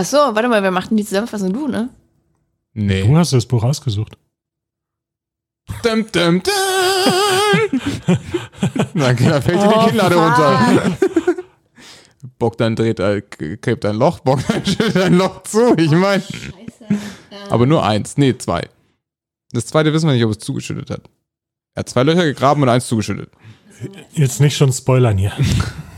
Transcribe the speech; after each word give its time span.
Achso, 0.00 0.16
warte 0.34 0.48
mal, 0.48 0.62
wer 0.62 0.70
macht 0.70 0.88
denn 0.90 0.96
die 0.96 1.04
Zusammenfassung? 1.04 1.52
Du, 1.52 1.68
ne? 1.68 1.90
Nee. 2.72 3.02
Du 3.02 3.14
hast 3.18 3.34
das 3.34 3.44
Buch 3.44 3.62
ausgesucht. 3.62 4.16
Dum, 5.82 6.06
dum, 6.10 6.42
dum. 6.42 6.42
Dann 8.94 9.16
da 9.16 9.40
fällt 9.42 9.60
dir 9.60 9.68
Oh, 9.68 9.80
die 9.80 9.88
Kinnlade 9.90 10.14
runter. 10.14 10.96
Bogdan 12.38 12.76
dreht, 12.76 12.98
äh, 12.98 13.20
gräbt 13.60 13.84
ein 13.84 13.96
Loch, 13.96 14.20
Bogdan 14.20 14.64
schüttet 14.64 14.96
ein 14.96 15.18
Loch 15.18 15.42
zu. 15.42 15.76
Ich 15.76 15.90
meine, 15.90 16.22
aber 17.50 17.66
nur 17.66 17.84
eins. 17.84 18.16
Nee, 18.16 18.38
zwei. 18.38 18.68
Das 19.52 19.66
zweite 19.66 19.92
wissen 19.92 20.06
wir 20.08 20.14
nicht, 20.14 20.24
ob 20.24 20.30
es 20.30 20.38
zugeschüttet 20.38 20.88
hat. 20.88 21.10
Er 21.74 21.80
hat 21.80 21.90
zwei 21.90 22.04
Löcher 22.04 22.24
gegraben 22.24 22.62
und 22.62 22.70
eins 22.70 22.86
zugeschüttet. 22.86 23.30
Jetzt 24.12 24.40
nicht 24.40 24.56
schon 24.56 24.72
spoilern 24.72 25.18
hier. 25.18 25.32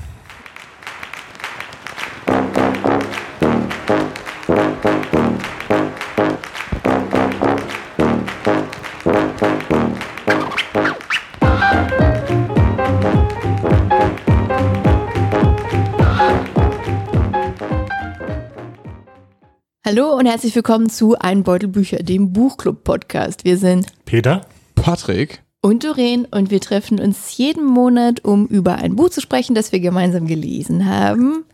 Hallo 19.95 20.17
und 20.17 20.25
herzlich 20.25 20.55
willkommen 20.55 20.89
zu 20.89 21.19
Ein 21.19 21.43
Beutel 21.43 21.69
Bücher, 21.69 21.99
dem 21.99 22.33
Buchclub-Podcast. 22.33 23.45
Wir 23.45 23.59
sind 23.59 23.89
Peter? 24.07 24.41
Patrick, 24.75 25.43
und 25.61 25.85
Doreen 25.85 26.25
und 26.25 26.51
wir 26.51 26.63
treffen 26.63 26.99
uns 26.99 27.37
jeden 27.37 27.63
Monat, 27.63 28.25
um 28.25 28.47
über 28.47 28.77
ein 28.77 28.97
Buch 28.97 29.11
zu 29.11 29.21
sprechen, 29.21 29.55
das 29.55 29.71
wir 29.71 29.81
gemeinsam 29.81 30.27
gelesen 30.27 30.87
haben. 30.87 31.45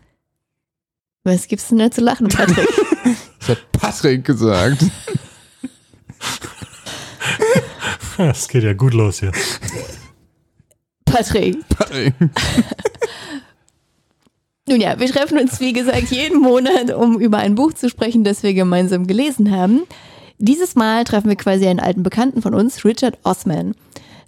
Was 1.25 1.49
gibt's 1.49 1.67
denn 1.67 1.79
da 1.79 1.91
zu 1.91 1.99
lachen, 1.99 2.29
Patrick? 2.29 2.65
ich 3.41 3.49
hat 3.49 3.71
Patrick 3.73 4.23
gesagt. 4.23 4.85
Es 8.17 8.47
geht 8.47 8.63
ja 8.63 8.71
gut 8.71 8.93
los 8.93 9.19
hier. 9.19 9.33
Patrick. 11.03 11.57
Patrick. 11.67 12.13
Nun 14.69 14.79
ja, 14.79 14.99
wir 14.99 15.07
treffen 15.07 15.39
uns, 15.39 15.59
wie 15.59 15.73
gesagt, 15.73 16.11
jeden 16.11 16.39
Monat, 16.41 16.93
um 16.93 17.19
über 17.19 17.39
ein 17.39 17.55
Buch 17.55 17.73
zu 17.73 17.89
sprechen, 17.89 18.23
das 18.23 18.43
wir 18.43 18.53
gemeinsam 18.53 19.07
gelesen 19.07 19.49
haben. 19.49 19.81
Dieses 20.37 20.75
Mal 20.75 21.05
treffen 21.05 21.27
wir 21.27 21.37
quasi 21.37 21.67
einen 21.67 21.79
alten 21.79 22.03
Bekannten 22.03 22.43
von 22.43 22.53
uns, 22.53 22.85
Richard 22.85 23.17
Osman. 23.23 23.73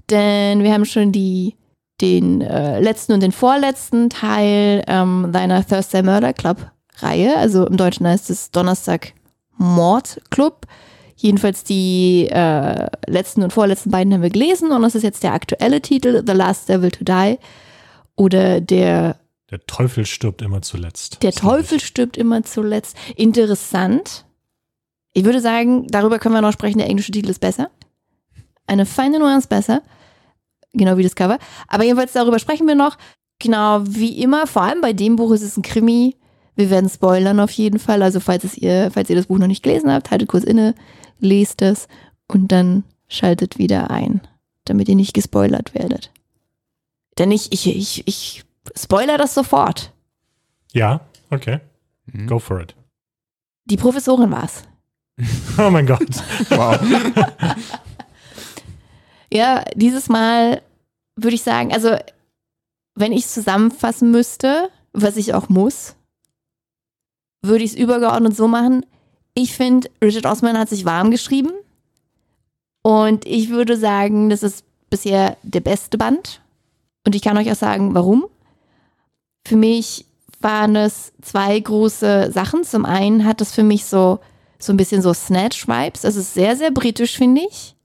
Denn 0.10 0.64
wir 0.64 0.74
haben 0.74 0.86
schon 0.86 1.12
die, 1.12 1.54
den 2.02 2.42
äh, 2.42 2.80
letzten 2.80 3.14
und 3.14 3.22
den 3.22 3.32
vorletzten 3.32 4.10
Teil 4.10 4.84
ähm, 4.88 5.30
seiner 5.32 5.64
Thursday 5.64 6.02
Murder 6.02 6.34
Club 6.34 6.72
Reihe, 6.98 7.38
also 7.38 7.68
im 7.68 7.78
Deutschen 7.78 8.08
heißt 8.08 8.32
es 8.32 8.50
Donnerstag 8.50 9.14
Mord 9.58 10.22
Club. 10.32 10.66
Jedenfalls 11.18 11.64
die 11.64 12.30
äh, 12.32 12.88
letzten 13.06 13.44
und 13.44 13.54
vorletzten 13.54 13.92
beiden 13.92 14.12
haben 14.12 14.24
wir 14.24 14.32
gelesen 14.32 14.72
und 14.72 14.82
das 14.82 14.96
ist 14.96 15.04
jetzt 15.04 15.22
der 15.22 15.34
aktuelle 15.34 15.82
Titel, 15.82 16.24
The 16.26 16.34
Last 16.34 16.68
Devil 16.68 16.90
to 16.90 17.04
Die 17.04 17.38
oder 18.16 18.60
der 18.60 19.21
Der 19.52 19.66
Teufel 19.66 20.06
stirbt 20.06 20.42
immer 20.42 20.62
zuletzt. 20.62 21.22
der. 21.22 21.34
Teufel 21.34 21.80
stirbt 21.80 22.18
immer 22.18 22.44
zuletzt. 22.44 22.96
Interessant. 23.16 24.26
Ich 25.14 25.26
würde 25.26 25.42
sagen, 25.42 25.88
darüber 25.88 26.20
können 26.20 26.36
wir 26.36 26.42
noch 26.42 26.54
sprechen. 26.54 26.78
Der 26.78 26.88
englische 26.88 27.12
Titel 27.12 27.30
ist 27.30 27.42
besser. 27.42 27.70
Eine 28.66 28.86
feine 28.86 29.20
Nuance 29.20 29.50
besser. 29.50 29.82
Genau 30.74 30.96
wie 30.98 31.04
das 31.04 31.16
Cover. 31.16 31.38
Aber 31.68 31.84
jedenfalls 31.84 32.14
darüber 32.14 32.40
sprechen 32.40 32.66
wir 32.66 32.76
noch. 32.76 32.98
Genau 33.40 33.82
wie 33.86 34.22
immer. 34.22 34.48
Vor 34.48 34.62
allem 34.62 34.80
bei 34.80 34.94
dem 34.94 35.18
Buch 35.18 35.32
ist 35.32 35.42
es 35.42 35.58
ein 35.58 35.64
Krimi. 35.64 36.16
Wir 36.56 36.70
werden 36.70 36.90
spoilern 36.90 37.42
auf 37.42 37.52
jeden 37.52 37.80
Fall. 37.80 38.02
Also 38.04 38.22
falls, 38.22 38.46
es 38.46 38.58
ihr, 38.58 38.90
falls 38.92 39.10
ihr 39.10 39.16
das 39.18 39.26
Buch 39.28 39.38
noch 39.38 39.48
nicht 39.48 39.64
gelesen 39.64 39.92
habt, 39.92 40.12
haltet 40.12 40.30
kurz 40.30 40.46
inne, 40.46 40.76
lest 41.20 41.62
es 41.62 41.88
und 42.28 42.52
dann 42.54 42.84
schaltet 43.10 43.58
wieder 43.58 43.92
ein, 43.92 44.22
damit 44.64 44.88
ihr 44.88 44.96
nicht 44.96 45.14
gespoilert 45.14 45.74
werdet. 45.74 46.12
Denn 47.18 47.32
ich, 47.32 47.52
ich, 47.52 47.68
ich, 47.68 48.08
ich 48.08 48.44
spoiler 48.76 49.18
das 49.18 49.34
sofort. 49.34 49.92
Ja, 50.74 51.02
okay. 51.30 51.60
Mhm. 52.06 52.28
Go 52.28 52.40
for 52.40 52.62
it. 52.62 52.76
Die 53.66 53.78
Professorin 53.78 54.32
war's. 54.32 54.64
Oh 55.58 55.70
mein 55.70 55.86
Gott. 55.86 56.08
Wow. 56.50 56.80
Ja, 59.34 59.64
dieses 59.76 60.10
Mal 60.10 60.62
würde 61.16 61.36
ich 61.36 61.44
sagen, 61.44 61.74
also 61.74 61.96
wenn 62.96 63.14
ich 63.14 63.26
es 63.26 63.34
zusammenfassen 63.34 64.12
müsste, 64.12 64.70
was 64.94 65.16
ich 65.16 65.34
auch 65.34 65.48
muss, 65.48 65.96
würde 67.42 67.64
ich 67.64 67.72
es 67.72 67.78
übergeordnet 67.78 68.36
so 68.36 68.48
machen. 68.48 68.86
Ich 69.34 69.54
finde, 69.54 69.90
Richard 70.04 70.26
Osman 70.26 70.58
hat 70.58 70.68
sich 70.70 70.84
warm 70.84 71.12
geschrieben 71.12 71.52
und 72.82 73.26
ich 73.26 73.50
würde 73.50 73.78
sagen, 73.78 74.30
das 74.30 74.44
ist 74.44 74.66
bisher 74.90 75.38
der 75.44 75.62
beste 75.62 75.98
Band 75.98 76.42
und 77.06 77.16
ich 77.16 77.22
kann 77.22 77.38
euch 77.38 77.50
auch 77.50 77.56
sagen, 77.56 77.96
warum. 77.96 78.26
Für 79.52 79.58
mich 79.58 80.06
waren 80.40 80.78
es 80.78 81.12
zwei 81.22 81.60
große 81.60 82.32
Sachen. 82.32 82.64
Zum 82.64 82.86
einen 82.86 83.26
hat 83.26 83.42
es 83.42 83.52
für 83.52 83.64
mich 83.64 83.84
so, 83.84 84.22
so 84.60 84.72
ein 84.72 84.78
bisschen 84.78 85.02
so 85.02 85.14
Snatch-Vibes. 85.14 86.06
Es 86.06 86.16
ist 86.16 86.34
sehr, 86.34 86.56
sehr 86.56 86.72
britisch, 86.72 87.18
finde 87.18 87.42
ich. 87.42 87.76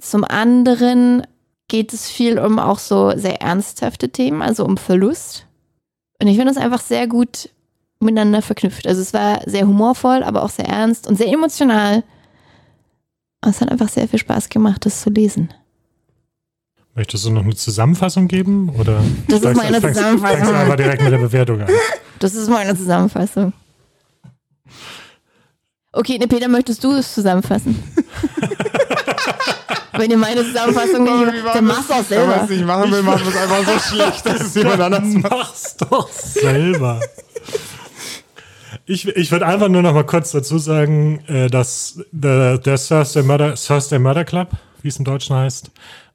Zum 0.00 0.24
anderen 0.24 1.24
geht 1.68 1.92
es 1.92 2.10
viel 2.10 2.40
um 2.40 2.58
auch 2.58 2.80
so 2.80 3.16
sehr 3.16 3.40
ernsthafte 3.40 4.08
Themen, 4.08 4.42
also 4.42 4.64
um 4.64 4.76
Verlust. 4.78 5.46
Und 6.20 6.26
ich 6.26 6.36
finde 6.36 6.50
es 6.50 6.58
einfach 6.58 6.80
sehr 6.80 7.06
gut 7.06 7.48
miteinander 8.00 8.42
verknüpft. 8.42 8.88
Also 8.88 9.00
es 9.00 9.14
war 9.14 9.48
sehr 9.48 9.68
humorvoll, 9.68 10.24
aber 10.24 10.42
auch 10.42 10.50
sehr 10.50 10.66
ernst 10.66 11.06
und 11.06 11.18
sehr 11.18 11.28
emotional. 11.28 12.02
Und 13.44 13.50
es 13.50 13.60
hat 13.60 13.70
einfach 13.70 13.90
sehr 13.90 14.08
viel 14.08 14.18
Spaß 14.18 14.48
gemacht, 14.48 14.86
das 14.86 15.02
zu 15.02 15.10
lesen. 15.10 15.54
Möchtest 16.94 17.24
du 17.24 17.30
noch 17.30 17.42
eine 17.44 17.54
Zusammenfassung 17.54 18.28
geben? 18.28 18.68
Oder 18.78 19.02
Das 19.28 19.40
ist 19.42 19.56
meine 19.56 19.80
fängst- 19.80 19.96
Zusammenfassung. 19.98 20.36
Fängst 20.36 20.50
du 20.50 20.56
einfach 20.56 20.76
direkt 20.76 21.02
mit 21.02 21.12
der 21.12 21.18
Bewertung 21.18 21.60
an. 21.62 21.68
Das 22.18 22.34
ist 22.34 22.48
meine 22.50 22.76
Zusammenfassung. 22.76 23.52
Okay, 25.92 26.18
ne, 26.18 26.26
Peter, 26.28 26.48
möchtest 26.48 26.82
du 26.84 26.92
es 26.92 27.12
zusammenfassen? 27.14 27.82
Wenn 29.94 30.10
ihr 30.10 30.16
meine 30.16 30.42
Zusammenfassung 30.42 31.02
nicht, 31.04 31.44
dann 31.54 31.64
machst 31.66 31.90
du 31.90 31.94
auch 31.94 32.04
Wenn 32.08 32.26
man 32.26 32.28
selber. 32.30 32.44
es 32.44 32.50
nicht 32.50 32.64
machen 32.66 32.90
will, 32.92 33.02
machen 33.02 33.22
wir 33.24 33.28
es 33.28 33.36
einfach 33.36 33.72
so 33.74 33.94
schlecht, 33.94 34.24
dass 34.26 34.40
es 34.40 34.54
jemand 34.54 34.80
anders 34.80 35.04
macht. 35.14 35.30
Mach's 35.30 35.76
doch 35.76 36.08
selber. 36.10 37.00
Ich, 38.86 39.06
ich 39.06 39.30
würde 39.30 39.46
einfach 39.46 39.68
nur 39.68 39.82
noch 39.82 39.92
mal 39.92 40.04
kurz 40.06 40.30
dazu 40.32 40.58
sagen, 40.58 41.20
äh, 41.28 41.48
dass 41.48 42.00
der, 42.10 42.56
der 42.58 42.78
Thursday, 42.78 43.22
Murder, 43.22 43.54
Thursday 43.54 43.98
Murder 43.98 44.24
Club, 44.24 44.48
wie 44.80 44.88
es 44.88 44.96
im 44.96 45.04
Deutschen 45.04 45.36
heißt, 45.36 45.70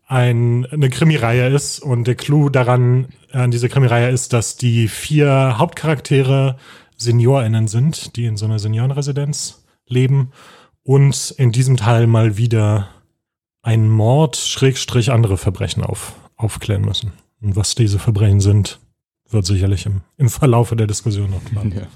ein, 0.08 0.66
eine 0.66 0.90
Krimireihe 0.90 1.54
ist. 1.54 1.80
Und 1.80 2.06
der 2.06 2.16
Clou 2.16 2.50
daran, 2.50 3.10
an 3.32 3.52
dieser 3.52 3.70
Krimireihe 3.70 4.10
ist, 4.10 4.34
dass 4.34 4.58
die 4.58 4.88
vier 4.88 5.58
Hauptcharaktere 5.58 6.58
SeniorInnen 6.98 7.68
sind, 7.68 8.16
die 8.16 8.26
in 8.26 8.38
so 8.38 8.46
einer 8.46 8.60
Seniorenresidenz 8.60 9.64
leben 9.86 10.32
und 10.84 11.36
in 11.38 11.52
diesem 11.52 11.78
Teil 11.78 12.08
mal 12.08 12.38
wieder 12.38 12.90
einen 13.62 13.90
Mord, 13.90 14.38
Schrägstrich 14.38 15.12
andere 15.12 15.38
Verbrechen 15.38 15.84
auf, 15.84 16.16
aufklären 16.38 16.84
müssen. 16.84 17.12
Und 17.42 17.56
was 17.56 17.76
diese 17.76 18.00
Verbrechen 18.00 18.40
sind, 18.40 18.80
wird 19.30 19.46
sicherlich 19.46 19.86
im, 19.86 20.02
im 20.16 20.30
Verlaufe 20.30 20.76
der 20.76 20.88
Diskussion 20.88 21.30
noch 21.30 21.44
klar. 21.44 21.66
Ja. 21.66 21.88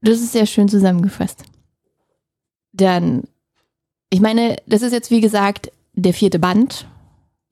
Das 0.00 0.20
ist 0.20 0.32
sehr 0.32 0.46
schön 0.46 0.68
zusammengefasst. 0.68 1.44
Dann, 2.72 3.24
ich 4.08 4.20
meine, 4.20 4.56
das 4.66 4.82
ist 4.82 4.92
jetzt 4.92 5.10
wie 5.10 5.20
gesagt 5.20 5.72
der 6.02 6.14
vierte 6.14 6.38
Band. 6.38 6.86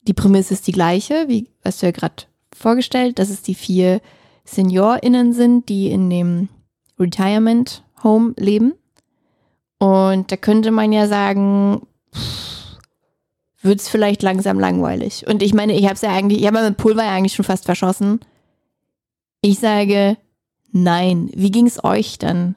Die 0.02 0.14
Prämisse 0.14 0.54
ist 0.54 0.66
die 0.66 0.72
gleiche, 0.72 1.26
wie 1.28 1.48
hast 1.64 1.82
du 1.82 1.86
ja 1.86 1.92
gerade 1.92 2.24
vorgestellt, 2.54 3.18
dass 3.18 3.30
es 3.30 3.42
die 3.42 3.54
vier 3.54 4.00
SeniorInnen 4.44 5.32
sind, 5.32 5.68
die 5.68 5.90
in 5.90 6.08
dem 6.08 6.48
Retirement 6.98 7.82
Home 8.02 8.34
leben. 8.36 8.74
Und 9.78 10.32
da 10.32 10.36
könnte 10.36 10.70
man 10.70 10.92
ja 10.92 11.06
sagen, 11.06 11.86
wird 13.60 13.80
es 13.80 13.88
vielleicht 13.88 14.22
langsam 14.22 14.58
langweilig. 14.58 15.26
Und 15.26 15.42
ich 15.42 15.54
meine, 15.54 15.74
ich 15.74 15.84
habe 15.84 15.94
es 15.94 16.02
ja 16.02 16.10
eigentlich, 16.10 16.40
ich 16.40 16.46
habe 16.46 16.62
mit 16.62 16.76
Pulver 16.76 17.04
ja 17.04 17.14
eigentlich 17.14 17.34
schon 17.34 17.44
fast 17.44 17.64
verschossen. 17.64 18.20
Ich 19.40 19.58
sage, 19.58 20.16
nein. 20.72 21.30
Wie 21.34 21.50
ging 21.50 21.66
es 21.66 21.82
euch 21.84 22.18
dann? 22.18 22.56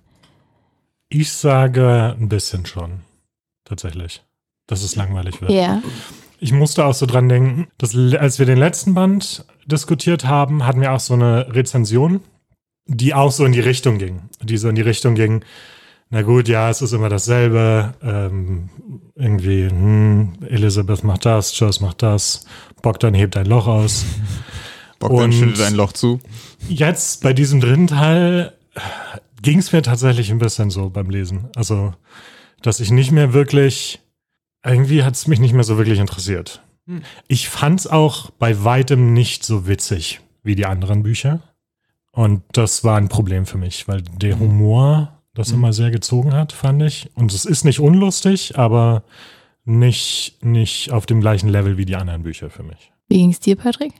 Ich 1.10 1.32
sage 1.32 2.16
ein 2.20 2.30
bisschen 2.30 2.66
schon. 2.66 3.02
Tatsächlich. 3.66 4.24
Dass 4.72 4.84
es 4.84 4.96
langweilig 4.96 5.42
wird. 5.42 5.52
Ja. 5.52 5.84
Ich 6.40 6.54
musste 6.54 6.86
auch 6.86 6.94
so 6.94 7.06
dran 7.06 7.28
denken, 7.28 7.68
dass 7.78 7.94
als 7.96 8.40
wir 8.40 8.46
den 8.46 8.58
letzten 8.58 8.94
Band 8.94 9.46
diskutiert 9.66 10.26
haben, 10.26 10.66
hatten 10.66 10.80
wir 10.80 10.94
auch 10.94 11.00
so 11.02 11.14
eine 11.14 11.54
Rezension, 11.54 12.22
die 12.88 13.14
auch 13.14 13.32
so 13.32 13.44
in 13.44 13.52
die 13.52 13.60
Richtung 13.60 13.98
ging. 13.98 14.22
Die 14.42 14.58
so 14.58 14.70
in 14.70 14.76
die 14.76 14.82
Richtung 14.82 15.16
ging, 15.16 15.44
na 16.10 16.22
gut, 16.22 16.48
ja, 16.48 16.70
es 16.70 16.82
ist 16.82 16.94
immer 16.94 17.10
dasselbe. 17.10 17.94
Ähm, 18.02 18.70
irgendwie, 19.16 19.68
hm, 19.68 20.34
Elizabeth 20.48 21.04
macht 21.04 21.26
das, 21.26 21.58
Joyce 21.60 21.82
macht 21.82 22.02
das, 22.02 22.46
Bogdan 22.82 23.14
hebt 23.14 23.38
ein 23.38 23.46
Loch 23.46 23.68
aus. 23.68 24.06
Bogdan 25.00 25.34
schüttet 25.34 25.62
ein 25.62 25.76
Loch 25.76 25.92
zu. 25.92 26.20
Jetzt 26.70 27.24
bei 27.24 27.34
diesem 27.34 27.60
dritten 27.60 27.88
Teil 27.88 28.54
ging 29.42 29.60
es 29.60 29.72
mir 29.72 29.82
tatsächlich 29.82 30.32
ein 30.32 30.38
bisschen 30.38 30.70
so 30.70 30.90
beim 30.90 31.10
Lesen. 31.10 31.50
Also, 31.56 31.94
dass 32.62 32.80
ich 32.80 32.92
nicht 32.92 33.12
mehr 33.12 33.34
wirklich, 33.34 34.00
irgendwie 34.66 35.04
hat 35.04 35.16
es 35.16 35.28
mich 35.28 35.40
nicht 35.40 35.54
mehr 35.54 35.63
so 35.63 35.78
wirklich 35.78 36.00
interessiert. 36.00 36.62
Hm. 36.88 37.02
Ich 37.28 37.50
fand 37.50 37.80
es 37.80 37.88
auch 37.88 38.30
bei 38.31 38.63
weitem 38.63 39.13
nicht 39.13 39.44
so 39.44 39.68
witzig 39.68 40.22
wie 40.44 40.56
die 40.56 40.66
anderen 40.66 41.04
Bücher. 41.04 41.42
Und 42.12 42.44
das 42.54 42.84
war 42.84 42.98
ein 42.98 43.08
Problem 43.10 43.46
für 43.46 43.58
mich, 43.58 43.88
weil 43.88 44.02
der 44.02 44.38
Humor 44.40 45.18
das 45.34 45.50
Mhm. 45.50 45.56
immer 45.56 45.74
sehr 45.74 45.92
gezogen 45.92 46.34
hat, 46.34 46.52
fand 46.52 46.81
ich. 46.84 47.10
Und 47.16 47.31
es 47.34 47.46
ist 47.46 47.63
nicht 47.63 47.80
unlustig, 47.80 48.58
aber 48.58 49.04
nicht, 49.63 50.44
nicht 50.44 50.92
auf 50.92 51.06
dem 51.06 51.22
gleichen 51.22 51.48
Level 51.48 51.78
wie 51.78 51.86
die 51.86 51.96
anderen 51.96 52.24
Bücher 52.24 52.50
für 52.50 52.63
mich. 52.63 52.92
Wie 53.08 53.18
ging 53.18 53.30
es 53.31 53.40
dir, 53.40 53.56
Patrick? 53.56 53.94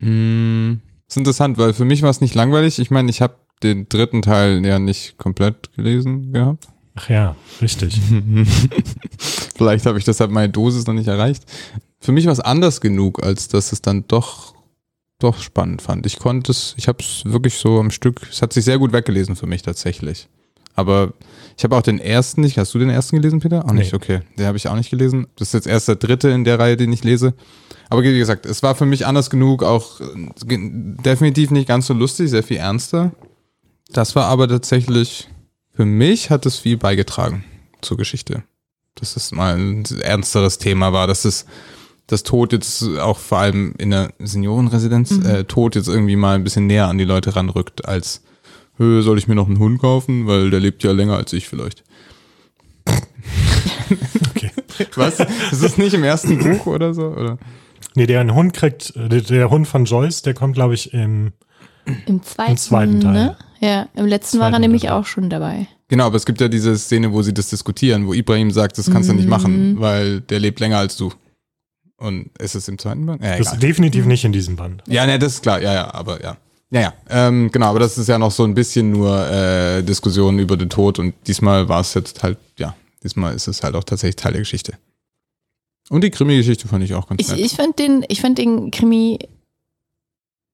Mm, 0.00 0.74
ist 1.06 1.16
interessant, 1.16 1.58
weil 1.58 1.74
für 1.74 1.84
mich 1.84 2.02
war 2.02 2.10
es 2.10 2.20
nicht 2.20 2.34
langweilig. 2.34 2.78
Ich 2.78 2.90
meine, 2.90 3.10
ich 3.10 3.20
habe 3.20 3.36
den 3.62 3.88
dritten 3.88 4.22
Teil 4.22 4.64
ja 4.64 4.78
nicht 4.78 5.18
komplett 5.18 5.72
gelesen 5.74 6.32
gehabt. 6.32 6.68
Ach 7.00 7.08
ja, 7.08 7.36
richtig. 7.62 7.96
Vielleicht 9.56 9.86
habe 9.86 9.98
ich 9.98 10.04
deshalb 10.04 10.32
meine 10.32 10.48
Dosis 10.52 10.86
noch 10.86 10.94
nicht 10.94 11.06
erreicht. 11.06 11.44
Für 12.00 12.10
mich 12.12 12.26
war 12.26 12.32
es 12.32 12.40
anders 12.40 12.80
genug, 12.80 13.22
als 13.22 13.46
dass 13.48 13.70
es 13.72 13.80
dann 13.82 14.04
doch 14.08 14.54
doch 15.20 15.40
spannend 15.40 15.82
fand. 15.82 16.06
Ich 16.06 16.18
konnte 16.18 16.50
es, 16.52 16.74
ich 16.76 16.86
habe 16.88 16.98
es 17.00 17.22
wirklich 17.24 17.54
so 17.54 17.78
am 17.80 17.90
Stück, 17.90 18.28
es 18.30 18.40
hat 18.42 18.52
sich 18.52 18.64
sehr 18.64 18.78
gut 18.78 18.92
weggelesen 18.92 19.34
für 19.36 19.46
mich 19.46 19.62
tatsächlich. 19.62 20.28
Aber 20.76 21.12
ich 21.56 21.64
habe 21.64 21.76
auch 21.76 21.82
den 21.82 21.98
ersten 21.98 22.40
nicht. 22.40 22.56
Hast 22.56 22.72
du 22.72 22.78
den 22.78 22.88
ersten 22.90 23.16
gelesen, 23.16 23.40
Peter? 23.40 23.64
Auch 23.64 23.72
nicht, 23.72 23.90
Nee. 23.92 23.96
okay. 23.96 24.20
Den 24.38 24.46
habe 24.46 24.56
ich 24.56 24.68
auch 24.68 24.76
nicht 24.76 24.90
gelesen. 24.90 25.26
Das 25.36 25.48
ist 25.48 25.54
jetzt 25.54 25.66
erst 25.66 25.88
der 25.88 25.96
dritte 25.96 26.28
in 26.28 26.44
der 26.44 26.60
Reihe, 26.60 26.76
den 26.76 26.92
ich 26.92 27.02
lese. 27.02 27.34
Aber 27.90 28.04
wie 28.04 28.16
gesagt, 28.16 28.46
es 28.46 28.62
war 28.62 28.76
für 28.76 28.86
mich 28.86 29.06
anders 29.06 29.28
genug, 29.28 29.64
auch 29.64 30.00
äh, 30.00 30.04
definitiv 30.46 31.50
nicht 31.50 31.66
ganz 31.66 31.88
so 31.88 31.94
lustig, 31.94 32.30
sehr 32.30 32.44
viel 32.44 32.58
ernster. 32.58 33.10
Das 33.90 34.14
war 34.14 34.26
aber 34.26 34.46
tatsächlich, 34.46 35.28
für 35.78 35.86
mich 35.86 36.28
hat 36.28 36.44
es 36.44 36.58
viel 36.58 36.76
beigetragen 36.76 37.44
zur 37.82 37.96
Geschichte. 37.96 38.42
Dass 38.96 39.14
es 39.14 39.30
mal 39.30 39.54
ein 39.56 39.84
ernsteres 40.00 40.58
Thema 40.58 40.92
war, 40.92 41.06
dass 41.06 41.24
es 41.24 41.46
das 42.08 42.24
Tod 42.24 42.52
jetzt 42.52 42.82
auch 42.98 43.16
vor 43.16 43.38
allem 43.38 43.76
in 43.78 43.90
der 43.90 44.12
Seniorenresidenz, 44.18 45.24
äh, 45.24 45.44
Tod 45.44 45.76
jetzt 45.76 45.86
irgendwie 45.86 46.16
mal 46.16 46.34
ein 46.34 46.42
bisschen 46.42 46.66
näher 46.66 46.88
an 46.88 46.98
die 46.98 47.04
Leute 47.04 47.36
ranrückt, 47.36 47.86
als 47.86 48.22
soll 48.76 49.18
ich 49.18 49.28
mir 49.28 49.36
noch 49.36 49.46
einen 49.46 49.60
Hund 49.60 49.80
kaufen, 49.80 50.26
weil 50.26 50.50
der 50.50 50.58
lebt 50.58 50.82
ja 50.82 50.90
länger 50.90 51.16
als 51.16 51.32
ich 51.32 51.46
vielleicht. 51.48 51.84
Okay. 54.30 54.50
Was? 54.94 55.18
Ist 55.50 55.64
das 55.64 55.78
nicht 55.78 55.94
im 55.94 56.04
ersten 56.04 56.38
Buch 56.38 56.66
oder 56.66 56.92
so? 56.92 57.06
Oder? 57.06 57.38
Nee, 57.94 58.06
der 58.06 58.20
einen 58.20 58.34
Hund 58.34 58.52
kriegt, 58.52 58.94
äh, 58.94 59.08
der, 59.08 59.22
der 59.22 59.50
Hund 59.50 59.66
von 59.66 59.86
Joyce, 59.86 60.22
der 60.22 60.34
kommt, 60.34 60.54
glaube 60.54 60.74
ich, 60.74 60.92
im. 60.92 61.32
Im 62.06 62.22
zweiten, 62.22 62.56
zweiten 62.56 63.00
Teil. 63.00 63.12
Ne? 63.12 63.36
Ja, 63.60 63.88
im 63.94 64.06
letzten 64.06 64.38
war 64.38 64.52
er 64.52 64.58
nämlich 64.58 64.88
auch 64.90 65.04
schon 65.06 65.30
dabei. 65.30 65.66
Genau, 65.88 66.06
aber 66.06 66.16
es 66.16 66.26
gibt 66.26 66.40
ja 66.40 66.48
diese 66.48 66.76
Szene, 66.78 67.12
wo 67.12 67.22
sie 67.22 67.32
das 67.34 67.48
diskutieren, 67.48 68.06
wo 68.06 68.12
Ibrahim 68.12 68.50
sagt, 68.50 68.78
das 68.78 68.90
kannst 68.90 69.08
du 69.08 69.14
nicht 69.14 69.28
machen, 69.28 69.80
weil 69.80 70.20
der 70.20 70.38
lebt 70.38 70.60
länger 70.60 70.78
als 70.78 70.96
du. 70.96 71.12
Und 71.96 72.30
ist 72.38 72.54
es 72.54 72.68
im 72.68 72.78
zweiten 72.78 73.04
Band? 73.06 73.22
Ja, 73.22 73.30
Das 73.30 73.40
egal. 73.40 73.54
ist 73.54 73.62
definitiv 73.62 74.06
nicht 74.06 74.24
in 74.24 74.32
diesem 74.32 74.54
Band. 74.54 74.82
Ja, 74.86 75.04
ne, 75.06 75.18
das 75.18 75.34
ist 75.34 75.42
klar, 75.42 75.60
ja, 75.60 75.72
ja, 75.74 75.94
aber 75.94 76.22
ja. 76.22 76.36
Ja, 76.70 76.80
ja, 76.82 76.92
ähm, 77.08 77.50
genau, 77.50 77.66
aber 77.70 77.78
das 77.80 77.96
ist 77.96 78.08
ja 78.08 78.18
noch 78.18 78.30
so 78.30 78.44
ein 78.44 78.54
bisschen 78.54 78.90
nur 78.92 79.26
äh, 79.30 79.82
Diskussion 79.82 80.38
über 80.38 80.56
den 80.58 80.68
Tod 80.68 80.98
und 80.98 81.14
diesmal 81.26 81.68
war 81.68 81.80
es 81.80 81.94
jetzt 81.94 82.22
halt, 82.22 82.36
ja, 82.58 82.76
diesmal 83.02 83.34
ist 83.34 83.48
es 83.48 83.62
halt 83.62 83.74
auch 83.74 83.84
tatsächlich 83.84 84.16
Teil 84.16 84.32
der 84.32 84.42
Geschichte. 84.42 84.74
Und 85.88 86.04
die 86.04 86.10
Krimi-Geschichte 86.10 86.68
fand 86.68 86.84
ich 86.84 86.92
auch 86.94 87.08
ganz 87.08 87.22
Ich, 87.22 87.28
nett. 87.30 87.38
ich 87.40 87.52
fand 87.54 87.78
den, 87.78 88.04
ich 88.08 88.20
fand 88.20 88.36
den 88.36 88.70
Krimi 88.70 89.18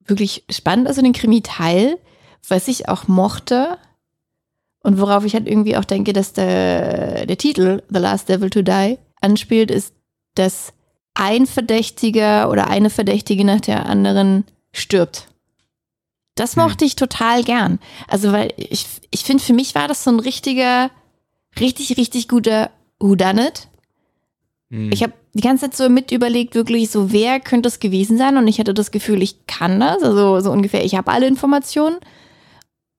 wirklich 0.06 0.45
spannend, 0.51 0.87
also 0.87 1.03
den 1.03 1.12
Krimi-Teil, 1.12 1.99
was 2.49 2.69
ich 2.69 2.88
auch 2.88 3.08
mochte 3.08 3.79
und 4.81 5.00
worauf 5.00 5.25
ich 5.25 5.35
halt 5.35 5.49
irgendwie 5.49 5.76
auch 5.76 5.85
denke, 5.85 6.12
dass 6.12 6.32
der, 6.32 7.26
der 7.26 7.38
Titel 7.38 7.82
The 7.88 7.99
Last 7.99 8.29
Devil 8.29 8.50
to 8.50 8.62
Die 8.62 8.99
anspielt, 9.20 9.70
ist, 9.70 9.94
dass 10.35 10.73
ein 11.14 11.46
Verdächtiger 11.46 12.50
oder 12.50 12.67
eine 12.69 12.91
Verdächtige 12.91 13.44
nach 13.44 13.61
der 13.61 13.87
anderen 13.87 14.44
stirbt. 14.73 15.29
Das 16.35 16.56
Hm. 16.56 16.64
mochte 16.64 16.85
ich 16.85 16.96
total 16.96 17.44
gern. 17.44 17.79
Also, 18.08 18.32
weil 18.32 18.52
ich, 18.56 18.87
ich 19.11 19.25
finde, 19.25 19.43
für 19.43 19.52
mich 19.52 19.75
war 19.75 19.88
das 19.88 20.05
so 20.05 20.11
ein 20.11 20.19
richtiger, 20.20 20.91
richtig, 21.61 21.96
richtig 21.96 22.29
guter 22.29 22.70
Whodunit. 22.99 23.69
Hm. 24.70 24.91
Ich 24.93 25.02
habe 25.02 25.12
die 25.32 25.43
ganze 25.43 25.70
Zeit 25.70 25.76
so 25.76 25.88
mit 25.88 26.11
überlegt, 26.11 26.55
wirklich 26.55 26.91
so, 26.91 27.12
wer 27.12 27.38
könnte 27.41 27.69
es 27.69 27.79
gewesen 27.81 28.19
sein? 28.19 28.37
Und 28.37 28.49
ich 28.49 28.58
hatte 28.58 28.75
das 28.75 28.91
Gefühl, 28.91 29.23
ich 29.23 29.46
kann 29.46 29.79
das. 29.81 30.02
Also 30.02 30.41
so 30.41 30.50
ungefähr, 30.50 30.85
ich 30.85 30.96
habe 30.96 31.12
alle 31.12 31.26
Informationen. 31.29 31.99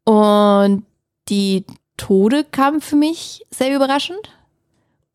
Und 0.05 0.83
die 1.29 1.65
Tode 1.97 2.43
kamen 2.43 2.81
für 2.81 2.95
mich 2.95 3.45
sehr 3.51 3.75
überraschend. 3.75 4.31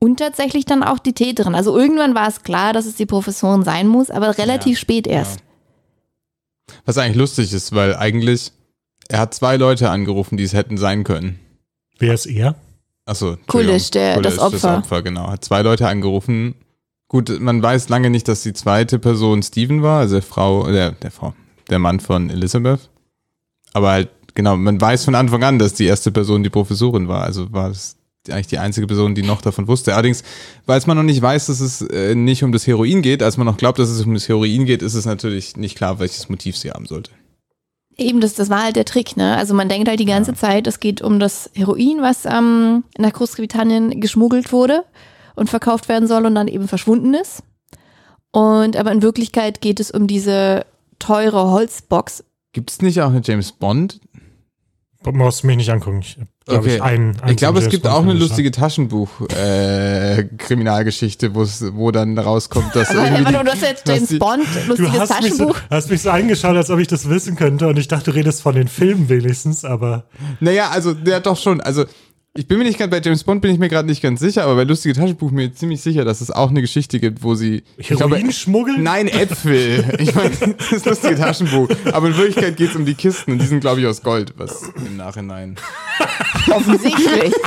Und 0.02 0.18
tatsächlich 0.18 0.64
dann 0.64 0.82
auch 0.82 0.98
die 0.98 1.12
Täterin. 1.12 1.54
Also 1.54 1.76
irgendwann 1.78 2.14
war 2.14 2.26
es 2.26 2.42
klar, 2.42 2.72
dass 2.72 2.86
es 2.86 2.96
die 2.96 3.04
Professorin 3.06 3.62
sein 3.64 3.86
muss, 3.86 4.10
aber 4.10 4.38
relativ 4.38 4.78
spät 4.78 5.06
erst. 5.06 5.40
Was 6.86 6.96
eigentlich 6.96 7.16
lustig 7.16 7.52
ist, 7.52 7.74
weil 7.74 7.94
eigentlich, 7.96 8.52
er 9.08 9.18
hat 9.18 9.34
zwei 9.34 9.56
Leute 9.56 9.90
angerufen, 9.90 10.38
die 10.38 10.44
es 10.44 10.54
hätten 10.54 10.78
sein 10.78 11.04
können. 11.04 11.38
Wer 11.98 12.14
ist 12.14 12.26
er? 12.26 12.54
Achso, 13.04 13.36
Kulisch, 13.46 13.90
der- 13.90 14.14
Kulisch, 14.14 14.36
das 14.36 14.38
Opfer. 14.38 14.68
Das 14.68 14.78
Opfer, 14.84 15.02
genau. 15.02 15.26
Hat 15.28 15.44
zwei 15.44 15.60
Leute 15.62 15.86
angerufen. 15.86 16.54
Gut, 17.08 17.38
man 17.40 17.62
weiß 17.62 17.88
lange 17.90 18.08
nicht, 18.08 18.26
dass 18.28 18.42
die 18.42 18.52
zweite 18.54 18.98
Person 18.98 19.42
Steven 19.42 19.82
war, 19.82 20.00
also 20.00 20.14
der 20.14 20.22
Frau, 20.22 20.66
der, 20.70 20.92
der 20.92 21.10
Frau, 21.10 21.34
der 21.68 21.78
Mann 21.80 22.00
von 22.00 22.30
Elizabeth. 22.30 22.88
Aber 23.74 23.90
halt, 23.90 24.08
genau, 24.34 24.56
man 24.56 24.80
weiß 24.80 25.04
von 25.04 25.14
Anfang 25.14 25.42
an, 25.44 25.58
dass 25.58 25.74
die 25.74 25.86
erste 25.86 26.10
Person 26.12 26.42
die 26.42 26.50
Professorin 26.50 27.08
war. 27.08 27.22
Also 27.22 27.52
war 27.52 27.70
es 27.70 27.96
eigentlich 28.28 28.48
die 28.48 28.58
einzige 28.58 28.86
Person, 28.86 29.14
die 29.14 29.22
noch 29.22 29.40
davon 29.40 29.66
wusste. 29.66 29.94
Allerdings, 29.94 30.22
weil 30.66 30.78
es 30.78 30.86
man 30.86 30.96
noch 30.96 31.04
nicht 31.04 31.22
weiß, 31.22 31.46
dass 31.46 31.60
es 31.60 31.82
äh, 31.82 32.14
nicht 32.14 32.44
um 32.44 32.52
das 32.52 32.66
Heroin 32.66 33.02
geht, 33.02 33.22
als 33.22 33.36
man 33.36 33.46
noch 33.46 33.56
glaubt, 33.56 33.78
dass 33.78 33.88
es 33.88 34.04
um 34.04 34.14
das 34.14 34.28
Heroin 34.28 34.66
geht, 34.66 34.82
ist 34.82 34.94
es 34.94 35.06
natürlich 35.06 35.56
nicht 35.56 35.76
klar, 35.76 35.98
welches 35.98 36.28
Motiv 36.28 36.56
sie 36.56 36.70
haben 36.70 36.86
sollte. 36.86 37.10
Eben, 37.96 38.20
das, 38.20 38.34
das 38.34 38.48
war 38.48 38.62
halt 38.62 38.76
der 38.76 38.84
Trick, 38.84 39.16
ne? 39.16 39.36
Also 39.36 39.54
man 39.54 39.68
denkt 39.68 39.88
halt 39.88 40.00
die 40.00 40.06
ganze 40.06 40.34
Zeit, 40.34 40.66
es 40.66 40.80
geht 40.80 41.02
um 41.02 41.18
das 41.18 41.50
Heroin, 41.54 41.98
was 42.00 42.24
ähm, 42.24 42.84
nach 42.96 43.12
Großbritannien 43.12 44.00
geschmuggelt 44.00 44.52
wurde 44.52 44.84
und 45.34 45.50
verkauft 45.50 45.88
werden 45.88 46.08
soll 46.08 46.24
und 46.24 46.34
dann 46.34 46.48
eben 46.48 46.68
verschwunden 46.68 47.14
ist. 47.14 47.42
Und 48.32 48.76
aber 48.76 48.92
in 48.92 49.02
Wirklichkeit 49.02 49.60
geht 49.60 49.80
es 49.80 49.90
um 49.90 50.06
diese 50.06 50.64
teure 50.98 51.50
Holzbox. 51.50 52.24
Gibt 52.52 52.70
es 52.70 52.82
nicht 52.82 53.00
auch 53.00 53.10
eine 53.10 53.22
James 53.22 53.52
Bond 53.52 54.00
Du 55.02 55.12
musst 55.12 55.44
mich 55.44 55.56
nicht 55.56 55.70
angucken. 55.70 56.00
Ich, 56.00 56.16
glaub 56.44 56.58
Okay. 56.60 56.76
ich, 56.76 56.82
einen, 56.82 57.16
Ich 57.28 57.36
glaube, 57.36 57.58
es 57.60 57.70
gibt 57.70 57.86
auch 57.86 58.02
eine 58.02 58.12
lustige 58.12 58.50
Taschenbuch-Kriminalgeschichte, 58.50 61.34
wo 61.34 61.40
es- 61.42 61.64
wo 61.74 61.90
dann 61.90 62.18
rauskommt, 62.18 62.74
dass 62.76 62.90
Aber 62.90 63.04
irgendwie. 63.04 63.24
warte, 63.32 63.44
du 63.44 63.50
hast 63.50 63.62
jetzt 63.62 63.84
James 63.88 64.08
die- 64.08 64.18
Bond, 64.18 64.44
Du 64.66 64.68
lustiges 64.68 65.00
hast 65.00 65.22
mich, 65.22 65.32
so, 65.34 65.46
Taschenbuch. 65.46 65.60
hast 65.70 65.90
mich 65.90 66.02
so 66.02 66.10
angeschaut, 66.10 66.54
als 66.56 66.68
ob 66.70 66.78
ich 66.80 66.88
das 66.88 67.08
wissen 67.08 67.34
könnte 67.36 67.66
und 67.68 67.78
ich 67.78 67.88
dachte, 67.88 68.10
du 68.10 68.16
redest 68.16 68.42
von 68.42 68.54
den 68.54 68.68
Filmen 68.68 69.08
wenigstens, 69.08 69.64
aber 69.64 70.04
Naja, 70.40 70.68
also, 70.70 70.92
der 70.92 71.20
doch 71.20 71.38
schon. 71.38 71.62
Also, 71.62 71.84
ich 72.34 72.46
bin 72.46 72.58
mir 72.58 72.64
nicht 72.64 72.78
ganz, 72.78 72.90
bei 72.90 73.00
James 73.00 73.24
Bond 73.24 73.42
bin 73.42 73.52
ich 73.52 73.58
mir 73.58 73.68
gerade 73.68 73.88
nicht 73.88 74.02
ganz 74.02 74.20
sicher, 74.20 74.44
aber 74.44 74.54
bei 74.54 74.62
Lustige 74.62 74.94
Taschenbuch 74.94 75.32
mir 75.32 75.52
ziemlich 75.52 75.80
sicher, 75.80 76.04
dass 76.04 76.20
es 76.20 76.30
auch 76.30 76.50
eine 76.50 76.60
Geschichte 76.60 77.00
gibt, 77.00 77.24
wo 77.24 77.34
sie. 77.34 77.64
ich 77.76 77.88
glaube, 77.88 78.16
Heroin 78.16 78.32
schmuggeln? 78.32 78.82
Nein, 78.82 79.08
Äpfel. 79.08 79.84
Ich 79.98 80.14
meine, 80.14 80.30
das 80.56 80.72
ist 80.72 80.86
lustige 80.86 81.16
Taschenbuch. 81.16 81.68
Aber 81.92 82.06
in 82.06 82.16
Wirklichkeit 82.16 82.56
geht 82.56 82.70
es 82.70 82.76
um 82.76 82.86
die 82.86 82.94
Kisten 82.94 83.32
und 83.32 83.38
die 83.40 83.46
sind, 83.46 83.60
glaube 83.60 83.80
ich, 83.80 83.86
aus 83.86 84.02
Gold, 84.02 84.34
was 84.36 84.62
im 84.76 84.96
Nachhinein. 84.96 85.56
Offensichtlich. 86.50 87.34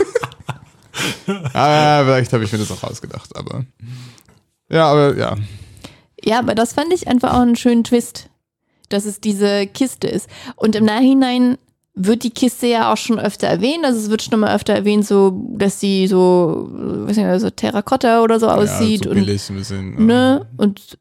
Ah, 1.54 2.04
vielleicht 2.04 2.32
habe 2.34 2.44
ich 2.44 2.52
mir 2.52 2.60
das 2.60 2.70
auch 2.70 2.84
ausgedacht, 2.84 3.36
aber. 3.36 3.66
Ja, 4.70 4.86
aber 4.86 5.18
ja. 5.18 5.36
Ja, 6.24 6.38
aber 6.38 6.54
das 6.54 6.74
fand 6.74 6.94
ich 6.94 7.08
einfach 7.08 7.34
auch 7.34 7.42
einen 7.42 7.56
schönen 7.56 7.84
Twist, 7.84 8.30
dass 8.90 9.06
es 9.06 9.20
diese 9.20 9.66
Kiste 9.66 10.08
ist. 10.08 10.30
Und 10.56 10.76
im 10.76 10.86
Nachhinein 10.86 11.58
wird 11.96 12.24
die 12.24 12.32
Kiste 12.32 12.68
ja 12.68 12.92
auch 12.92 12.98
schon 12.98 13.20
öfter 13.20 13.48
erwähnt. 13.48 13.86
Also 13.86 14.00
es 14.00 14.10
wird 14.10 14.24
schon 14.24 14.40
mal 14.40 14.56
öfter 14.56 14.74
erwähnt, 14.74 15.06
so, 15.06 15.32
dass 15.58 15.80
sie 15.80 16.08
so, 16.08 16.70
weiß 16.72 17.18
nicht, 17.18 17.40
so 17.40 17.50
Terrakotta 17.50 18.24
oder 18.24 18.40
so 18.40 18.48
aussieht. 18.48 19.06
ja, 19.06 19.12
so 19.12 19.12
und 19.12 19.18
ein 19.18 19.26
bisschen. 19.26 20.06
Ne? 20.06 20.48
Und 20.58 20.98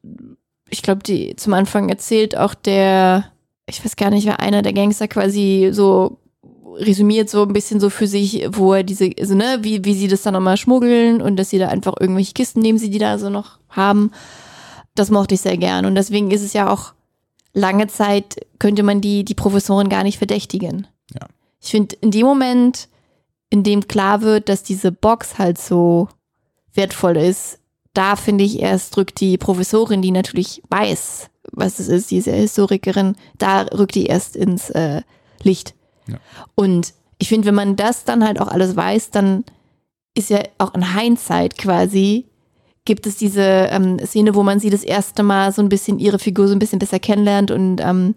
ich 0.69 0.81
glaube, 0.83 1.01
die 1.03 1.35
zum 1.35 1.53
Anfang 1.53 1.89
erzählt 1.89 2.37
auch 2.37 2.53
der, 2.53 3.25
ich 3.67 3.83
weiß 3.83 3.95
gar 3.95 4.11
nicht, 4.11 4.27
wer 4.27 4.39
einer 4.39 4.61
der 4.61 4.73
Gangster 4.73 5.07
quasi 5.07 5.69
so 5.71 6.19
resümiert 6.75 7.29
so 7.29 7.43
ein 7.43 7.53
bisschen 7.53 7.79
so 7.79 7.89
für 7.89 8.07
sich, 8.07 8.47
wo 8.51 8.73
er 8.73 8.83
diese, 8.83 9.11
also 9.19 9.35
ne, 9.35 9.59
wie, 9.61 9.85
wie 9.85 9.93
sie 9.93 10.07
das 10.07 10.23
dann 10.23 10.33
nochmal 10.33 10.57
schmuggeln 10.57 11.21
und 11.21 11.37
dass 11.37 11.49
sie 11.49 11.59
da 11.59 11.69
einfach 11.69 11.93
irgendwelche 11.99 12.33
Kisten 12.33 12.61
nehmen 12.61 12.79
sie, 12.79 12.89
die 12.89 12.99
da 12.99 13.17
so 13.17 13.29
noch 13.29 13.59
haben. 13.69 14.11
Das 14.95 15.09
mochte 15.09 15.35
ich 15.35 15.41
sehr 15.41 15.57
gern. 15.57 15.85
Und 15.85 15.95
deswegen 15.95 16.31
ist 16.31 16.43
es 16.43 16.53
ja 16.53 16.71
auch 16.71 16.93
lange 17.53 17.87
Zeit, 17.87 18.45
könnte 18.59 18.83
man 18.83 19.01
die, 19.01 19.23
die 19.23 19.35
Professorin 19.35 19.89
gar 19.89 20.03
nicht 20.03 20.17
verdächtigen. 20.17 20.87
Ja. 21.13 21.27
Ich 21.61 21.71
finde, 21.71 21.95
in 22.01 22.11
dem 22.11 22.25
Moment, 22.25 22.89
in 23.49 23.63
dem 23.63 23.87
klar 23.87 24.21
wird, 24.21 24.49
dass 24.49 24.63
diese 24.63 24.91
Box 24.91 25.37
halt 25.37 25.57
so 25.59 26.09
wertvoll 26.73 27.17
ist, 27.17 27.59
da 27.93 28.15
finde 28.15 28.43
ich 28.43 28.59
erst 28.59 28.97
rückt 28.97 29.19
die 29.19 29.37
Professorin, 29.37 30.01
die 30.01 30.11
natürlich 30.11 30.63
weiß, 30.69 31.29
was 31.51 31.79
es 31.79 31.87
ist, 31.87 32.09
diese 32.09 32.31
Historikerin, 32.31 33.15
da 33.37 33.61
rückt 33.61 33.95
die 33.95 34.07
erst 34.07 34.35
ins 34.35 34.71
äh, 34.71 35.03
Licht. 35.43 35.75
Ja. 36.07 36.17
Und 36.55 36.93
ich 37.19 37.29
finde, 37.29 37.47
wenn 37.47 37.55
man 37.55 37.75
das 37.75 38.03
dann 38.03 38.23
halt 38.23 38.41
auch 38.41 38.47
alles 38.47 38.75
weiß, 38.75 39.11
dann 39.11 39.45
ist 40.15 40.29
ja 40.29 40.41
auch 40.57 40.73
in 40.73 40.95
Hindsight 40.95 41.57
quasi, 41.57 42.25
gibt 42.85 43.07
es 43.07 43.15
diese 43.15 43.41
ähm, 43.41 43.97
Szene, 44.05 44.35
wo 44.35 44.43
man 44.43 44.59
sie 44.59 44.69
das 44.69 44.83
erste 44.83 45.23
Mal 45.23 45.51
so 45.53 45.61
ein 45.61 45.69
bisschen 45.69 45.99
ihre 45.99 46.19
Figur 46.19 46.47
so 46.47 46.53
ein 46.53 46.59
bisschen 46.59 46.79
besser 46.79 46.99
kennenlernt 46.99 47.49
und 47.51 47.79
ähm, 47.79 48.15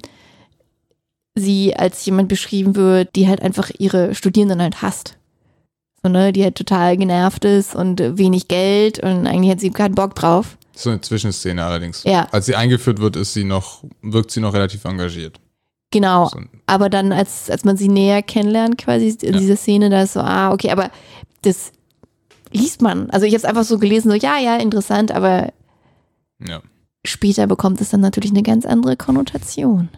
sie 1.35 1.77
als 1.77 2.05
jemand 2.07 2.29
beschrieben 2.29 2.75
wird, 2.77 3.15
die 3.15 3.29
halt 3.29 3.43
einfach 3.43 3.71
ihre 3.79 4.15
Studierenden 4.15 4.63
halt 4.63 4.83
hasst. 4.83 5.17
So, 6.03 6.09
ne, 6.09 6.33
die 6.33 6.43
halt 6.43 6.57
total 6.57 6.97
genervt 6.97 7.45
ist 7.45 7.75
und 7.75 8.01
wenig 8.19 8.49
Geld 8.49 8.99
und 9.03 9.27
eigentlich 9.27 9.51
hat 9.51 9.61
sie 9.61 9.71
keinen 9.71 9.95
Bock 9.95 10.15
drauf. 10.15 10.57
So 10.75 10.91
eine 10.91 11.01
Zwischenszene 11.01 11.65
allerdings. 11.65 12.03
Ja. 12.05 12.27
Als 12.33 12.47
sie 12.47 12.55
eingeführt 12.55 13.01
wird, 13.01 13.17
ist 13.17 13.33
sie 13.35 13.45
noch, 13.45 13.83
wirkt 14.03 14.31
sie 14.31 14.41
noch 14.41 14.53
relativ 14.55 14.85
engagiert. 14.85 15.39
Genau. 15.91 16.29
So, 16.29 16.41
Aber 16.67 16.91
dann, 16.91 17.13
als, 17.13 17.49
als 17.49 17.65
man 17.65 17.77
sie 17.77 17.89
näher 17.89 18.23
kennenlernt, 18.23 18.77
quasi 18.77 19.17
in 19.23 19.35
Ja. 19.35 19.39
dieser 19.41 19.57
Szene, 19.57 19.89
da 19.89 20.03
ist 20.03 20.13
so, 20.15 20.21
ah, 20.21 20.53
okay, 20.53 20.71
aber 20.71 20.91
das 21.43 21.73
liest 22.57 22.83
man. 22.83 23.11
Also 23.11 23.27
ich 23.27 23.33
habe 23.33 23.39
es 23.39 23.45
einfach 23.45 23.65
so 23.65 23.79
gelesen, 23.79 24.11
so, 24.11 24.17
ja, 24.17 24.39
ja, 24.39 24.57
interessant, 24.57 25.13
aber 25.13 25.53
ja. 26.39 26.63
später 27.05 27.47
bekommt 27.47 27.81
es 27.81 27.91
dann 27.91 28.01
natürlich 28.01 28.31
eine 28.31 28.43
ganz 28.43 28.67
andere 28.67 28.97
Konnotation. 28.97 29.89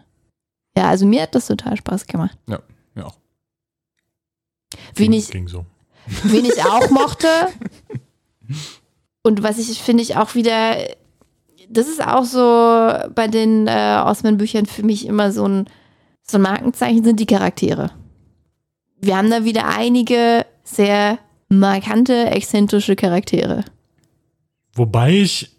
Ja, 0.76 0.88
also 0.88 1.06
mir 1.06 1.22
hat 1.22 1.34
das 1.34 1.46
total 1.46 1.76
Spaß 1.76 2.06
gemacht. 2.06 2.36
Ja, 2.48 2.60
mir 2.94 3.06
auch. 3.06 3.16
Wen 4.94 5.12
ich, 5.12 5.30
Ging 5.30 5.48
so. 5.48 5.64
wen 6.24 6.44
ich 6.44 6.62
auch 6.64 6.90
mochte 6.90 7.28
und 9.22 9.42
was 9.42 9.58
ich 9.58 9.82
finde 9.82 10.02
ich 10.02 10.16
auch 10.16 10.34
wieder, 10.34 10.76
das 11.68 11.88
ist 11.88 12.04
auch 12.04 12.24
so 12.24 12.40
bei 13.14 13.28
den 13.28 13.66
äh, 13.66 14.02
Osman-Büchern 14.04 14.66
für 14.66 14.82
mich 14.82 15.06
immer 15.06 15.32
so 15.32 15.46
ein, 15.46 15.68
so 16.22 16.38
ein 16.38 16.42
Markenzeichen 16.42 17.04
sind 17.04 17.20
die 17.20 17.26
Charaktere. 17.26 17.90
Wir 19.00 19.16
haben 19.16 19.30
da 19.30 19.44
wieder 19.44 19.66
einige 19.66 20.44
sehr 20.64 21.18
markante, 21.48 22.30
exzentrische 22.30 22.96
Charaktere. 22.96 23.64
Wobei 24.74 25.12
ich, 25.12 25.50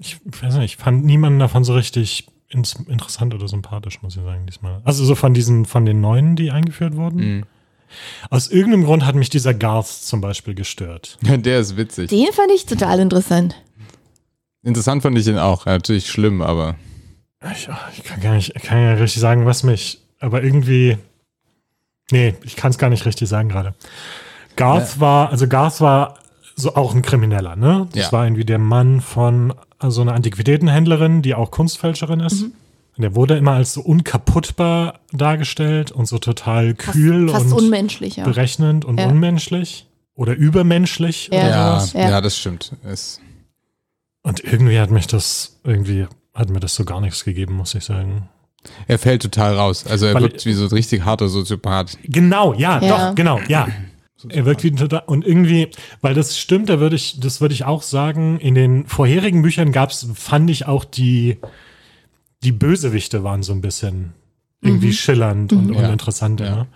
ich 0.00 0.18
weiß 0.42 0.54
nicht, 0.56 0.74
ich 0.74 0.76
fand 0.76 1.04
niemanden 1.04 1.38
davon 1.38 1.64
so 1.64 1.74
richtig 1.74 2.26
ins, 2.48 2.74
interessant 2.88 3.34
oder 3.34 3.48
sympathisch, 3.48 4.02
muss 4.02 4.16
ich 4.16 4.22
sagen, 4.22 4.46
diesmal. 4.46 4.80
Also 4.84 5.04
so 5.04 5.14
von 5.14 5.34
diesen, 5.34 5.64
von 5.64 5.84
den 5.84 6.00
Neuen, 6.00 6.36
die 6.36 6.50
eingeführt 6.50 6.96
wurden. 6.96 7.36
Mhm. 7.38 7.44
Aus 8.30 8.48
irgendeinem 8.48 8.84
Grund 8.84 9.06
hat 9.06 9.14
mich 9.14 9.30
dieser 9.30 9.54
Garth 9.54 9.86
zum 9.86 10.20
Beispiel 10.20 10.54
gestört. 10.54 11.18
Der 11.22 11.60
ist 11.60 11.76
witzig. 11.76 12.10
Den 12.10 12.32
fand 12.32 12.50
ich 12.52 12.66
total 12.66 12.98
interessant. 12.98 13.54
Interessant 14.62 15.02
fand 15.02 15.18
ich 15.18 15.26
ihn 15.26 15.38
auch. 15.38 15.66
Ja, 15.66 15.72
natürlich 15.72 16.08
schlimm, 16.08 16.40
aber 16.42 16.76
Ich, 17.52 17.68
ich 17.96 18.02
kann 18.04 18.20
gar 18.20 18.34
nicht, 18.34 18.56
ich 18.56 18.62
kann 18.62 18.78
ja 18.78 18.94
richtig 18.94 19.20
sagen, 19.20 19.46
was 19.46 19.62
mich, 19.62 20.00
aber 20.20 20.42
irgendwie, 20.42 20.96
nee, 22.10 22.34
ich 22.44 22.56
kann 22.56 22.70
es 22.70 22.78
gar 22.78 22.90
nicht 22.90 23.06
richtig 23.06 23.28
sagen 23.28 23.48
gerade. 23.48 23.74
Garth 24.56 25.00
war, 25.00 25.30
also 25.30 25.48
Garth 25.48 25.80
war 25.80 26.18
so 26.56 26.74
auch 26.76 26.94
ein 26.94 27.02
Krimineller, 27.02 27.56
ne? 27.56 27.88
Das 27.92 28.06
Ja. 28.06 28.12
war 28.12 28.24
irgendwie 28.24 28.44
der 28.44 28.58
Mann 28.58 29.00
von 29.00 29.52
so 29.86 30.00
einer 30.02 30.14
Antiquitätenhändlerin, 30.14 31.22
die 31.22 31.34
auch 31.34 31.50
Kunstfälscherin 31.50 32.20
ist. 32.20 32.42
Mhm. 32.42 32.52
Und 32.96 33.02
der 33.02 33.16
wurde 33.16 33.36
immer 33.36 33.52
als 33.52 33.72
so 33.72 33.80
unkaputtbar 33.80 35.00
dargestellt 35.12 35.90
und 35.90 36.06
so 36.06 36.18
total 36.18 36.76
Fast, 36.76 36.92
kühl 36.92 37.28
fast 37.28 37.46
und 37.46 37.52
unmenschlich, 37.54 38.16
ja. 38.16 38.24
berechnend 38.24 38.84
und 38.84 39.00
Ja. 39.00 39.08
unmenschlich 39.08 39.88
oder 40.14 40.34
übermenschlich 40.34 41.28
Ja. 41.32 41.40
oder 41.40 41.48
ja, 41.50 41.80
sowas. 41.80 41.92
ja. 41.94 42.10
Ja. 42.10 42.20
das 42.20 42.38
stimmt. 42.38 42.72
Es, 42.84 43.20
Und 44.22 44.44
irgendwie 44.44 44.78
hat 44.78 44.90
mich 44.92 45.08
das, 45.08 45.58
irgendwie 45.64 46.06
hat 46.32 46.48
mir 46.50 46.60
das 46.60 46.74
so 46.76 46.84
gar 46.84 47.00
nichts 47.00 47.24
gegeben, 47.24 47.54
muss 47.54 47.74
ich 47.74 47.84
sagen. 47.84 48.28
Er 48.88 48.98
fällt 48.98 49.22
total 49.22 49.54
raus. 49.56 49.86
Also 49.86 50.06
er 50.06 50.14
Weil- 50.14 50.22
wirkt 50.22 50.44
wie 50.46 50.52
so 50.54 50.64
ein 50.64 50.70
richtig 50.70 51.04
harter 51.04 51.28
Soziopath. 51.28 51.98
Genau, 52.04 52.54
ja, 52.54 52.80
Ja. 52.82 53.08
doch, 53.08 53.14
genau, 53.14 53.40
ja. 53.48 53.68
Er 54.30 54.46
wirkt 54.46 54.62
wie 54.64 54.70
ein 54.70 54.76
total, 54.76 55.02
und 55.06 55.26
irgendwie, 55.26 55.68
weil 56.00 56.14
das 56.14 56.38
stimmt, 56.38 56.70
da 56.70 56.80
würde 56.80 56.96
ich, 56.96 57.20
das 57.20 57.42
würde 57.42 57.52
ich 57.52 57.64
auch 57.66 57.82
sagen, 57.82 58.38
in 58.40 58.54
den 58.54 58.86
vorherigen 58.86 59.42
Büchern 59.42 59.70
gab's, 59.70 60.06
fand 60.14 60.48
ich 60.48 60.66
auch 60.66 60.84
die, 60.86 61.36
die 62.42 62.52
Bösewichte 62.52 63.22
waren 63.22 63.42
so 63.42 63.52
ein 63.52 63.60
bisschen 63.60 64.14
irgendwie 64.62 64.94
schillernd 64.94 65.52
und 65.52 65.66
Mhm. 65.66 65.74
Ja. 65.74 65.80
uninteressant. 65.88 66.40
Ja. 66.40 66.46
Ja. 66.46 66.66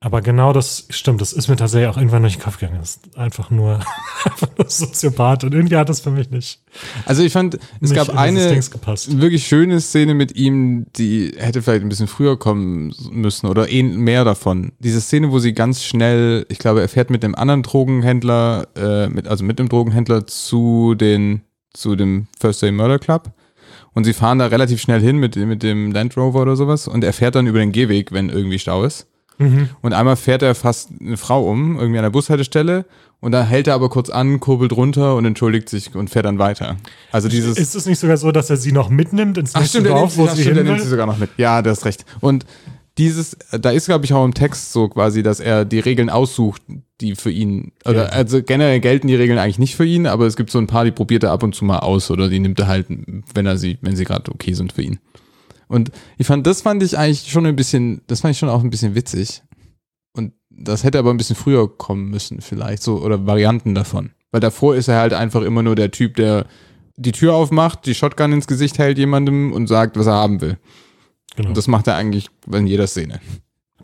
Aber 0.00 0.22
genau 0.22 0.52
das 0.52 0.86
stimmt, 0.90 1.20
das 1.20 1.32
ist 1.32 1.48
mir 1.48 1.56
tatsächlich 1.56 1.88
auch 1.88 1.96
irgendwann 1.96 2.22
durch 2.22 2.36
den 2.36 2.42
Kopf 2.42 2.60
gegangen. 2.60 2.78
Das 2.78 2.90
ist 2.90 3.18
einfach 3.18 3.50
nur, 3.50 3.80
einfach 4.24 4.48
nur 4.56 4.70
Soziopath 4.70 5.42
und 5.42 5.54
irgendwie 5.54 5.76
hat 5.76 5.88
das 5.88 6.00
für 6.00 6.12
mich 6.12 6.30
nicht, 6.30 6.62
Also 7.04 7.24
ich 7.24 7.32
fand, 7.32 7.58
es 7.80 7.92
gab 7.92 8.16
eine 8.16 8.38
wirklich 8.40 9.44
schöne 9.48 9.80
Szene 9.80 10.14
mit 10.14 10.36
ihm, 10.36 10.86
die 10.96 11.34
hätte 11.36 11.62
vielleicht 11.62 11.82
ein 11.82 11.88
bisschen 11.88 12.06
früher 12.06 12.38
kommen 12.38 12.94
müssen 13.10 13.48
oder 13.48 13.68
eh 13.70 13.82
mehr 13.82 14.24
davon. 14.24 14.70
Diese 14.78 15.00
Szene, 15.00 15.32
wo 15.32 15.40
sie 15.40 15.52
ganz 15.52 15.82
schnell, 15.82 16.46
ich 16.48 16.60
glaube, 16.60 16.80
er 16.80 16.88
fährt 16.88 17.10
mit 17.10 17.24
dem 17.24 17.34
anderen 17.34 17.64
Drogenhändler, 17.64 18.68
äh, 18.76 19.08
mit, 19.08 19.26
also 19.26 19.42
mit 19.42 19.58
dem 19.58 19.68
Drogenhändler 19.68 20.28
zu 20.28 20.94
den, 20.94 21.42
zu 21.74 21.96
dem 21.96 22.28
First 22.38 22.62
Day 22.62 22.70
Murder 22.70 23.00
Club. 23.00 23.32
Und 23.94 24.04
sie 24.04 24.12
fahren 24.12 24.38
da 24.38 24.46
relativ 24.46 24.80
schnell 24.80 25.00
hin 25.00 25.16
mit, 25.16 25.34
mit 25.34 25.64
dem 25.64 25.90
Land 25.90 26.16
Rover 26.16 26.42
oder 26.42 26.54
sowas 26.54 26.86
und 26.86 27.02
er 27.02 27.12
fährt 27.12 27.34
dann 27.34 27.48
über 27.48 27.58
den 27.58 27.72
Gehweg, 27.72 28.12
wenn 28.12 28.28
irgendwie 28.28 28.60
Stau 28.60 28.84
ist. 28.84 29.08
Mhm. 29.38 29.70
Und 29.80 29.92
einmal 29.92 30.16
fährt 30.16 30.42
er 30.42 30.54
fast 30.54 30.90
eine 31.00 31.16
Frau 31.16 31.48
um, 31.48 31.78
irgendwie 31.78 31.98
an 31.98 32.04
der 32.04 32.10
Bushaltestelle. 32.10 32.84
Und 33.20 33.32
dann 33.32 33.46
hält 33.46 33.66
er 33.66 33.74
aber 33.74 33.88
kurz 33.88 34.10
an, 34.10 34.38
kurbelt 34.38 34.72
runter 34.72 35.16
und 35.16 35.24
entschuldigt 35.24 35.68
sich 35.68 35.94
und 35.96 36.08
fährt 36.08 36.24
dann 36.26 36.38
weiter. 36.38 36.76
Also 37.10 37.28
dieses. 37.28 37.58
Ist 37.58 37.74
es 37.74 37.86
nicht 37.86 37.98
sogar 37.98 38.16
so, 38.16 38.30
dass 38.30 38.48
er 38.50 38.56
sie 38.56 38.70
noch 38.70 38.90
mitnimmt 38.90 39.38
ins 39.38 39.54
Ach 39.54 39.60
nächste 39.60 39.78
stimmt, 39.80 39.90
Dorf, 39.90 40.12
sie, 40.12 40.18
wo 40.18 40.26
sie 40.28 40.42
stimmt, 40.42 40.56
hin 40.58 40.66
nimmt 40.66 40.80
sie 40.80 40.88
sogar 40.88 41.06
noch 41.06 41.18
mit. 41.18 41.30
Ja, 41.36 41.60
du 41.62 41.70
hast 41.70 41.84
recht. 41.84 42.04
Und 42.20 42.46
dieses, 42.96 43.36
da 43.50 43.70
ist, 43.70 43.86
glaube 43.86 44.04
ich, 44.04 44.12
auch 44.12 44.24
im 44.24 44.34
Text 44.34 44.72
so 44.72 44.88
quasi, 44.88 45.22
dass 45.22 45.40
er 45.40 45.64
die 45.64 45.78
Regeln 45.78 46.10
aussucht, 46.10 46.62
die 47.00 47.14
für 47.14 47.30
ihn, 47.30 47.72
oder 47.84 48.04
Ja. 48.06 48.08
also 48.10 48.42
generell 48.42 48.80
gelten 48.80 49.06
die 49.06 49.14
Regeln 49.14 49.38
eigentlich 49.38 49.60
nicht 49.60 49.76
für 49.76 49.84
ihn, 49.84 50.06
aber 50.06 50.26
es 50.26 50.36
gibt 50.36 50.50
so 50.50 50.58
ein 50.58 50.66
paar, 50.66 50.84
die 50.84 50.90
probiert 50.90 51.22
er 51.22 51.30
ab 51.30 51.44
und 51.44 51.54
zu 51.54 51.64
mal 51.64 51.78
aus 51.78 52.10
oder 52.10 52.28
die 52.28 52.40
nimmt 52.40 52.58
er 52.58 52.66
halt, 52.66 52.86
wenn 52.88 53.46
er 53.46 53.56
sie, 53.56 53.78
wenn 53.82 53.94
sie 53.94 54.04
gerade 54.04 54.30
okay 54.32 54.52
sind 54.52 54.72
für 54.72 54.82
ihn. 54.82 54.98
Und 55.68 55.90
ich 56.16 56.26
fand, 56.26 56.46
das 56.46 56.62
fand 56.62 56.82
ich 56.82 56.96
eigentlich 56.98 57.30
schon 57.30 57.46
ein 57.46 57.56
bisschen, 57.56 58.02
das 58.06 58.20
fand 58.20 58.32
ich 58.32 58.38
schon 58.38 58.48
auch 58.48 58.62
ein 58.62 58.70
bisschen 58.70 58.94
witzig. 58.94 59.42
Und 60.14 60.32
das 60.50 60.82
hätte 60.82 60.98
aber 60.98 61.10
ein 61.10 61.16
bisschen 61.18 61.36
früher 61.36 61.68
kommen 61.76 62.08
müssen, 62.08 62.40
vielleicht 62.40 62.82
so, 62.82 63.02
oder 63.02 63.26
Varianten 63.26 63.74
davon. 63.74 64.10
Weil 64.30 64.40
davor 64.40 64.74
ist 64.76 64.88
er 64.88 64.98
halt 64.98 65.12
einfach 65.12 65.42
immer 65.42 65.62
nur 65.62 65.76
der 65.76 65.90
Typ, 65.90 66.16
der 66.16 66.46
die 66.96 67.12
Tür 67.12 67.34
aufmacht, 67.34 67.86
die 67.86 67.94
Shotgun 67.94 68.32
ins 68.32 68.46
Gesicht 68.46 68.78
hält 68.78 68.98
jemandem 68.98 69.52
und 69.52 69.68
sagt, 69.68 69.96
was 69.96 70.06
er 70.06 70.14
haben 70.14 70.40
will. 70.40 70.58
Genau. 71.36 71.50
Und 71.50 71.56
das 71.56 71.68
macht 71.68 71.86
er 71.86 71.94
eigentlich 71.94 72.28
in 72.50 72.66
jeder 72.66 72.86
Szene. 72.88 73.20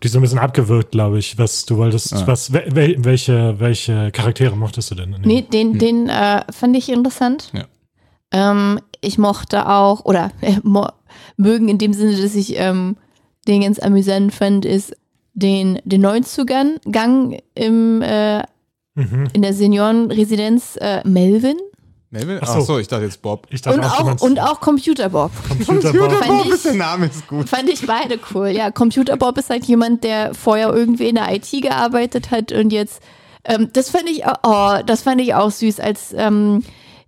Die 0.02 0.08
so 0.08 0.18
ein 0.18 0.22
bisschen 0.22 0.40
abgewürgt, 0.40 0.90
glaube 0.90 1.18
ich, 1.18 1.38
was 1.38 1.64
du 1.64 1.76
wolltest. 1.76 2.12
Ah. 2.12 2.26
Was, 2.26 2.52
wel, 2.52 2.74
wel- 2.74 3.04
welche, 3.04 3.54
welche 3.60 4.10
Charaktere 4.10 4.56
mochtest 4.56 4.90
du 4.90 4.96
denn? 4.96 5.16
Nee, 5.22 5.42
den, 5.42 5.78
den 5.78 6.08
äh, 6.08 6.42
fand 6.52 6.76
ich 6.76 6.88
interessant. 6.88 7.52
Ja. 7.54 7.66
Ähm, 8.32 8.80
ich 9.00 9.16
mochte 9.16 9.68
auch, 9.68 10.04
oder 10.04 10.32
äh, 10.40 10.56
mo 10.64 10.88
mögen 11.36 11.68
in 11.68 11.78
dem 11.78 11.92
Sinne, 11.92 12.20
dass 12.20 12.34
ich 12.34 12.58
ähm, 12.58 12.96
den 13.48 13.62
ganz 13.62 13.78
amüsant 13.78 14.32
fand, 14.34 14.64
ist 14.64 14.96
den, 15.34 15.80
den 15.84 16.00
Neuzugang 16.00 16.76
Gang 16.90 17.38
im, 17.54 18.02
äh, 18.02 18.42
Mhm. 18.96 19.26
in 19.32 19.42
der 19.42 19.52
Seniorenresidenz 19.52 20.76
äh, 20.80 21.00
Melvin 21.06 21.56
Melvin? 22.10 22.38
Ach 22.40 22.46
so. 22.46 22.58
Ach 22.60 22.60
so, 22.60 22.78
ich 22.78 22.86
dachte 22.86 23.04
jetzt 23.06 23.20
Bob. 23.22 23.48
Ich 23.50 23.60
dachte 23.60 23.76
und 23.76 23.84
auch, 23.84 24.00
auch, 24.00 24.20
und 24.22 24.38
auch 24.40 24.60
Computer 24.60 25.08
Bob. 25.08 25.32
Computerbob. 25.48 26.12
Fand 26.12 26.46
ich- 26.46 26.62
der 26.62 26.74
Name 26.74 27.06
ist 27.06 27.26
gut. 27.26 27.48
Fand 27.48 27.68
ich 27.68 27.84
beide 27.84 28.20
cool. 28.32 28.48
Ja, 28.50 28.70
Computer 28.70 29.16
Bob 29.16 29.36
ist 29.36 29.50
halt 29.50 29.64
jemand, 29.64 30.04
der 30.04 30.32
vorher 30.32 30.72
irgendwie 30.72 31.08
in 31.08 31.16
der 31.16 31.34
IT 31.34 31.50
gearbeitet 31.60 32.30
hat 32.30 32.52
und 32.52 32.72
jetzt, 32.72 33.02
ähm, 33.44 33.68
das 33.72 33.90
fand 33.90 34.08
ich, 34.08 34.22
oh, 34.44 34.74
das 34.86 35.02
fand 35.02 35.20
ich 35.20 35.34
auch 35.34 35.50
süß, 35.50 35.80
als 35.80 36.14
ähm, 36.16 36.62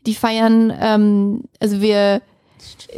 die 0.07 0.15
feiern, 0.17 0.73
ähm, 0.81 1.45
also 1.61 1.81
wir, 1.81 2.21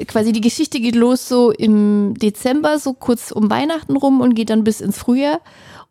quasi 0.06 0.32
die 0.32 0.40
Geschichte 0.40 0.80
geht 0.80 0.94
los 0.94 1.28
so 1.28 1.50
im 1.50 2.14
Dezember, 2.14 2.78
so 2.78 2.92
kurz 2.92 3.30
um 3.30 3.50
Weihnachten 3.50 3.96
rum 3.96 4.20
und 4.20 4.34
geht 4.34 4.50
dann 4.50 4.64
bis 4.64 4.80
ins 4.80 4.98
Frühjahr. 4.98 5.40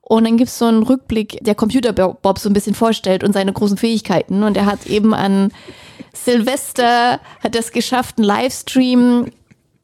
Und 0.01 0.24
dann 0.24 0.38
gibt's 0.38 0.57
so 0.57 0.65
einen 0.65 0.84
Rückblick, 0.84 1.39
der 1.41 1.53
Computer 1.53 1.91
Bob 1.91 2.39
so 2.39 2.50
ein 2.50 2.53
bisschen 2.53 2.75
vorstellt 2.75 3.25
und 3.25 3.34
seine 3.34 3.51
großen 3.51 3.77
Fähigkeiten. 3.77 4.43
Und 4.43 4.55
er 4.55 4.65
hat 4.65 4.86
eben 4.86 5.13
an 5.13 5.51
Silvester, 6.13 7.19
hat 7.43 7.55
es 7.55 7.72
geschafft, 7.72 8.17
einen 8.17 8.25
Livestream 8.25 9.31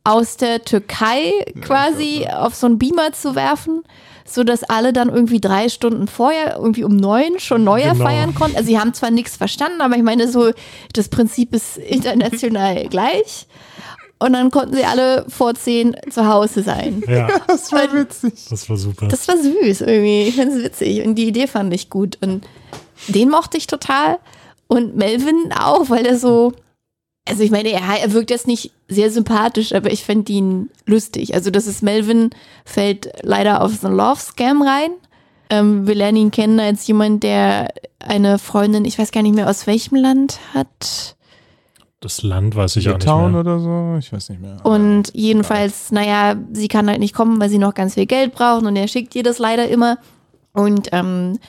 aus 0.05 0.37
der 0.37 0.63
Türkei 0.63 1.31
quasi 1.61 2.27
auf 2.27 2.55
so 2.55 2.67
einen 2.67 2.77
Beamer 2.77 3.13
zu 3.13 3.35
werfen, 3.35 3.83
so 4.25 4.43
dass 4.43 4.63
alle 4.63 4.93
dann 4.93 5.09
irgendwie 5.09 5.39
drei 5.41 5.69
Stunden 5.69 6.07
vorher, 6.07 6.55
irgendwie 6.57 6.83
um 6.83 6.95
neun 6.95 7.39
schon 7.39 7.63
Neujahr 7.63 7.93
Genau. 7.93 8.05
feiern 8.05 8.33
konnten. 8.35 8.55
Also 8.57 8.67
sie 8.67 8.79
haben 8.79 8.93
zwar 8.93 9.11
nichts 9.11 9.35
verstanden, 9.37 9.81
aber 9.81 9.95
ich 9.95 10.03
meine 10.03 10.27
so, 10.27 10.51
das 10.93 11.09
Prinzip 11.09 11.53
ist 11.53 11.77
international 12.17 12.87
gleich. 12.89 13.47
Und 14.19 14.33
dann 14.33 14.51
konnten 14.51 14.75
sie 14.75 14.85
alle 14.85 15.25
vor 15.27 15.53
zehn 15.53 15.97
zu 16.09 16.25
Hause 16.27 16.63
sein. 16.63 17.03
Ja, 17.07 17.27
Das 17.47 17.71
war 17.73 17.91
witzig. 17.93 18.33
das 18.49 18.69
war 18.69 18.77
super. 18.77 19.07
Das 19.09 19.27
war 19.27 19.35
süß 19.37 19.81
irgendwie. 19.81 20.23
Ich 20.29 20.35
finde 20.35 20.55
es 20.57 20.63
witzig. 20.63 21.05
Und 21.05 21.15
die 21.15 21.27
Idee 21.27 21.45
fand 21.47 21.73
ich 21.73 21.89
gut. 21.89 22.17
Und 22.21 22.45
den 23.09 23.29
mochte 23.29 23.57
ich 23.57 23.67
total. 23.67 24.19
Und 24.67 24.95
Melvin 24.95 25.51
auch, 25.59 25.89
weil 25.89 26.05
er 26.05 26.17
so, 26.17 26.53
also 27.27 27.43
ich 27.43 27.51
meine, 27.51 27.69
er, 27.69 27.81
er 27.81 28.13
wirkt 28.13 28.29
jetzt 28.31 28.47
nicht 28.47 28.71
sehr 28.87 29.09
sympathisch, 29.09 29.73
aber 29.73 29.91
ich 29.91 30.03
fände 30.03 30.31
ihn 30.31 30.69
lustig. 30.85 31.33
Also 31.33 31.51
das 31.51 31.67
ist 31.67 31.81
Melvin, 31.81 32.31
fällt 32.65 33.09
leider 33.21 33.61
auf 33.61 33.75
so 33.75 33.87
einen 33.87 33.97
Love-Scam 33.97 34.61
rein. 34.61 34.91
Ähm, 35.49 35.87
wir 35.87 35.95
lernen 35.95 36.17
ihn 36.17 36.31
kennen 36.31 36.59
als 36.59 36.85
jemand, 36.87 37.23
der 37.23 37.73
eine 37.99 38.39
Freundin, 38.39 38.85
ich 38.85 38.99
weiß 38.99 39.11
gar 39.11 39.23
nicht 39.23 39.35
mehr 39.35 39.49
aus 39.49 39.67
welchem 39.67 39.95
Land 39.95 40.39
hat. 40.53 41.15
Das 42.01 42.21
Land 42.21 42.55
weiß 42.55 42.75
ich 42.75 42.85
Litauen 42.85 43.33
auch 43.33 43.43
nicht 43.43 43.45
mehr. 43.45 43.55
oder 43.55 43.59
so? 43.59 43.97
Ich 43.97 44.11
weiß 44.11 44.29
nicht 44.29 44.41
mehr. 44.41 44.57
Und 44.65 45.11
jedenfalls, 45.13 45.91
naja, 45.91 46.35
sie 46.51 46.67
kann 46.67 46.89
halt 46.89 46.99
nicht 46.99 47.15
kommen, 47.15 47.39
weil 47.39 47.49
sie 47.49 47.59
noch 47.59 47.73
ganz 47.73 47.93
viel 47.93 48.05
Geld 48.05 48.33
braucht 48.33 48.63
und 48.63 48.75
er 48.75 48.89
schickt 48.89 49.15
ihr 49.15 49.23
das 49.23 49.39
leider 49.39 49.69
immer. 49.69 49.97
Und 50.51 50.89
ähm, 50.91 51.39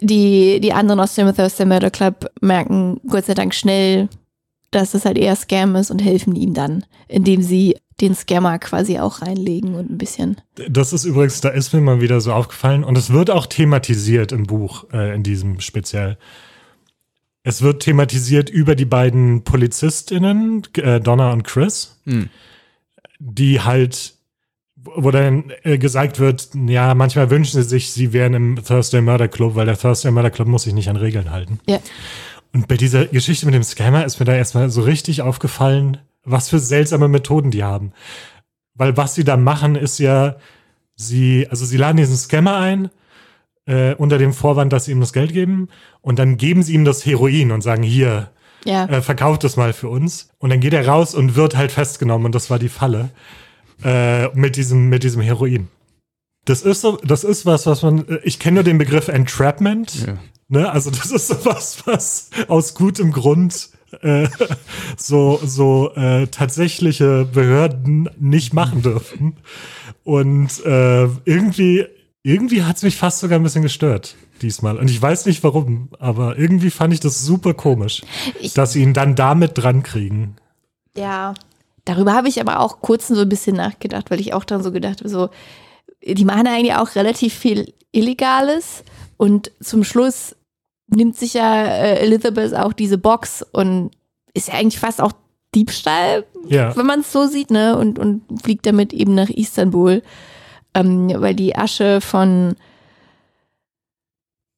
die, 0.00 0.60
die 0.60 0.72
anderen 0.74 1.00
aus 1.00 1.14
dem 1.14 1.34
Thursday 1.34 1.64
Murder 1.64 1.90
Club 1.90 2.30
merken 2.42 3.00
Gott 3.08 3.24
sei 3.24 3.32
Dank 3.32 3.54
schnell, 3.54 4.10
dass 4.72 4.92
das 4.92 5.04
halt 5.04 5.18
eher 5.18 5.36
Scam 5.36 5.76
ist 5.76 5.90
und 5.92 6.00
helfen 6.02 6.34
ihm 6.34 6.54
dann, 6.54 6.84
indem 7.06 7.42
sie 7.42 7.76
den 8.00 8.14
Scammer 8.16 8.58
quasi 8.58 8.98
auch 8.98 9.22
reinlegen 9.22 9.74
und 9.76 9.90
ein 9.90 9.98
bisschen. 9.98 10.40
Das 10.68 10.92
ist 10.92 11.04
übrigens, 11.04 11.40
da 11.40 11.50
ist 11.50 11.72
mir 11.72 11.80
mal 11.80 12.00
wieder 12.00 12.20
so 12.20 12.32
aufgefallen 12.32 12.82
und 12.82 12.98
es 12.98 13.12
wird 13.12 13.30
auch 13.30 13.46
thematisiert 13.46 14.32
im 14.32 14.44
Buch, 14.44 14.86
äh, 14.92 15.14
in 15.14 15.22
diesem 15.22 15.60
speziell. 15.60 16.18
Es 17.44 17.62
wird 17.62 17.82
thematisiert 17.82 18.50
über 18.50 18.74
die 18.74 18.84
beiden 18.84 19.44
PolizistInnen, 19.44 20.62
äh, 20.78 21.00
Donna 21.00 21.32
und 21.32 21.44
Chris, 21.44 22.00
Hm. 22.04 22.28
die 23.18 23.60
halt, 23.60 24.14
wo 24.76 25.10
dann 25.10 25.52
äh, 25.62 25.76
gesagt 25.78 26.18
wird, 26.18 26.48
ja, 26.66 26.94
manchmal 26.94 27.30
wünschen 27.30 27.62
sie 27.62 27.68
sich, 27.68 27.92
sie 27.92 28.12
wären 28.12 28.34
im 28.34 28.64
Thursday 28.64 29.00
Murder 29.00 29.28
Club, 29.28 29.54
weil 29.54 29.66
der 29.66 29.78
Thursday 29.78 30.10
Murder 30.10 30.30
Club 30.30 30.48
muss 30.48 30.62
sich 30.64 30.74
nicht 30.74 30.88
an 30.88 30.96
Regeln 30.96 31.30
halten. 31.30 31.60
Ja. 31.68 31.78
Und 32.54 32.68
bei 32.68 32.76
dieser 32.76 33.06
Geschichte 33.06 33.46
mit 33.46 33.54
dem 33.54 33.62
Scammer 33.62 34.04
ist 34.04 34.18
mir 34.20 34.26
da 34.26 34.34
erstmal 34.34 34.68
so 34.70 34.82
richtig 34.82 35.22
aufgefallen, 35.22 35.98
was 36.24 36.48
für 36.50 36.58
seltsame 36.58 37.08
Methoden 37.08 37.50
die 37.50 37.64
haben. 37.64 37.92
Weil 38.74 38.96
was 38.96 39.14
sie 39.14 39.24
da 39.24 39.36
machen, 39.36 39.74
ist 39.74 39.98
ja, 39.98 40.36
sie, 40.94 41.46
also 41.50 41.64
sie 41.64 41.76
laden 41.78 41.96
diesen 41.96 42.16
Scammer 42.16 42.56
ein, 42.58 42.90
äh, 43.66 43.94
unter 43.94 44.18
dem 44.18 44.32
Vorwand, 44.32 44.72
dass 44.72 44.84
sie 44.86 44.92
ihm 44.92 45.00
das 45.00 45.12
Geld 45.12 45.32
geben, 45.32 45.68
und 46.00 46.18
dann 46.18 46.36
geben 46.36 46.62
sie 46.62 46.74
ihm 46.74 46.84
das 46.84 47.04
Heroin 47.06 47.52
und 47.52 47.62
sagen, 47.62 47.82
hier, 47.82 48.30
Ja. 48.64 48.86
äh, 48.86 49.02
verkauft 49.02 49.44
das 49.44 49.56
mal 49.56 49.72
für 49.72 49.88
uns. 49.88 50.28
Und 50.38 50.50
dann 50.50 50.60
geht 50.60 50.72
er 50.74 50.86
raus 50.86 51.14
und 51.14 51.34
wird 51.36 51.56
halt 51.56 51.72
festgenommen 51.72 52.26
und 52.26 52.34
das 52.34 52.50
war 52.50 52.58
die 52.58 52.68
Falle 52.68 53.10
äh, 53.84 54.28
mit 54.36 54.56
diesem 54.56 54.88
mit 54.88 55.02
diesem 55.02 55.22
Heroin. 55.22 55.68
Das 56.44 56.62
ist 56.62 56.80
so, 56.80 56.98
das 57.04 57.24
ist 57.24 57.46
was, 57.46 57.66
was 57.66 57.82
man. 57.82 58.06
äh, 58.08 58.18
Ich 58.24 58.38
kenne 58.38 58.56
nur 58.56 58.64
den 58.64 58.78
Begriff 58.78 59.08
Entrapment. 59.08 60.06
Ja. 60.06 60.18
Ne? 60.52 60.70
Also 60.70 60.90
das 60.90 61.10
ist 61.10 61.28
so 61.28 61.36
was, 61.44 61.86
was 61.86 62.28
aus 62.48 62.74
gutem 62.74 63.10
Grund 63.10 63.70
äh, 64.02 64.28
so 64.98 65.40
so 65.44 65.92
äh, 65.94 66.26
tatsächliche 66.26 67.24
Behörden 67.24 68.10
nicht 68.20 68.52
machen 68.52 68.82
dürfen. 68.82 69.36
Und 70.04 70.64
äh, 70.64 71.04
irgendwie 71.24 71.86
irgendwie 72.22 72.62
hat 72.64 72.76
es 72.76 72.82
mich 72.82 72.96
fast 72.96 73.20
sogar 73.20 73.38
ein 73.38 73.42
bisschen 73.42 73.62
gestört 73.62 74.14
diesmal. 74.42 74.76
Und 74.76 74.90
ich 74.90 75.00
weiß 75.00 75.24
nicht 75.26 75.42
warum, 75.42 75.88
aber 75.98 76.38
irgendwie 76.38 76.70
fand 76.70 76.92
ich 76.92 77.00
das 77.00 77.22
super 77.24 77.54
komisch, 77.54 78.02
Ich- 78.40 78.52
dass 78.54 78.72
sie 78.74 78.82
ihn 78.82 78.92
dann 78.94 79.14
damit 79.16 79.52
dran 79.56 79.82
kriegen. 79.82 80.36
Ja. 80.96 81.32
Darüber 81.84 82.12
habe 82.12 82.28
ich 82.28 82.40
aber 82.40 82.60
auch 82.60 82.80
kurz 82.80 83.08
so 83.08 83.20
ein 83.22 83.28
bisschen 83.28 83.56
nachgedacht, 83.56 84.10
weil 84.10 84.20
ich 84.20 84.34
auch 84.34 84.44
dann 84.44 84.62
so 84.62 84.70
gedacht 84.70 85.00
habe, 85.00 85.08
so, 85.08 85.30
die 86.04 86.24
machen 86.24 86.46
eigentlich 86.46 86.74
auch 86.74 86.94
relativ 86.94 87.34
viel 87.34 87.72
Illegales 87.90 88.84
und 89.16 89.50
zum 89.60 89.82
Schluss 89.82 90.36
nimmt 90.92 91.16
sich 91.16 91.34
ja 91.34 91.64
äh, 91.64 91.98
Elizabeth 92.00 92.54
auch 92.54 92.72
diese 92.72 92.98
Box 92.98 93.44
und 93.52 93.90
ist 94.34 94.48
ja 94.48 94.54
eigentlich 94.54 94.78
fast 94.80 95.00
auch 95.00 95.12
Diebstahl, 95.54 96.24
Ja. 96.48 96.74
wenn 96.76 96.86
man 96.86 97.00
es 97.00 97.12
so 97.12 97.26
sieht, 97.26 97.50
ne? 97.50 97.76
Und, 97.76 97.98
und 97.98 98.22
fliegt 98.42 98.64
damit 98.64 98.92
eben 98.92 99.14
nach 99.14 99.28
Istanbul, 99.28 100.02
ähm, 100.74 101.12
weil 101.16 101.34
die 101.34 101.54
Asche 101.56 102.00
von 102.00 102.56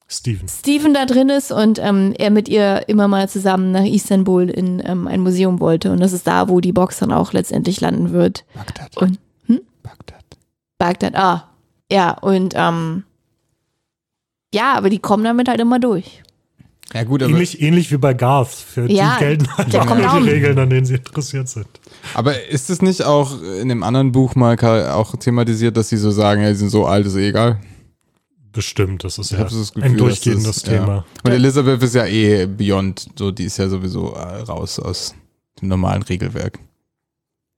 Steven. 0.07 0.47
Steven 0.47 0.95
da 0.95 1.07
drin 1.07 1.29
ist 1.31 1.51
und 1.51 1.81
ähm, 1.81 2.15
er 2.17 2.31
mit 2.31 2.49
ihr 2.49 2.89
immer 2.89 3.09
mal 3.09 3.29
zusammen 3.29 3.73
nach 3.73 3.85
Istanbul 3.85 4.49
in 4.49 4.81
ähm, 4.87 5.09
ein 5.09 5.21
Museum 5.21 5.59
wollte. 5.59 5.91
Und 5.91 6.01
das 6.01 6.13
ist 6.13 6.27
da, 6.27 6.49
wo 6.49 6.61
die 6.61 6.73
Box 6.73 6.99
dann 6.99 7.11
auch 7.13 7.33
letztendlich 7.33 7.81
landen 7.81 8.13
wird. 8.13 8.45
Bagdad. 8.55 8.97
Und 8.99 9.19
hm? 9.47 9.61
Bagdad. 9.83 10.25
Bagdad, 10.79 11.17
ah, 11.17 11.49
ja, 11.91 12.13
und 12.19 12.55
ähm, 12.57 13.05
ja, 14.55 14.75
aber 14.75 14.91
die 14.91 15.01
kommen 15.01 15.25
damit 15.25 15.49
halt 15.49 15.61
immer 15.61 15.81
durch. 15.81 16.23
Ja, 16.93 17.03
gut, 17.05 17.23
aber, 17.23 17.33
Ähnlich, 17.33 17.61
ähnlich 17.63 17.91
wie 17.91 17.97
bei 17.97 18.15
Garth. 18.15 18.51
Für 18.51 18.89
Ja, 18.91 19.15
die 19.19 19.25
gelten 19.25 19.57
halt 19.57 19.73
der 19.73 19.83
auch 19.83 19.87
kommt 19.87 20.03
nur 20.03 20.21
die 20.21 20.29
Regeln, 20.31 20.59
an 20.59 20.71
denen 20.71 20.85
sie 20.87 20.95
interessiert 20.97 21.49
sind. 21.49 21.67
aber 22.15 22.45
ist 22.49 22.71
es 22.71 22.83
nicht 22.83 23.03
auch 23.03 23.41
in 23.61 23.69
dem 23.69 23.83
anderen 23.83 24.13
Buch 24.13 24.35
mal 24.35 24.57
auch 24.93 25.17
thematisiert, 25.17 25.77
dass 25.77 25.89
sie 25.89 25.97
so 25.97 26.11
sagen, 26.11 26.43
ja, 26.43 26.51
die 26.51 26.55
sind 26.57 26.69
so 26.71 26.87
alt, 26.87 27.07
ist 27.07 27.17
eh 27.17 27.29
egal? 27.31 27.59
Bestimmt, 28.53 29.03
das 29.03 29.19
ist 29.19 29.33
Ich 29.33 29.39
ja 29.39 29.45
das 29.45 29.73
Gefühl, 29.73 29.83
ein 29.83 29.97
durchgehendes 29.97 30.45
das, 30.45 30.63
Thema. 30.63 30.95
Ja. 30.97 31.05
Und 31.25 31.33
Elizabeth 31.33 31.83
ist 31.83 31.95
ja 31.95 32.07
eh 32.07 32.47
beyond, 32.47 33.07
so 33.19 33.33
die 33.33 33.45
ist 33.45 33.57
ja 33.57 33.69
sowieso 33.69 34.13
äh, 34.15 34.43
raus 34.43 34.79
aus 34.79 35.15
dem 35.61 35.69
normalen 35.69 36.03
Regelwerk. 36.03 36.59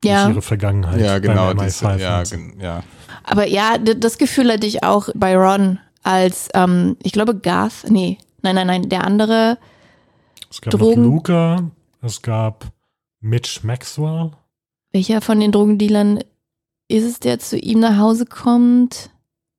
Durch 0.00 0.12
Ja, 0.14 0.30
ihre 0.30 0.40
Vergangenheit. 0.40 1.00
ja, 1.00 1.18
genau. 1.18 1.48
beim 1.48 1.58
Die 1.58 1.66
ist, 1.66 1.82
MI5 1.82 1.98
ja, 1.98 2.22
ja. 2.62 2.82
aber 3.24 3.46
ja, 3.46 3.76
das 3.78 4.16
Gefühl 4.16 4.50
hatte 4.50 4.66
ich 4.66 4.82
auch 4.84 5.08
bei 5.14 5.36
Ron 5.36 5.78
als, 6.02 6.48
ähm, 6.54 6.96
ich 7.02 7.12
glaube, 7.12 7.34
Garth, 7.34 7.84
nee, 7.90 8.16
nein, 8.46 8.54
nein, 8.54 8.66
nein, 8.82 8.88
der 8.88 9.04
andere, 9.04 9.58
Es 10.50 10.60
gab 10.60 10.72
Drogen- 10.72 11.02
noch 11.02 11.10
Luca, 11.14 11.70
es 12.02 12.22
gab 12.22 12.66
Mitch 13.20 13.60
Maxwell. 13.64 14.30
welcher 14.92 15.20
von 15.20 15.40
den 15.40 15.52
Drogendealern 15.52 16.20
ist 16.88 17.04
es, 17.04 17.20
der 17.20 17.38
zu 17.38 17.58
ihm 17.58 17.80
nach 17.80 17.98
Hause 17.98 18.24
kommt? 18.26 19.10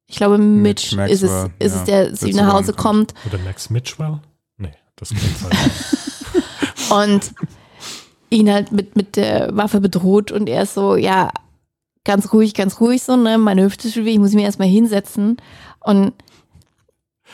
Ich 0.07 0.15
glaube, 0.15 0.37
Mitch, 0.37 0.95
Mitch 0.95 1.11
ist 1.11 1.23
es, 1.23 1.29
Maxwell, 1.31 1.51
ist 1.59 1.73
ja, 1.75 1.79
es, 1.79 1.85
der 1.85 2.13
zu 2.13 2.27
ihm 2.29 2.35
nach 2.37 2.53
Hause 2.53 2.73
kommt. 2.73 3.13
kommt 3.15 3.33
Oder 3.33 3.43
Max 3.43 3.69
Mitchell? 3.69 4.19
Nee, 4.57 4.71
das 4.95 5.09
klingt 5.09 5.23
falsch. 5.37 6.91
und 6.91 7.33
ihn 8.29 8.51
halt 8.51 8.71
mit, 8.71 8.95
mit 8.95 9.15
der 9.17 9.55
Waffe 9.55 9.81
bedroht 9.81 10.31
und 10.31 10.47
er 10.47 10.63
ist 10.63 10.73
so, 10.73 10.95
ja, 10.95 11.31
ganz 12.05 12.31
ruhig, 12.31 12.53
ganz 12.53 12.79
ruhig 12.79 13.03
so, 13.03 13.17
ne, 13.17 13.37
meine 13.37 13.63
Hüfte 13.63 13.91
tut 13.91 14.05
weh, 14.05 14.11
ich 14.11 14.19
muss 14.19 14.33
mich 14.33 14.45
erstmal 14.45 14.69
hinsetzen 14.69 15.37
und 15.81 16.13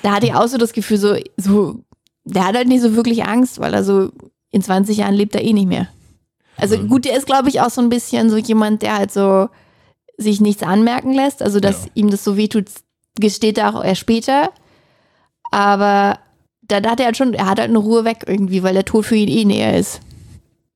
da 0.03 0.11
hatte 0.13 0.27
ich 0.27 0.35
auch 0.35 0.47
so 0.47 0.57
das 0.59 0.73
Gefühl, 0.73 0.97
so, 0.97 1.15
so, 1.37 1.79
der 2.23 2.45
hat 2.45 2.55
halt 2.55 2.67
nicht 2.67 2.81
so 2.81 2.95
wirklich 2.95 3.25
Angst, 3.25 3.59
weil 3.59 3.73
er 3.73 3.83
so, 3.83 4.11
in 4.51 4.61
20 4.61 4.97
Jahren 4.97 5.15
lebt 5.15 5.33
er 5.33 5.43
eh 5.43 5.53
nicht 5.53 5.67
mehr. 5.67 5.87
Also 6.57 6.77
Mhm. 6.77 6.87
gut, 6.89 7.05
der 7.05 7.17
ist, 7.17 7.25
glaube 7.25 7.49
ich, 7.49 7.59
auch 7.61 7.71
so 7.71 7.81
ein 7.81 7.89
bisschen 7.89 8.29
so 8.29 8.37
jemand, 8.37 8.83
der 8.83 8.97
halt 8.99 9.11
so 9.11 9.49
sich 10.17 10.39
nichts 10.39 10.61
anmerken 10.61 11.11
lässt, 11.13 11.41
also 11.41 11.59
dass 11.59 11.85
Ja. 11.85 11.91
ihm 11.95 12.11
das 12.11 12.23
so 12.23 12.37
wehtut, 12.37 12.65
gesteht 13.19 13.57
er 13.57 13.75
auch 13.75 13.83
erst 13.83 14.01
später, 14.01 14.51
aber 15.51 16.19
da, 16.61 16.75
hat 16.89 16.99
er 16.99 17.07
halt 17.07 17.17
schon, 17.17 17.33
er 17.33 17.47
hat 17.47 17.59
halt 17.59 17.69
eine 17.69 17.79
Ruhe 17.79 18.05
weg 18.05 18.23
irgendwie, 18.27 18.61
weil 18.63 18.73
der 18.73 18.85
Tod 18.85 19.05
für 19.05 19.15
ihn 19.15 19.27
eh 19.27 19.45
näher 19.45 19.77
ist. 19.77 20.01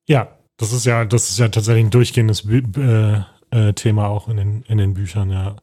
ja, 0.08 0.30
das 0.58 0.74
ist 0.74 0.86
ja, 0.86 1.06
das 1.06 1.30
ist 1.30 1.38
ja 1.38 1.50
tatsächlich 1.50 1.86
ein 1.86 1.92
durchgehendes 1.92 2.44
äh, 2.50 3.20
äh, 3.52 3.74
Thema 3.74 4.08
auch 4.08 4.28
in 4.28 4.38
den, 4.38 4.64
in 4.68 4.80
den 4.80 4.94
Büchern, 4.96 5.30
ja. 5.30 5.56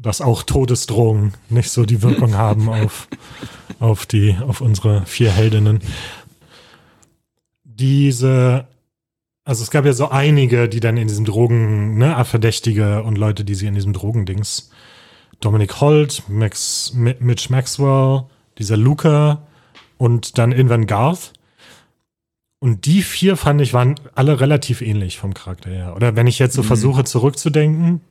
Dass 0.00 0.20
auch 0.20 0.42
Todesdrohungen 0.42 1.34
nicht 1.50 1.70
so 1.70 1.84
die 1.84 2.02
Wirkung 2.02 2.34
haben 2.38 2.68
auf, 2.68 3.08
auf 3.78 4.06
die, 4.06 4.36
auf 4.46 4.60
unsere 4.60 5.04
vier 5.06 5.30
Heldinnen. 5.30 5.80
Diese, 7.64 8.66
also 9.44 9.62
es 9.62 9.70
gab 9.70 9.84
ja 9.84 9.92
so 9.92 10.08
einige, 10.10 10.68
die 10.68 10.80
dann 10.80 10.96
in 10.96 11.08
diesem 11.08 11.24
Drogen, 11.24 11.98
ne, 11.98 12.22
Verdächtige 12.24 13.02
und 13.02 13.16
Leute, 13.18 13.44
die 13.44 13.54
sie 13.54 13.66
in 13.66 13.74
diesem 13.74 13.92
Drogendings. 13.92 14.70
Dominic 15.40 15.80
Holt, 15.80 16.22
Max, 16.28 16.92
Mi- 16.94 17.16
Mitch 17.20 17.48
Maxwell, 17.50 18.24
dieser 18.58 18.76
Luca 18.76 19.42
und 19.96 20.38
dann 20.38 20.52
Invan 20.52 20.86
Garth. 20.86 21.32
Und 22.58 22.84
die 22.84 23.00
vier 23.02 23.38
fand 23.38 23.60
ich 23.62 23.72
waren 23.72 23.94
alle 24.14 24.40
relativ 24.40 24.82
ähnlich 24.82 25.18
vom 25.18 25.32
Charakter 25.32 25.70
her. 25.70 25.96
Oder 25.96 26.14
wenn 26.16 26.26
ich 26.26 26.38
jetzt 26.38 26.54
so 26.54 26.62
Mhm. 26.62 26.66
versuche 26.66 27.04
zurückzudenken, 27.04 28.02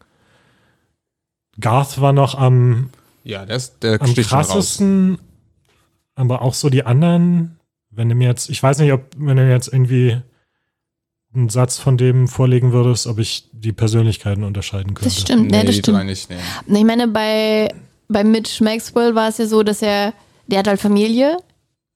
Garth 1.60 2.02
war 2.02 2.14
noch 2.14 2.36
am, 2.36 2.90
Ja, 3.24 3.46
der, 3.46 3.56
ist, 3.56 3.84
der 3.84 4.02
am 4.02 4.14
krassesten, 4.14 5.20
aber 6.16 6.42
auch 6.42 6.54
so 6.54 6.70
die 6.70 6.84
anderen, 6.84 7.60
wenn 7.90 8.10
du 8.10 8.16
mir 8.16 8.28
jetzt, 8.28 8.50
ich 8.50 8.62
weiß 8.62 8.80
nicht, 8.80 8.92
ob, 8.92 9.04
wenn 9.18 9.38
du 9.38 9.44
mir 9.44 9.52
jetzt 9.52 9.72
irgendwie 9.72 10.22
einen 11.34 11.50
Satz 11.50 11.78
von 11.78 11.98
dem 11.98 12.28
vorlegen 12.28 12.72
würdest, 12.72 13.08
ob 13.08 13.20
ich 13.20 13.50
die 13.52 13.72
Persönlichkeiten 13.72 14.44
unterscheiden 14.44 14.94
könnte. 14.94 15.06
Das 15.06 15.22
stimmt, 15.22 15.52
ne, 15.52 15.64
das 15.64 15.76
die 15.76 15.80
stimmt. 15.80 16.06
nicht, 16.06 16.30
nee. 16.30 16.80
Ich 16.80 16.86
meine, 16.86 17.08
bei, 17.08 17.74
bei 18.08 18.24
Mitch 18.24 18.64
Maxwell 18.64 19.16
war 19.16 19.30
es 19.30 19.38
ja 19.38 19.46
so, 19.46 19.62
dass 19.64 19.82
er, 19.82 20.14
der 20.48 20.60
hat 20.60 20.68
halt 20.68 20.82
Familie. 20.82 21.38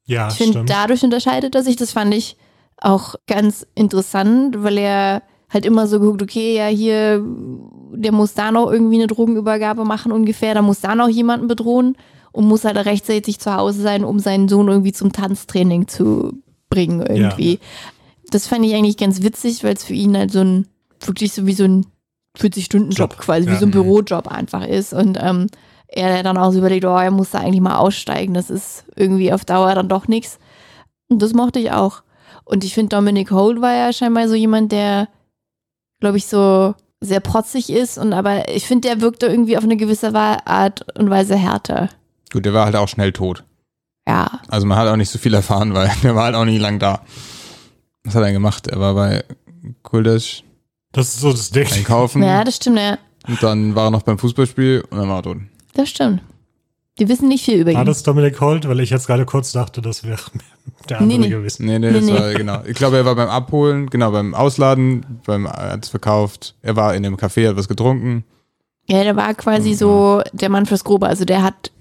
Ja, 0.05 0.27
ich 0.27 0.35
finde, 0.35 0.53
stimmt. 0.53 0.69
dadurch 0.69 1.03
unterscheidet 1.03 1.55
er 1.55 1.63
sich. 1.63 1.75
Das 1.75 1.91
fand 1.91 2.13
ich 2.13 2.35
auch 2.77 3.15
ganz 3.27 3.65
interessant, 3.75 4.61
weil 4.61 4.77
er 4.77 5.23
halt 5.53 5.65
immer 5.65 5.87
so 5.87 5.99
geguckt, 5.99 6.21
okay, 6.21 6.55
ja, 6.57 6.65
hier, 6.67 7.23
der 7.93 8.11
muss 8.11 8.33
da 8.33 8.51
noch 8.51 8.71
irgendwie 8.71 8.95
eine 8.95 9.07
Drogenübergabe 9.07 9.85
machen 9.85 10.11
ungefähr, 10.11 10.53
da 10.55 10.61
muss 10.61 10.81
da 10.81 10.95
noch 10.95 11.09
jemanden 11.09 11.47
bedrohen 11.47 11.95
und 12.31 12.45
muss 12.47 12.65
halt 12.65 12.77
rechtzeitig 12.77 13.39
zu 13.39 13.55
Hause 13.55 13.81
sein, 13.81 14.03
um 14.03 14.19
seinen 14.19 14.47
Sohn 14.49 14.67
irgendwie 14.67 14.93
zum 14.93 15.11
Tanztraining 15.11 15.87
zu 15.87 16.33
springen 16.65 17.01
irgendwie. 17.01 17.59
Das 18.31 18.47
fand 18.47 18.65
ich 18.65 18.73
eigentlich 18.73 18.97
ganz 18.97 19.21
witzig, 19.21 19.63
weil 19.63 19.75
es 19.75 19.83
für 19.83 19.93
ihn 19.93 20.17
halt 20.17 20.31
so 20.31 20.39
ein, 20.39 20.67
wirklich 21.05 21.33
so 21.33 21.45
wie 21.45 21.53
so 21.53 21.65
ein 21.65 21.85
40-Stunden-Job 22.39 23.11
Job. 23.11 23.17
quasi, 23.19 23.47
wie 23.47 23.51
Ja. 23.53 23.59
so 23.59 23.65
ein 23.67 23.69
Mhm. 23.69 23.73
Bürojob 23.73 24.27
einfach 24.27 24.65
ist. 24.65 24.91
Und 24.93 25.19
ähm, 25.21 25.47
er 25.87 26.23
dann 26.23 26.37
auch 26.37 26.51
so 26.51 26.57
überlegt, 26.57 26.85
oh, 26.85 26.97
er 26.97 27.11
muss 27.11 27.29
da 27.29 27.39
eigentlich 27.41 27.61
mal 27.61 27.77
aussteigen. 27.77 28.33
Das 28.33 28.49
ist 28.49 28.85
irgendwie 28.95 29.31
auf 29.31 29.45
Dauer 29.45 29.75
dann 29.75 29.87
doch 29.87 30.07
nichts. 30.07 30.39
Und 31.09 31.21
das 31.21 31.33
mochte 31.33 31.59
ich 31.59 31.71
auch. 31.71 32.01
Und 32.45 32.63
ich 32.63 32.73
finde, 32.73 32.95
Dominic 32.95 33.29
Holt 33.29 33.61
war 33.61 33.73
ja 33.75 33.93
scheinbar 33.93 34.27
so 34.27 34.33
jemand, 34.33 34.71
der, 34.71 35.07
glaube 36.03 36.17
ich, 36.17 36.27
so 36.27 36.75
sehr 36.99 37.21
protzig 37.21 37.69
ist. 37.69 37.97
Und 37.97 38.11
aber 38.11 38.49
ich 38.49 38.67
finde, 38.67 38.89
der 38.89 38.99
wirkte 38.99 39.27
irgendwie 39.27 39.57
auf 39.57 39.63
eine 39.63 39.77
gewisse 39.77 40.13
Art 40.13 40.85
und 40.97 41.09
Weise 41.09 41.37
härter. 41.37 41.87
Gut, 42.31 42.43
der 42.43 42.53
war 42.53 42.65
halt 42.65 42.75
auch 42.75 42.89
schnell 42.89 43.13
tot. 43.13 43.45
Ja. 44.05 44.41
Also 44.49 44.67
man 44.67 44.77
hat 44.77 44.89
auch 44.89 44.97
nicht 44.97 45.09
so 45.09 45.17
viel 45.17 45.33
erfahren, 45.33 45.73
weil 45.73 45.89
der 46.03 46.13
war 46.13 46.25
halt 46.25 46.35
auch 46.35 46.43
nicht 46.43 46.59
lang 46.59 46.77
da. 46.77 47.03
Was 48.03 48.15
hat 48.15 48.23
er 48.23 48.33
gemacht? 48.33 48.67
Er 48.67 48.81
war 48.81 48.95
bei 48.95 49.23
Kuldesch 49.81 50.43
Das 50.91 51.07
ist 51.07 51.21
so 51.21 51.31
das 51.31 51.51
Ding. 51.51 51.71
einkaufen 51.71 52.21
Ja, 52.21 52.43
das 52.43 52.57
stimmt, 52.57 52.79
ja. 52.79 52.97
und 53.29 53.41
dann 53.41 53.75
war 53.75 53.87
er 53.87 53.91
noch 53.91 54.01
beim 54.01 54.17
Fußballspiel 54.17 54.83
und 54.89 54.97
dann 54.97 55.07
war 55.07 55.19
er 55.19 55.23
tot. 55.23 55.37
Das 55.73 55.87
stimmt. 55.87 56.21
Die 56.99 57.09
wissen 57.09 57.27
nicht 57.27 57.43
viel 57.43 57.59
über 57.61 57.73
War 57.73 57.81
ihn. 57.81 57.85
das 57.87 58.03
Dominic 58.03 58.39
Holt? 58.39 58.67
Weil 58.67 58.79
ich 58.79 58.91
jetzt 58.91 59.07
gerade 59.07 59.25
kurz 59.25 59.51
dachte, 59.51 59.81
das 59.81 60.03
wäre 60.03 60.19
der 60.89 60.99
andere 61.01 61.19
Nee, 61.19 61.25
nee. 61.25 61.29
gewesen. 61.29 61.65
Nee, 61.65 61.79
nee, 61.79 61.87
Nee, 61.87 61.93
das 61.99 62.05
nee. 62.05 62.13
war 62.13 62.33
genau. 62.33 62.61
Ich 62.65 62.75
glaube, 62.75 62.97
er 62.97 63.05
war 63.05 63.15
beim 63.15 63.29
Abholen, 63.29 63.89
genau, 63.89 64.11
beim 64.11 64.35
Ausladen, 64.35 65.03
beim 65.25 65.45
er 65.45 65.71
hat's 65.71 65.89
verkauft. 65.89 66.55
Er 66.61 66.75
war 66.75 66.93
in 66.95 67.03
dem 67.03 67.17
Café, 67.17 67.49
hat 67.49 67.55
was 67.55 67.67
getrunken. 67.67 68.23
Ja, 68.87 69.03
der 69.03 69.15
war 69.15 69.33
quasi 69.33 69.73
so 69.73 70.21
der 70.33 70.49
Mann 70.49 70.65
fürs 70.65 70.83
Grobe. 70.83 71.07
Also 71.07 71.25
der 71.25 71.41
hat 71.41 71.71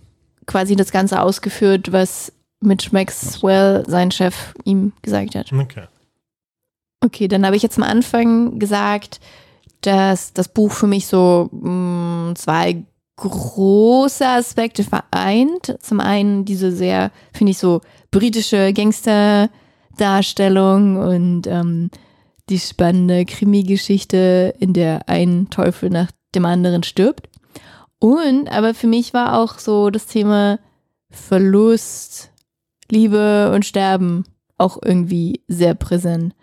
quasi 0.47 0.77
das 0.77 0.93
Ganze 0.93 1.21
ausgeführt, 1.21 1.93
was 1.93 2.33
Mitch 2.61 2.91
Maxwell, 2.93 3.83
sein 3.89 4.11
Chef, 4.13 4.55
ihm 4.65 4.93
gesagt 5.03 5.35
hat. 5.35 5.53
Okay. 5.53 5.85
Okay, 7.05 7.27
dann 7.29 7.45
habe 7.45 7.57
ich 7.57 7.63
jetzt 7.63 7.77
am 7.77 7.83
Anfang 7.83 8.61
gesagt, 8.61 9.19
dass 9.81 10.33
das 10.33 10.47
Buch 10.49 10.71
für 10.71 10.87
mich 10.87 11.07
so 11.09 11.49
mh, 11.53 12.37
zwei 12.37 12.85
große 13.17 14.27
Aspekte 14.27 14.85
vereint. 14.85 15.77
Zum 15.81 16.01
einen 16.01 16.45
diese 16.45 16.73
sehr, 16.73 17.11
finde 17.33 17.53
ich, 17.53 17.59
so 17.59 17.81
britische 18.11 18.73
Gangsterdarstellung 18.73 20.97
und 20.97 21.47
ähm, 21.47 21.91
die 22.49 22.59
spannende 22.59 23.25
Krimi-Geschichte, 23.25 24.55
in 24.59 24.73
der 24.73 25.09
ein 25.09 25.49
Teufel 25.51 25.91
nach 25.91 26.11
dem 26.35 26.45
anderen 26.45 26.83
stirbt. 26.83 27.29
Und 27.99 28.51
aber 28.51 28.75
für 28.75 28.89
mich 28.89 29.15
war 29.15 29.39
auch 29.39 29.59
so 29.59 29.91
das 29.91 30.07
Thema 30.07 30.59
Verlust, 31.11 32.31
Liebe 32.91 33.53
und 33.55 33.65
Sterben 33.65 34.25
auch 34.59 34.79
irgendwie 34.83 35.45
sehr 35.47 35.75
präsent. 35.75 36.35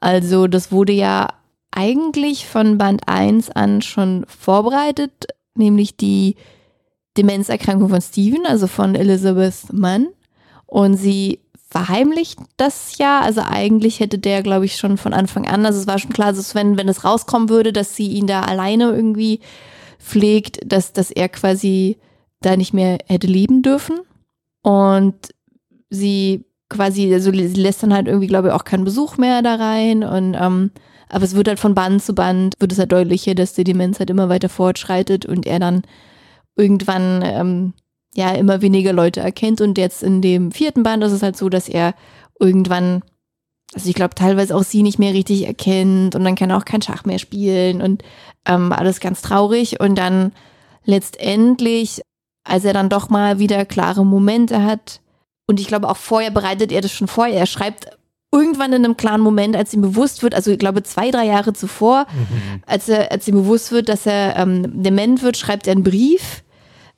Also 0.00 0.48
das 0.48 0.72
wurde 0.72 0.92
ja 0.92 1.28
eigentlich 1.70 2.46
von 2.46 2.78
Band 2.78 3.02
1 3.06 3.50
an 3.50 3.82
schon 3.82 4.24
vorbereitet, 4.26 5.28
nämlich 5.58 5.96
die 5.96 6.36
Demenzerkrankung 7.16 7.88
von 7.88 8.00
Steven, 8.00 8.46
also 8.46 8.66
von 8.66 8.94
Elizabeth 8.94 9.72
Mann. 9.72 10.08
Und 10.66 10.96
sie 10.96 11.40
verheimlicht 11.68 12.38
das 12.56 12.98
ja. 12.98 13.20
Also 13.20 13.42
eigentlich 13.42 14.00
hätte 14.00 14.18
der, 14.18 14.42
glaube 14.42 14.64
ich, 14.64 14.76
schon 14.76 14.96
von 14.96 15.12
Anfang 15.12 15.46
an, 15.46 15.66
also 15.66 15.80
es 15.80 15.86
war 15.86 15.98
schon 15.98 16.12
klar, 16.12 16.32
dass 16.32 16.54
wenn, 16.54 16.76
wenn 16.76 16.88
es 16.88 17.04
rauskommen 17.04 17.48
würde, 17.48 17.72
dass 17.72 17.94
sie 17.94 18.08
ihn 18.08 18.26
da 18.26 18.42
alleine 18.42 18.84
irgendwie 18.90 19.40
pflegt, 19.98 20.60
dass, 20.64 20.92
dass 20.92 21.10
er 21.10 21.28
quasi 21.28 21.98
da 22.40 22.56
nicht 22.56 22.72
mehr 22.72 22.98
hätte 23.06 23.26
leben 23.26 23.62
dürfen. 23.62 24.00
Und 24.62 25.14
sie 25.90 26.44
quasi, 26.68 27.12
also 27.12 27.30
sie 27.32 27.60
lässt 27.60 27.82
dann 27.82 27.94
halt 27.94 28.06
irgendwie, 28.06 28.26
glaube 28.26 28.48
ich, 28.48 28.54
auch 28.54 28.64
keinen 28.64 28.84
Besuch 28.84 29.16
mehr 29.16 29.42
da 29.42 29.56
rein. 29.56 30.04
Und 30.04 30.34
ähm, 30.34 30.70
aber 31.08 31.24
es 31.24 31.34
wird 31.34 31.48
halt 31.48 31.58
von 31.58 31.74
Band 31.74 32.02
zu 32.02 32.14
Band, 32.14 32.54
wird 32.58 32.72
es 32.72 32.78
halt 32.78 32.92
deutlicher, 32.92 33.34
dass 33.34 33.54
die 33.54 33.64
Demenz 33.64 33.98
halt 33.98 34.10
immer 34.10 34.28
weiter 34.28 34.48
fortschreitet 34.48 35.26
und 35.26 35.46
er 35.46 35.58
dann 35.58 35.82
irgendwann 36.56 37.22
ähm, 37.24 37.72
ja 38.14 38.32
immer 38.32 38.60
weniger 38.60 38.92
Leute 38.92 39.20
erkennt. 39.20 39.60
Und 39.60 39.78
jetzt 39.78 40.02
in 40.02 40.20
dem 40.20 40.52
vierten 40.52 40.82
Band 40.82 41.02
ist 41.04 41.12
es 41.12 41.22
halt 41.22 41.36
so, 41.36 41.48
dass 41.48 41.68
er 41.68 41.94
irgendwann, 42.38 43.02
also 43.74 43.88
ich 43.88 43.94
glaube, 43.94 44.14
teilweise 44.14 44.54
auch 44.54 44.64
sie 44.64 44.82
nicht 44.82 44.98
mehr 44.98 45.14
richtig 45.14 45.46
erkennt 45.46 46.14
und 46.14 46.24
dann 46.24 46.34
kann 46.34 46.50
er 46.50 46.58
auch 46.58 46.64
kein 46.64 46.82
Schach 46.82 47.04
mehr 47.04 47.18
spielen 47.18 47.80
und 47.80 48.02
ähm, 48.46 48.72
alles 48.72 49.00
ganz 49.00 49.22
traurig. 49.22 49.80
Und 49.80 49.96
dann 49.96 50.32
letztendlich, 50.84 52.02
als 52.44 52.64
er 52.64 52.72
dann 52.72 52.88
doch 52.88 53.08
mal 53.08 53.38
wieder 53.38 53.64
klare 53.64 54.04
Momente 54.04 54.62
hat, 54.62 55.00
und 55.46 55.60
ich 55.60 55.66
glaube 55.66 55.88
auch 55.88 55.96
vorher 55.96 56.30
bereitet 56.30 56.72
er 56.72 56.82
das 56.82 56.92
schon 56.92 57.08
vor, 57.08 57.26
er 57.26 57.46
schreibt 57.46 57.97
irgendwann 58.30 58.72
in 58.72 58.84
einem 58.84 58.96
klaren 58.96 59.20
Moment, 59.20 59.56
als 59.56 59.72
ihm 59.72 59.80
bewusst 59.80 60.22
wird, 60.22 60.34
also 60.34 60.50
ich 60.50 60.58
glaube 60.58 60.82
zwei, 60.82 61.10
drei 61.10 61.26
Jahre 61.26 61.52
zuvor, 61.54 62.06
als, 62.66 62.88
er, 62.88 63.10
als 63.10 63.26
ihm 63.26 63.34
bewusst 63.34 63.72
wird, 63.72 63.88
dass 63.88 64.06
er 64.06 64.36
ähm, 64.36 64.82
dement 64.82 65.22
wird, 65.22 65.36
schreibt 65.36 65.66
er 65.66 65.72
einen 65.72 65.82
Brief, 65.84 66.42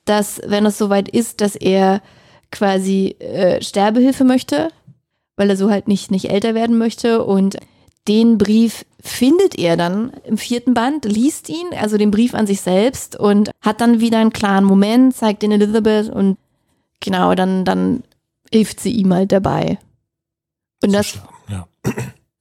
dass, 0.04 0.40
wenn 0.44 0.66
es 0.66 0.78
soweit 0.78 1.08
ist, 1.08 1.40
dass 1.40 1.54
er 1.54 2.02
quasi 2.50 3.16
äh, 3.20 3.62
Sterbehilfe 3.62 4.24
möchte, 4.24 4.70
weil 5.36 5.50
er 5.50 5.56
so 5.56 5.70
halt 5.70 5.86
nicht, 5.86 6.10
nicht 6.10 6.30
älter 6.30 6.54
werden 6.54 6.78
möchte. 6.78 7.24
Und 7.24 7.58
den 8.08 8.36
Brief 8.36 8.84
findet 9.00 9.56
er 9.58 9.76
dann 9.76 10.12
im 10.24 10.36
vierten 10.36 10.74
Band, 10.74 11.04
liest 11.04 11.48
ihn, 11.48 11.68
also 11.80 11.96
den 11.96 12.10
Brief 12.10 12.34
an 12.34 12.46
sich 12.46 12.60
selbst 12.60 13.14
und 13.18 13.50
hat 13.62 13.80
dann 13.80 14.00
wieder 14.00 14.18
einen 14.18 14.32
klaren 14.32 14.64
Moment, 14.64 15.14
zeigt 15.14 15.42
den 15.42 15.52
Elizabeth 15.52 16.10
und 16.10 16.38
genau, 16.98 17.34
dann, 17.34 17.64
dann 17.64 18.02
hilft 18.52 18.80
sie 18.80 18.92
ihm 18.92 19.14
halt 19.14 19.30
dabei. 19.30 19.78
Und 20.82 20.92
das 20.92 21.18
Ja. 21.48 21.68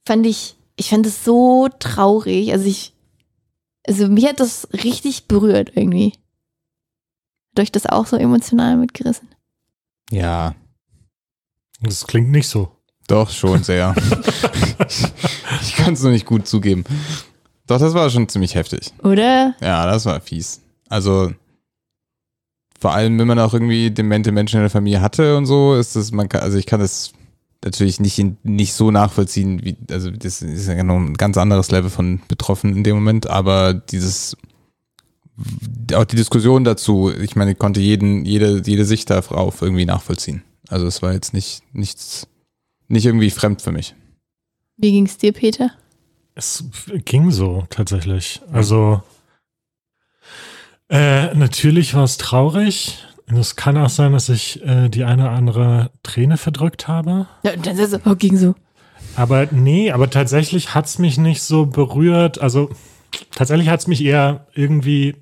fand 0.06 0.26
ich, 0.26 0.56
ich 0.76 0.90
fand 0.90 1.06
es 1.06 1.24
so 1.24 1.68
traurig. 1.78 2.52
Also 2.52 2.66
ich, 2.66 2.94
also 3.86 4.08
mich 4.08 4.26
hat 4.26 4.40
das 4.40 4.68
richtig 4.72 5.26
berührt 5.28 5.72
irgendwie. 5.74 6.12
Hat 7.52 7.60
euch 7.60 7.72
das 7.72 7.86
auch 7.86 8.06
so 8.06 8.16
emotional 8.16 8.76
mitgerissen? 8.76 9.28
Ja, 10.10 10.54
Das 11.82 12.06
klingt 12.06 12.30
nicht 12.30 12.48
so. 12.48 12.70
doch 13.06 13.30
schon 13.30 13.62
sehr. 13.62 13.94
ich 15.62 15.74
kann 15.74 15.94
es 15.94 16.02
nur 16.02 16.12
nicht 16.12 16.26
gut 16.26 16.46
zugeben. 16.46 16.84
Doch, 17.66 17.78
das 17.78 17.94
war 17.94 18.08
schon 18.10 18.28
ziemlich 18.28 18.54
heftig. 18.54 18.92
Oder? 19.02 19.54
Ja, 19.60 19.86
das 19.86 20.04
war 20.06 20.20
fies. 20.20 20.60
Also 20.88 21.32
vor 22.80 22.92
allem, 22.92 23.18
wenn 23.18 23.28
man 23.28 23.38
auch 23.38 23.52
irgendwie 23.52 23.90
demente 23.90 24.32
Menschen 24.32 24.56
in 24.56 24.62
der 24.62 24.70
Familie 24.70 25.00
hatte 25.00 25.36
und 25.36 25.46
so, 25.46 25.74
ist 25.76 25.94
das, 25.96 26.10
man 26.12 26.28
kann, 26.28 26.40
also 26.42 26.56
ich 26.58 26.66
kann 26.66 26.80
das 26.80 27.12
natürlich 27.64 28.00
nicht, 28.00 28.18
in, 28.18 28.36
nicht 28.42 28.72
so 28.72 28.90
nachvollziehen, 28.90 29.64
wie, 29.64 29.76
also 29.90 30.10
das 30.10 30.42
ist 30.42 30.68
ja 30.68 30.82
noch 30.82 30.96
ein 30.96 31.14
ganz 31.14 31.36
anderes 31.36 31.70
Level 31.70 31.90
von 31.90 32.20
betroffen 32.28 32.76
in 32.76 32.84
dem 32.84 32.96
Moment, 32.96 33.28
aber 33.28 33.74
dieses, 33.74 34.36
auch 35.94 36.04
die 36.04 36.16
Diskussion 36.16 36.64
dazu, 36.64 37.12
ich 37.12 37.36
meine, 37.36 37.52
ich 37.52 37.58
konnte 37.58 37.80
jeden, 37.80 38.24
jede, 38.24 38.62
jede 38.64 38.84
Sicht 38.84 39.10
darauf 39.10 39.62
irgendwie 39.62 39.86
nachvollziehen. 39.86 40.42
Also 40.68 40.86
es 40.86 41.02
war 41.02 41.12
jetzt 41.12 41.34
nicht, 41.34 41.62
nichts, 41.72 42.28
nicht 42.88 43.06
irgendwie 43.06 43.30
fremd 43.30 43.62
für 43.62 43.72
mich. 43.72 43.94
Wie 44.76 44.92
ging's 44.92 45.18
dir, 45.18 45.32
Peter? 45.32 45.72
Es 46.34 46.64
ging 47.04 47.30
so 47.30 47.66
tatsächlich. 47.68 48.40
Also 48.50 49.02
äh, 50.88 51.34
natürlich 51.34 51.94
war 51.94 52.04
es 52.04 52.16
traurig. 52.16 53.04
Und 53.30 53.36
Es 53.36 53.54
kann 53.56 53.76
auch 53.76 53.88
sein, 53.90 54.12
dass 54.12 54.28
ich 54.28 54.60
äh, 54.66 54.88
die 54.88 55.04
eine 55.04 55.22
oder 55.22 55.30
andere 55.32 55.90
Träne 56.02 56.36
verdrückt 56.36 56.88
habe. 56.88 57.26
Ja, 57.44 57.52
und 57.52 57.64
dann 57.66 57.78
ist 57.78 57.92
es, 57.92 58.00
oh, 58.04 58.14
ging 58.16 58.36
so. 58.36 58.54
Aber 59.16 59.46
nee, 59.50 59.90
aber 59.92 60.10
tatsächlich 60.10 60.74
hat 60.74 60.86
es 60.86 60.98
mich 60.98 61.16
nicht 61.18 61.42
so 61.42 61.66
berührt. 61.66 62.40
Also 62.40 62.70
tatsächlich 63.34 63.68
hat 63.68 63.80
es 63.80 63.86
mich 63.86 64.04
eher 64.04 64.46
irgendwie 64.54 65.14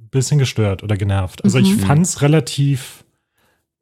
ein 0.00 0.08
bisschen 0.10 0.38
gestört 0.38 0.82
oder 0.82 0.96
genervt. 0.96 1.42
Also 1.44 1.58
ich 1.58 1.74
Mhm. 1.76 1.80
fand 1.80 2.06
es 2.06 2.22
relativ 2.22 3.04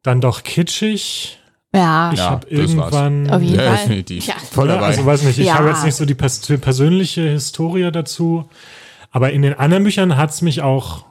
dann 0.03 0.21
doch 0.21 0.43
kitschig. 0.45 1.39
Ja, 1.75 2.11
Ich 2.13 2.19
Ja, 2.19 2.31
habe 2.31 2.49
irgendwann 2.49 3.31
auf 3.31 3.41
jeden 3.43 3.55
Ja, 3.57 3.63
Fall. 3.63 3.77
definitiv. 3.79 4.27
Ja. 4.27 4.35
Voll 4.51 4.65
Oder? 4.65 4.75
dabei. 4.75 4.87
Also 4.89 5.07
weiß 5.07 5.23
nicht, 5.23 5.39
ich 5.39 5.47
Ja. 5.47 5.55
habe 5.55 5.69
jetzt 5.69 5.85
nicht 5.85 5.95
so 5.95 6.05
die 6.05 6.15
pers 6.15 6.41
persönliche 6.61 7.23
Historie 7.29 7.91
dazu, 7.91 8.49
aber 9.11 9.33
in 9.33 9.43
den 9.43 9.55
anderen 9.55 9.85
Büchern 9.85 10.17
hat 10.17 10.31
es 10.31 10.43
mich 10.43 10.61
auch 10.63 11.05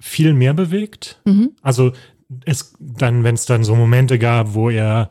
viel 0.00 0.32
mehr 0.32 0.54
bewegt. 0.54 1.20
Mhm. 1.24 1.52
Also 1.62 1.92
es 2.44 2.74
dann, 2.78 3.22
wenn 3.22 3.34
es 3.34 3.46
dann 3.46 3.64
so 3.64 3.74
Momente 3.74 4.18
gab, 4.18 4.54
wo 4.54 4.70
er 4.70 5.10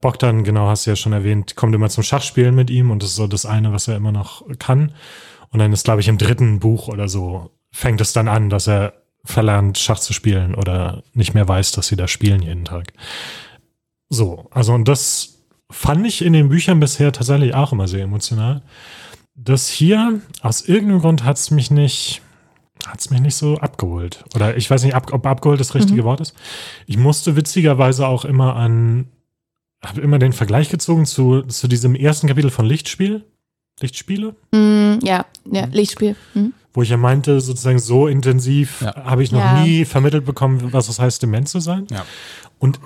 Bogdan, 0.00 0.44
genau 0.44 0.68
hast 0.68 0.86
du 0.86 0.90
ja 0.90 0.96
schon 0.96 1.12
erwähnt, 1.12 1.54
kommt 1.54 1.74
immer 1.74 1.88
zum 1.88 2.02
Schachspielen 2.02 2.54
mit 2.54 2.70
ihm 2.70 2.90
und 2.90 3.02
das 3.02 3.10
ist 3.10 3.16
so 3.16 3.26
das 3.26 3.46
eine, 3.46 3.72
was 3.72 3.88
er 3.88 3.96
immer 3.96 4.12
noch 4.12 4.44
kann. 4.58 4.92
Und 5.50 5.58
dann 5.58 5.72
ist, 5.72 5.84
glaube 5.84 6.00
ich, 6.00 6.08
im 6.08 6.18
dritten 6.18 6.60
Buch 6.60 6.88
oder 6.88 7.08
so 7.08 7.50
fängt 7.70 8.00
es 8.00 8.12
dann 8.12 8.28
an, 8.28 8.50
dass 8.50 8.66
er 8.66 8.94
verlernt, 9.24 9.78
Schach 9.78 10.00
zu 10.00 10.12
spielen 10.12 10.54
oder 10.54 11.04
nicht 11.14 11.34
mehr 11.34 11.46
weiß, 11.46 11.72
dass 11.72 11.86
sie 11.86 11.96
da 11.96 12.08
spielen 12.08 12.42
jeden 12.42 12.64
Tag. 12.64 12.92
So, 14.08 14.48
also 14.50 14.74
und 14.74 14.88
das 14.88 15.44
fand 15.70 16.06
ich 16.06 16.22
in 16.22 16.32
den 16.32 16.48
Büchern 16.48 16.80
bisher 16.80 17.12
tatsächlich 17.12 17.54
auch 17.54 17.72
immer 17.72 17.88
sehr 17.88 18.02
emotional. 18.02 18.62
Das 19.34 19.68
hier, 19.68 20.20
aus 20.42 20.62
irgendeinem 20.62 21.00
Grund 21.00 21.24
hat 21.24 21.38
es 21.38 21.50
mich 21.50 21.70
nicht, 21.70 22.20
hat 22.86 23.00
es 23.00 23.10
mich 23.10 23.20
nicht 23.20 23.36
so 23.36 23.58
abgeholt. 23.58 24.24
Oder 24.34 24.56
ich 24.56 24.70
weiß 24.70 24.82
nicht, 24.84 24.94
ab, 24.94 25.12
ob 25.12 25.26
abgeholt 25.26 25.60
das 25.60 25.74
richtige 25.74 26.04
Wort 26.04 26.20
ist. 26.20 26.34
Ich 26.86 26.96
musste 26.96 27.36
witzigerweise 27.36 28.06
auch 28.06 28.24
immer 28.24 28.56
an 28.56 29.08
habe 29.84 30.00
immer 30.00 30.18
den 30.20 30.32
Vergleich 30.32 30.68
gezogen 30.68 31.06
zu, 31.06 31.42
zu 31.42 31.66
diesem 31.66 31.96
ersten 31.96 32.28
Kapitel 32.28 32.50
von 32.50 32.66
Lichtspiel. 32.66 33.24
Lichtspiele? 33.80 34.36
Mm, 34.52 35.04
ja, 35.04 35.26
ja, 35.50 35.64
Lichtspiel. 35.72 36.14
Mhm. 36.34 36.52
Wo 36.72 36.82
ich 36.82 36.88
ja 36.90 36.96
meinte, 36.96 37.40
sozusagen 37.40 37.80
so 37.80 38.06
intensiv 38.06 38.80
Ja. 38.80 38.94
habe 39.04 39.24
ich 39.24 39.32
noch 39.32 39.40
Ja. 39.40 39.62
nie 39.64 39.84
vermittelt 39.84 40.24
bekommen, 40.24 40.72
was 40.72 40.88
es 40.88 41.00
heißt, 41.00 41.20
dement 41.22 41.48
zu 41.48 41.58
sein. 41.58 41.86
Ja. 41.90 42.04
Und 42.60 42.78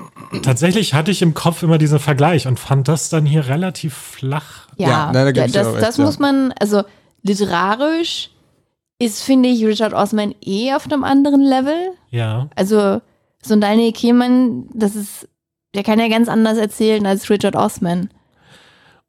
tatsächlich 0.42 0.94
hatte 0.94 1.11
ich 1.11 1.20
im 1.20 1.35
Kopf 1.35 1.62
immer 1.62 1.76
diesen 1.76 1.98
Vergleich 1.98 2.46
und 2.46 2.59
fand 2.59 2.88
das 2.88 3.11
dann 3.11 3.26
hier 3.26 3.46
relativ 3.46 3.92
flach. 3.94 4.68
Ja, 4.78 4.88
Ja, 4.88 5.12
nein, 5.12 5.35
da 5.35 5.46
das, 5.46 5.54
recht, 5.66 5.82
das 5.82 5.96
ja. 5.98 6.04
muss 6.04 6.18
man, 6.18 6.52
also 6.59 6.82
literarisch 7.22 8.30
ist, 8.98 9.22
finde 9.22 9.48
ich, 9.48 9.64
Richard 9.64 9.92
Osman 9.92 10.35
eh 10.44 10.72
auf 10.74 10.87
einem 10.87 11.04
anderen 11.04 11.42
Level. 11.42 11.92
Ja. 12.11 12.48
Also 12.54 13.00
so 13.42 13.54
ein 13.54 13.61
Daniel 13.61 13.92
Kehlmann, 13.92 14.68
das 14.72 14.96
ist, 14.96 15.28
der 15.74 15.82
kann 15.82 16.00
ja 16.00 16.09
ganz 16.09 16.28
anders 16.28 16.59
erzählen 16.59 17.04
als 17.06 17.28
Richard 17.30 17.56
Osman. 17.56 18.11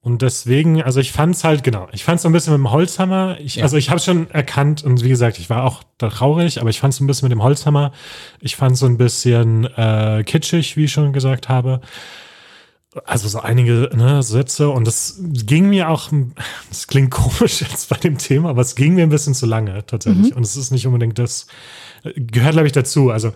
Und 0.02 0.22
deswegen, 0.22 0.82
also 0.82 1.02
ich 1.02 1.12
fand 1.12 1.36
es 1.36 1.44
halt, 1.44 1.64
genau, 1.66 1.88
ich 1.92 2.06
fand 2.06 2.18
es 2.18 2.22
so 2.22 2.30
ein 2.30 2.32
bisschen 2.32 2.54
mit 2.54 2.60
dem 2.60 2.72
Holzhammer. 2.72 3.38
Ich, 3.42 3.56
Ja. 3.56 3.64
Also 3.64 3.76
ich 3.76 3.90
habe 3.90 4.00
schon 4.00 4.30
erkannt 4.32 4.84
und 4.84 5.04
wie 5.04 5.10
gesagt, 5.10 5.38
ich 5.38 5.50
war 5.50 5.66
auch 5.66 5.84
traurig, 5.98 6.62
aber 6.62 6.70
ich 6.70 6.80
fand 6.80 6.94
es 6.94 7.02
ein 7.02 7.08
bisschen 7.08 7.26
mit 7.26 7.34
dem 7.34 7.44
Holzhammer. 7.44 7.92
Ich 8.40 8.56
fand 8.56 8.74
es 8.74 8.80
so 8.80 8.86
ein 8.86 8.98
bisschen 8.98 9.66
äh, 9.76 10.24
kitschig, 10.26 10.78
wie 10.78 10.86
ich 10.86 10.94
schon 10.94 11.12
gesagt 11.12 11.50
habe. 11.50 11.82
Also 13.06 13.28
so 13.28 13.40
einige 13.42 13.90
ne, 13.94 14.24
Sätze 14.24 14.70
und 14.70 14.88
das 14.88 15.20
ging 15.22 15.70
mir 15.70 15.90
auch, 15.90 16.10
das 16.70 16.88
klingt 16.88 17.12
komisch 17.12 17.62
jetzt 17.62 17.90
bei 17.90 17.98
dem 17.98 18.18
Thema, 18.18 18.50
aber 18.50 18.62
es 18.62 18.76
ging 18.76 18.96
mir 18.96 19.04
ein 19.04 19.10
bisschen 19.10 19.34
zu 19.34 19.46
lange 19.46 19.86
tatsächlich. 19.86 20.36
Und 20.36 20.44
es 20.44 20.56
ist 20.56 20.72
nicht 20.72 20.88
unbedingt 20.88 21.20
das, 21.20 21.48
gehört 22.16 22.54
glaube 22.54 22.68
ich 22.68 22.74
dazu. 22.74 23.12
Also 23.12 23.34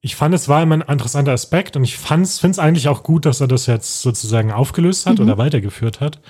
ich 0.00 0.16
fand, 0.16 0.34
es 0.34 0.48
war 0.48 0.62
immer 0.62 0.76
ein 0.76 0.80
interessanter 0.80 1.32
Aspekt 1.32 1.76
und 1.76 1.84
ich 1.84 1.96
finde 1.96 2.24
es 2.24 2.58
eigentlich 2.58 2.88
auch 2.88 3.04
gut, 3.04 3.24
dass 3.24 3.40
er 3.40 3.46
das 3.46 3.66
jetzt 3.66 4.02
sozusagen 4.02 4.50
aufgelöst 4.50 5.06
hat 5.06 5.20
oder 5.20 5.38
weitergeführt 5.38 6.00
hat. 6.00 6.20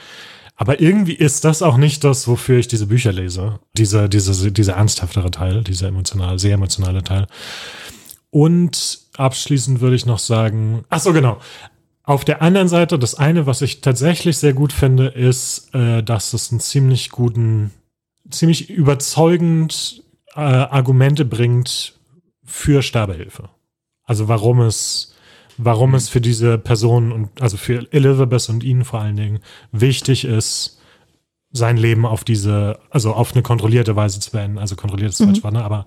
Aber 0.56 0.80
irgendwie 0.80 1.14
ist 1.14 1.44
das 1.44 1.62
auch 1.62 1.78
nicht 1.78 2.04
das, 2.04 2.28
wofür 2.28 2.58
ich 2.58 2.68
diese 2.68 2.86
Bücher 2.86 3.12
lese. 3.12 3.60
Dieser, 3.76 4.08
diese, 4.08 4.52
dieser 4.52 4.74
ernsthaftere 4.74 5.30
Teil, 5.30 5.64
dieser 5.64 5.88
emotional, 5.88 6.38
sehr 6.38 6.54
emotionale 6.54 7.02
Teil. 7.02 7.26
Und 8.30 9.00
abschließend 9.16 9.80
würde 9.80 9.96
ich 9.96 10.06
noch 10.06 10.18
sagen, 10.18 10.84
ach 10.88 11.00
so, 11.00 11.12
genau. 11.12 11.38
Auf 12.04 12.24
der 12.24 12.42
anderen 12.42 12.68
Seite, 12.68 12.98
das 12.98 13.14
eine, 13.14 13.46
was 13.46 13.62
ich 13.62 13.80
tatsächlich 13.80 14.38
sehr 14.38 14.54
gut 14.54 14.72
finde, 14.72 15.06
ist, 15.06 15.72
äh, 15.74 16.02
dass 16.02 16.32
es 16.32 16.50
einen 16.50 16.60
ziemlich 16.60 17.10
guten, 17.10 17.70
ziemlich 18.28 18.70
überzeugend 18.70 20.02
äh, 20.34 20.40
Argumente 20.40 21.24
bringt 21.24 21.94
für 22.44 22.82
Sterbehilfe. 22.82 23.48
Also 24.04 24.26
warum 24.26 24.60
es, 24.60 25.14
warum 25.58 25.94
es 25.94 26.08
für 26.08 26.20
diese 26.20 26.58
Person 26.58 27.12
und 27.12 27.40
also 27.40 27.56
für 27.56 27.86
Elizabeth 27.92 28.48
und 28.48 28.64
ihn 28.64 28.84
vor 28.84 29.00
allen 29.00 29.16
Dingen 29.16 29.38
wichtig 29.70 30.24
ist, 30.24 30.80
sein 31.52 31.76
Leben 31.76 32.04
auf 32.04 32.24
diese, 32.24 32.80
also 32.90 33.12
auf 33.12 33.32
eine 33.32 33.42
kontrollierte 33.42 33.94
Weise 33.94 34.18
zu 34.18 34.32
beenden. 34.32 34.58
Also 34.58 34.74
kontrolliert 34.74 35.10
ist 35.10 35.22
falsch, 35.22 35.42
ne? 35.42 35.62
aber 35.62 35.86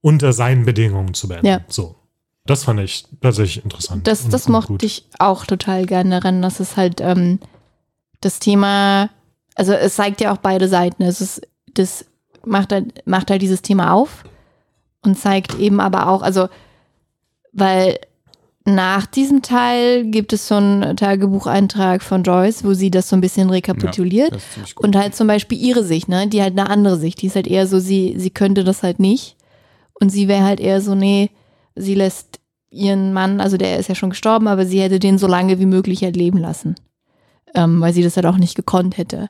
unter 0.00 0.32
seinen 0.32 0.66
Bedingungen 0.66 1.14
zu 1.14 1.28
beenden. 1.28 1.46
Ja. 1.46 1.60
So. 1.68 1.96
Das 2.44 2.64
fand 2.64 2.80
ich 2.80 3.04
tatsächlich 3.20 3.64
interessant. 3.64 4.06
Das, 4.06 4.28
das 4.28 4.48
mochte 4.48 4.72
gut. 4.72 4.82
ich 4.82 5.06
auch 5.18 5.46
total 5.46 5.86
gerne 5.86 6.20
daran, 6.20 6.42
dass 6.42 6.58
es 6.60 6.76
halt 6.76 7.00
ähm, 7.00 7.38
das 8.20 8.40
Thema, 8.40 9.10
also 9.54 9.72
es 9.72 9.94
zeigt 9.96 10.20
ja 10.20 10.32
auch 10.32 10.38
beide 10.38 10.68
Seiten. 10.68 11.02
Es 11.04 11.20
ist, 11.20 11.42
das 11.74 12.04
macht 12.44 12.72
halt, 12.72 13.06
macht 13.06 13.30
halt 13.30 13.42
dieses 13.42 13.62
Thema 13.62 13.92
auf 13.92 14.24
und 15.02 15.16
zeigt 15.16 15.58
eben 15.58 15.80
aber 15.80 16.08
auch, 16.08 16.22
also, 16.22 16.48
weil 17.52 17.98
nach 18.64 19.06
diesem 19.06 19.42
Teil 19.42 20.04
gibt 20.04 20.32
es 20.32 20.46
so 20.46 20.54
einen 20.54 20.96
Tagebucheintrag 20.96 22.02
von 22.02 22.22
Joyce, 22.22 22.64
wo 22.64 22.74
sie 22.74 22.90
das 22.90 23.08
so 23.08 23.16
ein 23.16 23.20
bisschen 23.20 23.50
rekapituliert. 23.50 24.30
Gut. 24.30 24.84
Und 24.84 24.96
halt 24.96 25.16
zum 25.16 25.26
Beispiel 25.26 25.58
ihre 25.58 25.82
Sicht, 25.82 26.08
ne? 26.08 26.28
Die 26.28 26.40
halt 26.40 26.58
eine 26.58 26.70
andere 26.70 26.96
Sicht. 26.96 27.20
Die 27.22 27.26
ist 27.26 27.34
halt 27.34 27.48
eher 27.48 27.66
so, 27.66 27.80
sie, 27.80 28.14
sie 28.18 28.30
könnte 28.30 28.62
das 28.62 28.84
halt 28.84 29.00
nicht. 29.00 29.36
Und 29.94 30.10
sie 30.10 30.28
wäre 30.28 30.44
halt 30.44 30.60
eher 30.60 30.80
so, 30.80 30.94
nee, 30.94 31.30
sie 31.76 31.94
lässt 31.94 32.40
ihren 32.70 33.12
Mann, 33.12 33.40
also 33.40 33.56
der 33.56 33.78
ist 33.78 33.88
ja 33.88 33.94
schon 33.94 34.10
gestorben, 34.10 34.48
aber 34.48 34.64
sie 34.66 34.80
hätte 34.80 34.98
den 34.98 35.18
so 35.18 35.26
lange 35.26 35.58
wie 35.58 35.66
möglich 35.66 36.02
halt 36.02 36.16
leben 36.16 36.38
lassen. 36.38 36.74
Ähm, 37.54 37.82
weil 37.82 37.92
sie 37.92 38.02
das 38.02 38.16
halt 38.16 38.24
auch 38.24 38.38
nicht 38.38 38.54
gekonnt 38.54 38.96
hätte. 38.96 39.28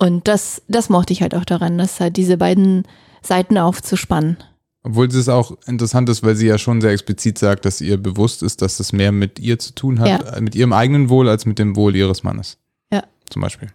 Und 0.00 0.26
das, 0.26 0.60
das 0.66 0.88
mochte 0.88 1.12
ich 1.12 1.22
halt 1.22 1.36
auch 1.36 1.44
daran, 1.44 1.78
dass 1.78 2.00
halt 2.00 2.16
diese 2.16 2.36
beiden 2.36 2.82
Seiten 3.22 3.58
aufzuspannen. 3.58 4.38
Obwohl 4.82 5.06
es 5.06 5.28
auch 5.28 5.56
interessant 5.66 6.08
ist, 6.08 6.24
weil 6.24 6.34
sie 6.34 6.48
ja 6.48 6.58
schon 6.58 6.80
sehr 6.80 6.90
explizit 6.90 7.38
sagt, 7.38 7.64
dass 7.64 7.80
ihr 7.80 7.96
bewusst 7.96 8.42
ist, 8.42 8.60
dass 8.62 8.80
es 8.80 8.92
mehr 8.92 9.12
mit 9.12 9.38
ihr 9.38 9.58
zu 9.60 9.72
tun 9.74 10.00
hat, 10.00 10.08
Ja. 10.34 10.40
mit 10.40 10.56
ihrem 10.56 10.72
eigenen 10.72 11.10
Wohl, 11.10 11.28
als 11.28 11.46
mit 11.46 11.60
dem 11.60 11.76
Wohl 11.76 11.94
ihres 11.94 12.24
Mannes. 12.24 12.58
Ja. 12.90 13.04
Zum 13.28 13.42
Beispiel. 13.42 13.68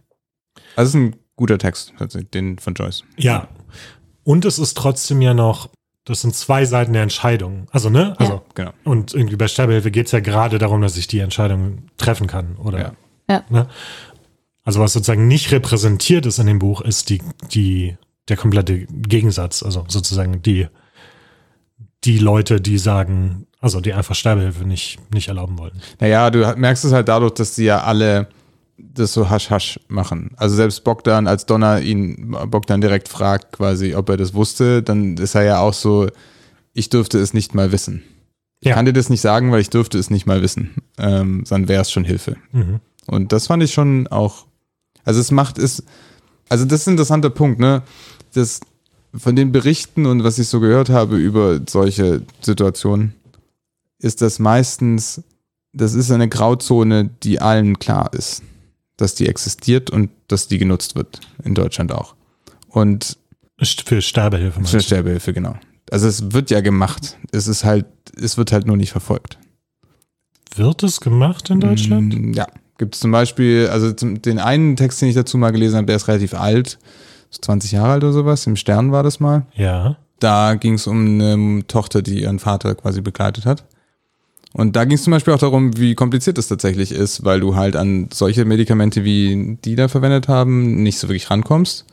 Also 0.75 0.89
es 0.89 0.89
ist 0.89 0.95
ein 0.95 1.15
guter 1.37 1.57
Text, 1.57 1.93
tatsächlich, 1.97 2.31
den 2.31 2.57
von 2.59 2.73
Joyce. 2.73 3.03
Ja. 3.17 3.47
Und 4.25 4.43
es 4.43 4.59
ist 4.59 4.75
trotzdem 4.75 5.21
ja 5.21 5.33
noch, 5.33 5.69
das 6.05 6.21
sind 6.21 6.35
zwei 6.35 6.65
Seiten 6.65 6.93
der 6.93 7.03
Entscheidung. 7.03 7.67
Also, 7.71 7.89
ne? 7.89 8.15
Also, 8.19 8.43
Genau. 8.53 8.71
und 8.83 9.13
irgendwie 9.13 9.35
bei 9.35 9.47
Sterbehilfe 9.47 9.91
geht 9.91 10.05
es 10.05 10.11
ja 10.11 10.19
gerade 10.19 10.59
darum, 10.59 10.81
dass 10.81 10.97
ich 10.97 11.07
die 11.07 11.19
Entscheidung 11.19 11.89
treffen 11.97 12.27
kann, 12.27 12.55
oder? 12.57 12.79
Ja. 12.79 12.91
Ja. 13.29 13.43
Ne? 13.49 13.67
Also, 14.63 14.79
was 14.79 14.93
sozusagen 14.93 15.27
nicht 15.27 15.51
repräsentiert 15.51 16.25
ist 16.25 16.39
in 16.39 16.47
dem 16.47 16.59
Buch, 16.59 16.81
ist 16.81 17.09
die, 17.09 17.21
die, 17.51 17.97
der 18.29 18.37
komplette 18.37 18.85
Gegensatz. 18.85 19.63
Also 19.63 19.85
sozusagen 19.87 20.41
die, 20.41 20.67
die 22.03 22.19
Leute, 22.19 22.61
die 22.61 22.77
sagen, 22.77 23.47
also 23.59 23.81
die 23.81 23.93
einfach 23.93 24.15
Sterbehilfe 24.15 24.65
nicht, 24.65 24.99
nicht 25.13 25.27
erlauben 25.27 25.57
wollen. 25.57 25.81
Naja, 25.99 26.29
du 26.29 26.53
merkst 26.55 26.85
es 26.85 26.93
halt 26.93 27.07
dadurch, 27.07 27.33
dass 27.33 27.55
sie 27.55 27.65
ja 27.65 27.83
alle 27.83 28.27
das 28.77 29.13
so 29.13 29.29
hasch-hasch 29.29 29.79
machen. 29.87 30.31
Also 30.37 30.55
selbst 30.55 30.83
Bogdan, 30.83 31.27
als 31.27 31.45
Donner 31.45 31.81
ihn, 31.81 32.35
Bogdan 32.47 32.81
direkt 32.81 33.07
fragt 33.07 33.53
quasi, 33.53 33.95
ob 33.95 34.09
er 34.09 34.17
das 34.17 34.33
wusste, 34.33 34.83
dann 34.83 35.17
ist 35.17 35.35
er 35.35 35.43
ja 35.43 35.59
auch 35.59 35.73
so, 35.73 36.07
ich 36.73 36.89
dürfte 36.89 37.19
es 37.19 37.33
nicht 37.33 37.55
mal 37.55 37.71
wissen. 37.71 38.03
Ich 38.59 38.69
Ja. 38.69 38.75
kann 38.75 38.85
dir 38.85 38.93
das 38.93 39.09
nicht 39.09 39.21
sagen, 39.21 39.51
weil 39.51 39.61
ich 39.61 39.69
dürfte 39.69 39.97
es 39.97 40.09
nicht 40.09 40.25
mal 40.25 40.41
wissen. 40.41 40.71
Ähm, 40.97 41.43
dann 41.49 41.67
wäre 41.67 41.81
es 41.81 41.91
schon 41.91 42.03
Hilfe. 42.03 42.35
Mhm. 42.51 42.79
Und 43.07 43.31
das 43.31 43.47
fand 43.47 43.63
ich 43.63 43.73
schon 43.73 44.07
auch, 44.07 44.45
also 45.03 45.19
es 45.19 45.31
macht 45.31 45.57
es, 45.57 45.83
also 46.49 46.65
das 46.65 46.81
ist 46.81 46.87
ein 46.87 46.91
interessanter 46.91 47.29
Punkt, 47.29 47.59
ne? 47.59 47.81
Das 48.33 48.59
von 49.15 49.35
den 49.37 49.51
Berichten 49.53 50.05
und 50.05 50.23
was 50.25 50.39
ich 50.39 50.47
so 50.49 50.59
gehört 50.59 50.89
habe 50.89 51.15
über 51.17 51.61
solche 51.69 52.23
Situationen, 52.41 53.13
ist 53.99 54.21
das 54.21 54.39
meistens, 54.39 55.23
das 55.71 55.93
ist 55.93 56.11
eine 56.11 56.27
Grauzone, 56.27 57.09
die 57.23 57.39
allen 57.39 57.79
klar 57.79 58.13
ist, 58.13 58.41
dass 58.97 59.15
die 59.15 59.27
existiert 59.27 59.89
und 59.89 60.09
dass 60.27 60.47
die 60.47 60.57
genutzt 60.57 60.95
wird, 60.95 61.19
in 61.43 61.53
Deutschland 61.53 61.91
auch. 61.91 62.15
Und 62.69 63.17
Für 63.61 64.01
Sterbehilfe. 64.01 64.63
für? 64.63 64.81
Sterbehilfe, 64.81 65.33
genau. 65.33 65.55
Also 65.91 66.07
es 66.07 66.31
wird 66.33 66.49
ja 66.49 66.61
gemacht. 66.61 67.17
Es 67.31 67.47
ist 67.47 67.63
halt, 67.63 67.85
es 68.19 68.37
wird 68.37 68.51
halt 68.51 68.65
nur 68.65 68.77
nicht 68.77 68.91
verfolgt. 68.91 69.37
Wird 70.55 70.83
es 70.83 70.99
gemacht 71.01 71.49
in 71.49 71.59
Deutschland? 71.59 72.15
Mm, 72.15 72.33
Ja, 72.33 72.47
gibt 72.77 72.95
es 72.95 73.01
zum 73.01 73.11
Beispiel, 73.11 73.67
also 73.71 73.91
den 73.91 74.39
einen 74.39 74.75
Text, 74.75 75.01
den 75.01 75.09
ich 75.09 75.15
dazu 75.15 75.37
mal 75.37 75.51
gelesen 75.51 75.75
habe, 75.75 75.85
der 75.85 75.95
ist 75.97 76.07
relativ 76.07 76.33
alt, 76.33 76.79
so 77.29 77.39
20 77.41 77.73
Jahre 77.73 77.91
alt 77.93 78.03
oder 78.03 78.13
sowas, 78.13 78.47
im 78.47 78.55
Stern 78.55 78.91
war 78.91 79.03
das 79.03 79.19
mal. 79.19 79.45
Ja. 79.53 79.97
Da 80.19 80.55
ging 80.55 80.75
es 80.75 80.87
um 80.87 81.19
eine 81.19 81.67
Tochter, 81.67 82.01
die 82.01 82.21
ihren 82.21 82.39
Vater 82.39 82.73
quasi 82.75 83.01
begleitet 83.01 83.45
hat. 83.45 83.65
Und 84.57 84.77
da 84.77 84.85
ging 84.85 84.95
es 84.95 85.03
zum 85.03 85.11
Beispiel 85.11 85.33
auch 85.33 85.39
darum, 85.39 85.75
wie 85.77 85.95
kompliziert 85.95 86.37
es 86.37 86.47
tatsächlich 86.47 86.93
ist, 86.93 87.25
weil 87.25 87.41
du 87.41 87.55
halt 87.57 87.75
an 87.75 88.07
solche 88.13 88.45
Medikamente, 88.45 89.03
wie 89.03 89.57
die 89.65 89.75
da 89.75 89.89
verwendet 89.89 90.29
haben, 90.29 90.81
nicht 90.81 90.97
so 90.97 91.09
wirklich 91.09 91.29
rankommst. 91.29 91.85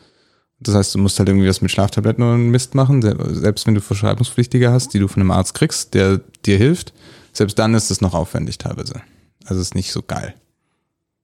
Das 0.61 0.77
heißt, 0.77 0.95
du 0.95 0.99
musst 1.01 1.19
halt 1.19 1.29
irgendwie 1.29 1.49
was 1.49 1.61
mit 1.61 1.73
Schlaftabletten 1.73 2.23
und 2.23 2.51
Mist 2.51 2.77
machen, 2.77 3.03
se- 3.03 3.17
selbst 3.35 3.67
wenn 3.67 3.75
du 3.75 3.81
Verschreibungspflichtige 3.81 4.71
hast, 4.71 4.95
die 4.95 5.01
du 5.01 5.09
von 5.09 5.21
einem 5.21 5.33
Arzt 5.33 5.55
kriegst, 5.55 5.95
der 5.95 6.21
dir 6.47 6.57
hilft. 6.57 6.93
Selbst 7.33 7.59
dann 7.59 7.75
ist 7.75 7.91
es 7.91 8.01
noch 8.01 8.15
aufwendig 8.15 8.59
teilweise. 8.59 9.03
Also 9.45 9.61
es 9.61 9.69
ist 9.69 9.75
nicht 9.75 9.91
so 9.91 10.01
geil. 10.03 10.35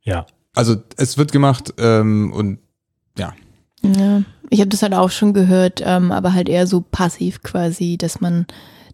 Ja. 0.02 0.26
Also 0.56 0.74
es 0.96 1.18
wird 1.18 1.30
gemacht 1.30 1.72
ähm, 1.78 2.32
und 2.32 2.58
ja, 3.16 3.32
Ja, 3.84 4.22
ich 4.50 4.58
habe 4.58 4.70
das 4.70 4.82
halt 4.82 4.94
auch 4.94 5.10
schon 5.12 5.34
gehört, 5.34 5.82
ähm, 5.84 6.10
aber 6.10 6.34
halt 6.34 6.48
eher 6.48 6.66
so 6.66 6.80
passiv 6.80 7.44
quasi, 7.44 7.96
dass 7.96 8.20
man 8.20 8.46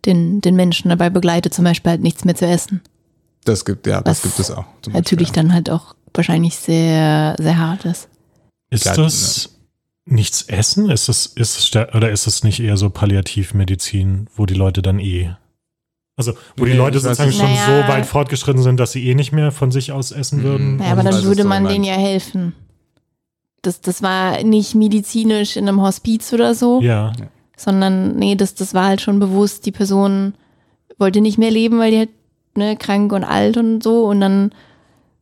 den, 0.07 0.41
den 0.41 0.55
Menschen 0.57 0.89
dabei 0.89 1.11
begleitet, 1.11 1.55
zum 1.55 1.65
Beispiel 1.65 1.91
halt 1.93 2.03
nichts 2.03 2.25
mehr 2.25 2.35
zu 2.35 2.47
essen. 2.47 2.81
das 3.45 3.65
gibt 3.65 3.87
ja, 3.87 4.01
das 4.03 4.23
gibt 4.23 4.39
es 4.39 4.51
auch. 4.51 4.65
zum 4.83 4.93
Natürlich 4.93 5.29
Beispiel, 5.29 5.43
dann 5.45 5.53
halt 5.55 5.71
auch 5.71 5.95
wahrscheinlich 6.15 6.57
sehr, 6.57 7.37
sehr 7.39 7.59
hart 7.59 7.85
ist. 7.85 8.09
Ist 8.71 8.87
das 8.87 9.51
nichts 10.07 10.43
essen? 10.43 10.91
Ist 10.91 11.09
das, 11.09 11.27
ist 11.27 11.59
es, 11.59 11.67
ster- 11.67 11.95
oder 11.95 12.11
ist 12.11 12.27
das 12.27 12.45
nicht 12.45 12.61
eher 12.61 12.77
so 12.77 12.91
Palliativmedizin, 12.91 14.29
wo 14.35 14.47
die 14.47 14.55
Leute 14.55 14.83
dann 14.83 14.99
eh, 14.99 15.35
also 16.17 16.33
wo 16.57 16.65
die 16.65 16.73
Nee, 16.73 16.77
Leute 16.77 17.01
sozusagen 17.01 17.33
schon 17.33 17.47
Naja. 17.51 17.83
so 17.83 17.93
weit 17.93 18.07
fortgeschritten 18.07 18.63
sind, 18.63 18.79
dass 18.79 18.93
sie 18.93 19.05
eh 19.09 19.15
nicht 19.17 19.33
mehr 19.33 19.51
von 19.51 19.73
sich 19.73 19.91
aus 19.91 20.13
essen 20.13 20.39
Mhm. 20.39 20.43
würden? 20.45 20.77
Naja, 20.77 20.93
aber 20.93 21.03
dann 21.03 21.25
würde 21.25 21.43
man 21.45 21.67
denen 21.67 21.83
ja 21.85 21.95
helfen. 21.95 22.55
Das, 23.63 23.81
das 23.81 24.01
war 24.03 24.43
nicht 24.45 24.75
medizinisch 24.77 25.57
in 25.57 25.67
einem 25.69 25.81
Hospiz 25.81 26.33
oder 26.33 26.55
so, 26.55 26.81
Ja. 26.83 27.13
Sondern 27.57 28.17
nee, 28.17 28.35
das, 28.37 28.55
das 28.55 28.75
war 28.75 28.87
halt 28.87 29.01
schon 29.01 29.19
bewusst, 29.19 29.67
die 29.67 29.73
Person 29.73 30.35
wollte 30.99 31.21
nicht 31.21 31.39
mehr 31.39 31.51
leben, 31.51 31.79
weil 31.79 31.91
die 31.91 31.99
halt 31.99 32.11
ne, 32.57 32.77
krank 32.77 33.13
und 33.13 33.25
alt 33.25 33.57
und 33.57 33.83
so 33.83 34.07
und 34.07 34.21
dann 34.21 34.53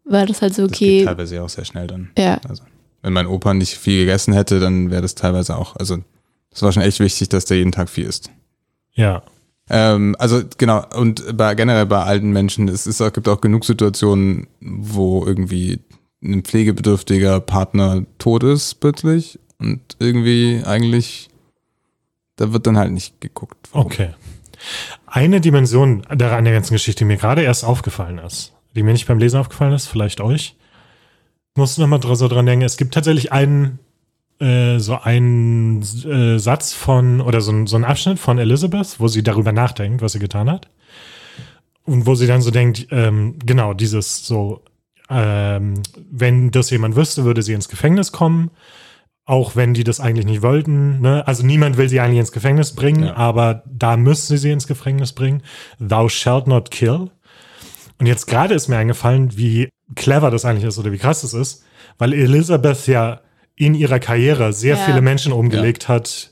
war 0.05 0.27
das 0.27 0.42
halt 0.42 0.55
so, 0.55 0.66
Das 0.66 0.79
geht 0.79 1.03
okay, 1.03 1.05
teilweise 1.05 1.37
ja 1.37 1.42
auch 1.42 1.49
sehr 1.49 1.64
schnell 1.64 1.87
dann. 1.87 2.11
ja. 2.18 2.38
Also, 2.49 2.62
wenn 3.03 3.12
mein 3.12 3.27
Opa 3.27 3.53
nicht 3.55 3.77
viel 3.79 4.01
gegessen 4.01 4.33
hätte, 4.35 4.61
dann 4.61 4.90
wäre 4.90 5.03
das 5.03 5.14
teilweise 5.14 5.57
auch, 5.57 5.77
also 5.77 5.99
das 6.51 6.62
war 6.62 6.71
schon 6.73 6.83
echt 6.83 7.01
wichtig, 7.01 7.29
dass 7.31 7.47
der 7.47 7.57
jeden 7.57 7.73
Tag 7.73 7.88
viel 7.88 8.05
isst. 8.07 8.31
Ja. 8.95 9.23
Ähm, 9.71 10.14
also 10.18 10.42
genau, 10.59 10.85
und 10.97 11.37
bei, 11.37 11.55
generell 11.55 11.87
bei 11.87 12.03
alten 12.03 12.31
Menschen, 12.31 12.68
es 12.68 12.87
ist, 12.87 13.01
auch- 13.01 13.12
gibt 13.12 13.27
auch 13.29 13.40
genug 13.40 13.64
Situationen, 13.64 14.47
wo 14.61 15.25
irgendwie 15.25 15.81
ein 16.23 16.42
pflegebedürftiger 16.42 17.40
Partner 17.40 18.05
tot 18.18 18.45
ist 18.45 18.75
plötzlich 18.81 19.38
und 19.59 19.81
irgendwie 19.99 20.62
eigentlich, 20.64 21.29
da 22.37 22.53
wird 22.53 22.66
dann 22.66 22.79
halt 22.79 22.92
nicht 22.92 23.21
geguckt. 23.21 23.68
warum. 23.73 23.87
Okay. 23.87 24.11
Eine 25.07 25.40
Dimension 25.40 26.03
daran 26.14 26.45
der 26.45 26.55
ganzen 26.55 26.75
Geschichte, 26.75 27.01
die 27.01 27.05
mir 27.07 27.16
gerade 27.16 27.42
erst 27.42 27.64
aufgefallen 27.64 28.18
ist, 28.18 28.53
die 28.75 28.83
mir 28.83 28.92
nicht 28.92 29.07
beim 29.07 29.18
Lesen 29.18 29.40
aufgefallen 29.40 29.73
ist, 29.73 29.87
vielleicht 29.87 30.21
euch, 30.21 30.57
muss 31.55 31.79
noch 31.79 31.87
mal 31.88 31.99
dr- 31.99 32.16
so 32.16 32.29
dran 32.29 32.47
denken. 32.47 32.64
Es 32.64 32.77
gibt 32.77 32.95
tatsächlich 32.95 33.33
einen 33.33 33.79
äh, 34.40 34.79
so 34.79 34.99
einen 34.99 35.83
äh, 35.83 36.38
Satz 36.38 36.73
von 36.73 37.21
oder 37.21 37.40
so, 37.40 37.66
so 37.66 37.77
einen 37.77 37.85
Abschnitt 37.85 38.18
von 38.18 38.38
Elizabeth, 38.38 38.99
wo 38.99 39.09
sie 39.09 39.23
darüber 39.23 39.53
nachdenkt, 39.53 40.01
was 40.03 40.12
sie 40.12 40.18
getan 40.18 40.51
hat. 40.51 40.68
Und 41.85 42.07
wo 42.07 42.14
sie 42.14 42.27
dann 42.29 42.42
so 42.42 42.51
denkt, 42.53 42.87
ähm, 42.90 43.37
genau, 43.45 43.75
dieses 43.75 44.25
so, 44.27 44.62
ähm, 45.11 45.83
wenn 46.11 46.51
das 46.53 46.71
jemand 46.71 46.95
wüsste, 46.97 47.25
würde 47.25 47.42
sie 47.42 47.53
ins 47.53 47.68
Gefängnis 47.68 48.12
kommen. 48.12 48.51
Auch 49.25 49.55
wenn 49.55 49.73
die 49.73 49.85
das 49.85 50.01
eigentlich 50.01 50.27
nicht 50.27 50.43
wollten. 50.43 51.01
Ne? 51.01 51.27
Also 51.27 51.47
niemand 51.47 51.77
will 51.77 51.89
sie 51.89 52.01
eigentlich 52.01 52.19
ins 52.19 52.33
Gefängnis 52.33 52.75
bringen, 52.75 53.05
Ja. 53.05 53.17
aber 53.17 53.63
da 53.67 53.97
müssen 53.97 54.27
sie 54.37 54.39
sie 54.39 54.51
ins 54.51 54.67
Gefängnis 54.67 55.13
bringen. 55.13 55.43
Thou 55.79 56.09
shalt 56.09 56.47
not 56.49 56.71
kill. 56.71 57.11
Und 58.01 58.07
jetzt 58.07 58.27
gerade 58.27 58.55
ist 58.55 58.67
mir 58.69 58.79
eingefallen, 58.79 59.37
wie 59.37 59.69
clever 59.95 60.31
das 60.33 60.45
eigentlich 60.45 60.65
ist 60.65 60.79
oder 60.79 60.91
wie 60.91 60.99
krass 60.99 61.21
das 61.23 61.35
ist, 61.35 61.65
weil 61.99 62.13
Elizabeth 62.15 62.87
ja 62.89 63.21
in 63.55 63.75
ihrer 63.77 64.01
Karriere 64.01 64.53
sehr 64.53 64.77
Ja. 64.77 64.85
viele 64.85 65.01
Menschen 65.03 65.33
umgelegt 65.33 65.87
hat 65.89 66.31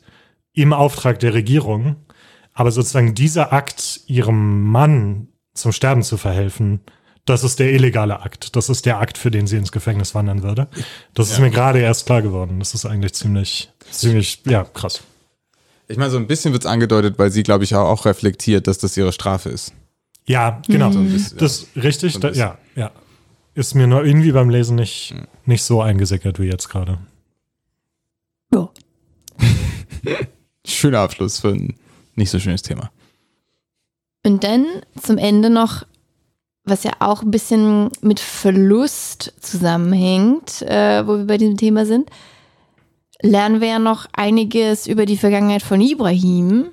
im 0.52 0.72
Auftrag 0.72 1.20
der 1.20 1.32
Regierung. 1.34 1.96
Aber 2.54 2.72
sozusagen 2.72 3.14
dieser 3.14 3.52
Akt, 3.52 4.00
ihrem 4.08 4.62
Mann 4.64 5.28
zum 5.54 5.70
Sterben 5.70 6.02
zu 6.02 6.16
verhelfen, 6.16 6.80
das 7.24 7.44
ist 7.44 7.58
der 7.58 7.72
illegale 7.72 8.20
Akt. 8.20 8.56
Das 8.56 8.68
ist 8.68 8.86
der 8.86 8.98
Akt, 8.98 9.18
für 9.18 9.30
den 9.30 9.46
sie 9.46 9.56
ins 9.56 9.72
Gefängnis 9.72 10.14
wandern 10.14 10.42
würde. 10.42 10.68
Das 11.14 11.30
ist 11.30 11.38
mir 11.38 11.50
gerade 11.50 11.80
erst 11.80 12.06
klar 12.06 12.22
geworden. 12.22 12.58
Das 12.58 12.74
ist 12.74 12.86
eigentlich 12.86 13.14
ziemlich, 13.14 13.70
ziemlich, 13.90 14.42
ja, 14.46 14.64
krass. 14.64 15.02
Ich 15.88 15.96
meine, 15.96 16.10
so 16.10 16.18
ein 16.18 16.26
bisschen 16.26 16.52
wird 16.52 16.64
es 16.64 16.70
angedeutet, 16.70 17.18
weil 17.18 17.30
sie, 17.30 17.42
glaube 17.42 17.64
ich, 17.64 17.74
auch, 17.74 17.88
auch 17.88 18.04
reflektiert, 18.06 18.66
dass 18.66 18.78
das 18.78 18.96
ihre 18.96 19.12
Strafe 19.12 19.48
ist. 19.48 19.72
Ja, 20.26 20.62
genau. 20.68 20.92
So 20.92 21.00
bisschen, 21.00 21.38
Das 21.38 21.66
richtig, 21.74 22.12
So 22.14 22.20
da, 22.20 22.30
ja, 22.30 22.58
ja. 22.76 22.92
Ist 23.54 23.74
mir 23.74 23.88
nur 23.88 24.04
irgendwie 24.04 24.30
beim 24.30 24.48
Lesen 24.48 24.76
nicht, 24.76 25.14
nicht 25.44 25.64
so 25.64 25.82
eingesickert 25.82 26.38
wie 26.38 26.44
jetzt 26.46 26.68
gerade. 26.68 26.98
ja. 28.54 28.70
Schöner 30.64 31.00
Abschluss 31.00 31.40
für 31.40 31.48
ein 31.48 31.74
nicht 32.14 32.30
so 32.30 32.38
schönes 32.38 32.62
Thema. 32.62 32.90
Und 34.24 34.44
dann 34.44 34.66
zum 35.00 35.18
Ende 35.18 35.50
noch, 35.50 35.84
was 36.70 36.84
ja 36.84 36.92
auch 37.00 37.22
ein 37.22 37.30
bisschen 37.30 37.90
mit 38.00 38.20
Verlust 38.20 39.34
zusammenhängt, 39.40 40.62
äh, 40.62 41.06
wo 41.06 41.18
wir 41.18 41.26
bei 41.26 41.36
diesem 41.36 41.56
Thema 41.56 41.84
sind, 41.84 42.10
lernen 43.20 43.60
wir 43.60 43.68
ja 43.68 43.78
noch 43.78 44.06
einiges 44.12 44.86
über 44.86 45.06
die 45.06 45.16
Vergangenheit 45.16 45.62
von 45.62 45.80
Ibrahim, 45.80 46.68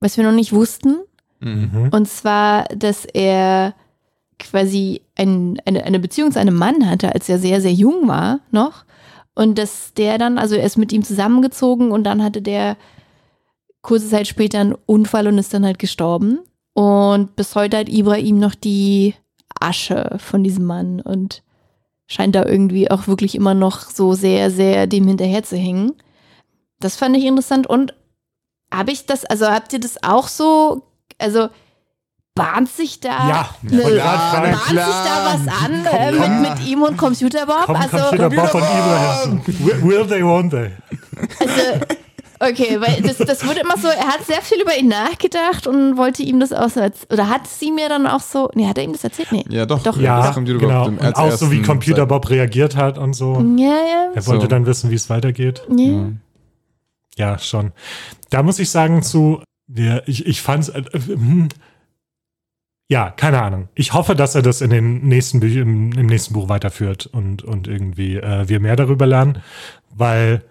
was 0.00 0.16
wir 0.16 0.24
noch 0.24 0.32
nicht 0.32 0.52
wussten. 0.52 0.98
Mhm. 1.40 1.90
Und 1.90 2.08
zwar, 2.08 2.64
dass 2.66 3.04
er 3.04 3.74
quasi 4.38 5.02
ein, 5.16 5.60
eine, 5.64 5.84
eine 5.84 5.98
Beziehung 5.98 6.32
zu 6.32 6.40
einem 6.40 6.54
Mann 6.54 6.88
hatte, 6.88 7.12
als 7.14 7.28
er 7.28 7.38
sehr, 7.38 7.60
sehr 7.60 7.72
jung 7.72 8.08
war 8.08 8.40
noch. 8.50 8.84
Und 9.34 9.58
dass 9.58 9.94
der 9.94 10.18
dann, 10.18 10.38
also 10.38 10.54
er 10.54 10.64
ist 10.64 10.76
mit 10.76 10.92
ihm 10.92 11.02
zusammengezogen 11.02 11.90
und 11.90 12.04
dann 12.04 12.22
hatte 12.22 12.42
der 12.42 12.76
kurze 13.80 14.08
Zeit 14.08 14.28
später 14.28 14.60
einen 14.60 14.76
Unfall 14.86 15.26
und 15.26 15.38
ist 15.38 15.54
dann 15.54 15.64
halt 15.64 15.78
gestorben. 15.78 16.40
Und 16.74 17.34
bis 17.36 17.54
heute 17.54 17.78
hat 17.78 17.88
Ibrahim 17.88 18.38
noch 18.38 18.54
die 18.54 19.14
Asche 19.62 20.16
von 20.18 20.42
diesem 20.44 20.64
Mann 20.64 21.00
und 21.00 21.42
scheint 22.06 22.34
da 22.34 22.44
irgendwie 22.44 22.90
auch 22.90 23.06
wirklich 23.06 23.34
immer 23.34 23.54
noch 23.54 23.88
so 23.90 24.14
sehr, 24.14 24.50
sehr 24.50 24.86
dem 24.86 25.06
hinterher 25.06 25.42
zu 25.42 25.56
hängen. 25.56 25.92
Das 26.80 26.96
fand 26.96 27.16
ich 27.16 27.24
interessant. 27.24 27.66
Und 27.66 27.94
habe 28.72 28.90
ich 28.90 29.06
das, 29.06 29.24
also 29.24 29.46
habt 29.46 29.72
ihr 29.72 29.80
das 29.80 30.02
auch 30.02 30.28
so, 30.28 30.82
also 31.18 31.48
bahnt 32.34 32.70
sich 32.70 33.00
da, 33.00 33.28
Ja, 33.28 33.54
grad 33.68 34.34
fragen. 34.34 34.52
bahnt 34.52 34.66
sich 34.66 34.76
da 34.76 35.24
was 35.24 35.64
an 35.64 35.86
äh, 35.86 36.12
mit, 36.12 36.50
mit 36.50 36.66
ihm 36.66 36.82
und 36.82 36.96
Computer 36.96 37.46
Bob? 37.46 37.64
Komm, 37.66 37.76
also, 37.76 37.96
Computer 37.98 38.30
Bob 38.30 38.48
von 38.48 38.62
Ibrahim. 38.62 39.42
Will, 39.46 39.82
will 39.82 40.06
they, 40.06 40.22
won't 40.22 40.50
they? 40.50 40.70
also, 41.40 41.86
okay, 42.42 42.80
weil 42.80 43.02
das, 43.02 43.18
das 43.18 43.46
wurde 43.46 43.60
immer 43.60 43.76
so, 43.78 43.88
er 43.88 44.08
hat 44.08 44.24
sehr 44.26 44.42
viel 44.42 44.60
über 44.60 44.76
ihn 44.76 44.88
nachgedacht 44.88 45.66
und 45.66 45.96
wollte 45.96 46.22
ihm 46.22 46.40
das 46.40 46.52
auch 46.52 46.68
so, 46.68 46.80
oder 47.10 47.28
hat 47.28 47.46
sie 47.46 47.70
mir 47.72 47.88
dann 47.88 48.06
auch 48.06 48.20
so, 48.20 48.50
nee, 48.54 48.66
hat 48.66 48.78
er 48.78 48.84
ihm 48.84 48.92
das 48.92 49.04
erzählt? 49.04 49.32
Nee. 49.32 49.44
Ja, 49.48 49.66
doch. 49.66 49.82
Doch. 49.82 49.96
Ja, 49.98 50.22
das 50.22 50.34
Computer 50.34 50.58
genau. 50.58 50.84
Bob 50.84 50.98
dem 50.98 51.06
Und 51.06 51.16
auch 51.16 51.32
so 51.32 51.50
wie 51.50 51.62
Computer 51.62 52.06
Bob 52.06 52.28
reagiert 52.30 52.76
hat 52.76 52.98
und 52.98 53.14
so. 53.14 53.34
Ja, 53.56 53.66
ja. 53.68 54.08
Er 54.14 54.26
wollte 54.26 54.42
So. 54.42 54.48
dann 54.48 54.66
wissen, 54.66 54.90
wie 54.90 54.94
es 54.96 55.08
weitergeht. 55.10 55.62
ja. 55.76 56.10
Ja, 57.16 57.38
schon. 57.38 57.72
Da 58.30 58.42
muss 58.42 58.58
ich 58.58 58.70
sagen 58.70 59.02
zu, 59.02 59.42
ja, 59.68 60.00
ich, 60.06 60.24
ich 60.26 60.40
fand's, 60.40 60.70
äh, 60.70 60.80
äh, 60.80 60.98
hm, 60.98 61.48
ja, 62.88 63.10
keine 63.10 63.42
Ahnung. 63.42 63.68
Ich 63.74 63.92
hoffe, 63.92 64.14
dass 64.14 64.34
er 64.34 64.42
das 64.42 64.60
in 64.60 64.70
den 64.70 65.06
nächsten 65.06 65.40
Bü 65.40 65.60
im, 65.60 65.92
im 65.92 66.06
nächsten 66.06 66.34
Buch 66.34 66.48
weiterführt 66.48 67.06
und, 67.06 67.42
und 67.42 67.68
irgendwie 67.68 68.16
äh, 68.16 68.48
wir 68.48 68.60
mehr 68.60 68.76
darüber 68.76 69.06
lernen, 69.06 69.42
weil 69.94 70.42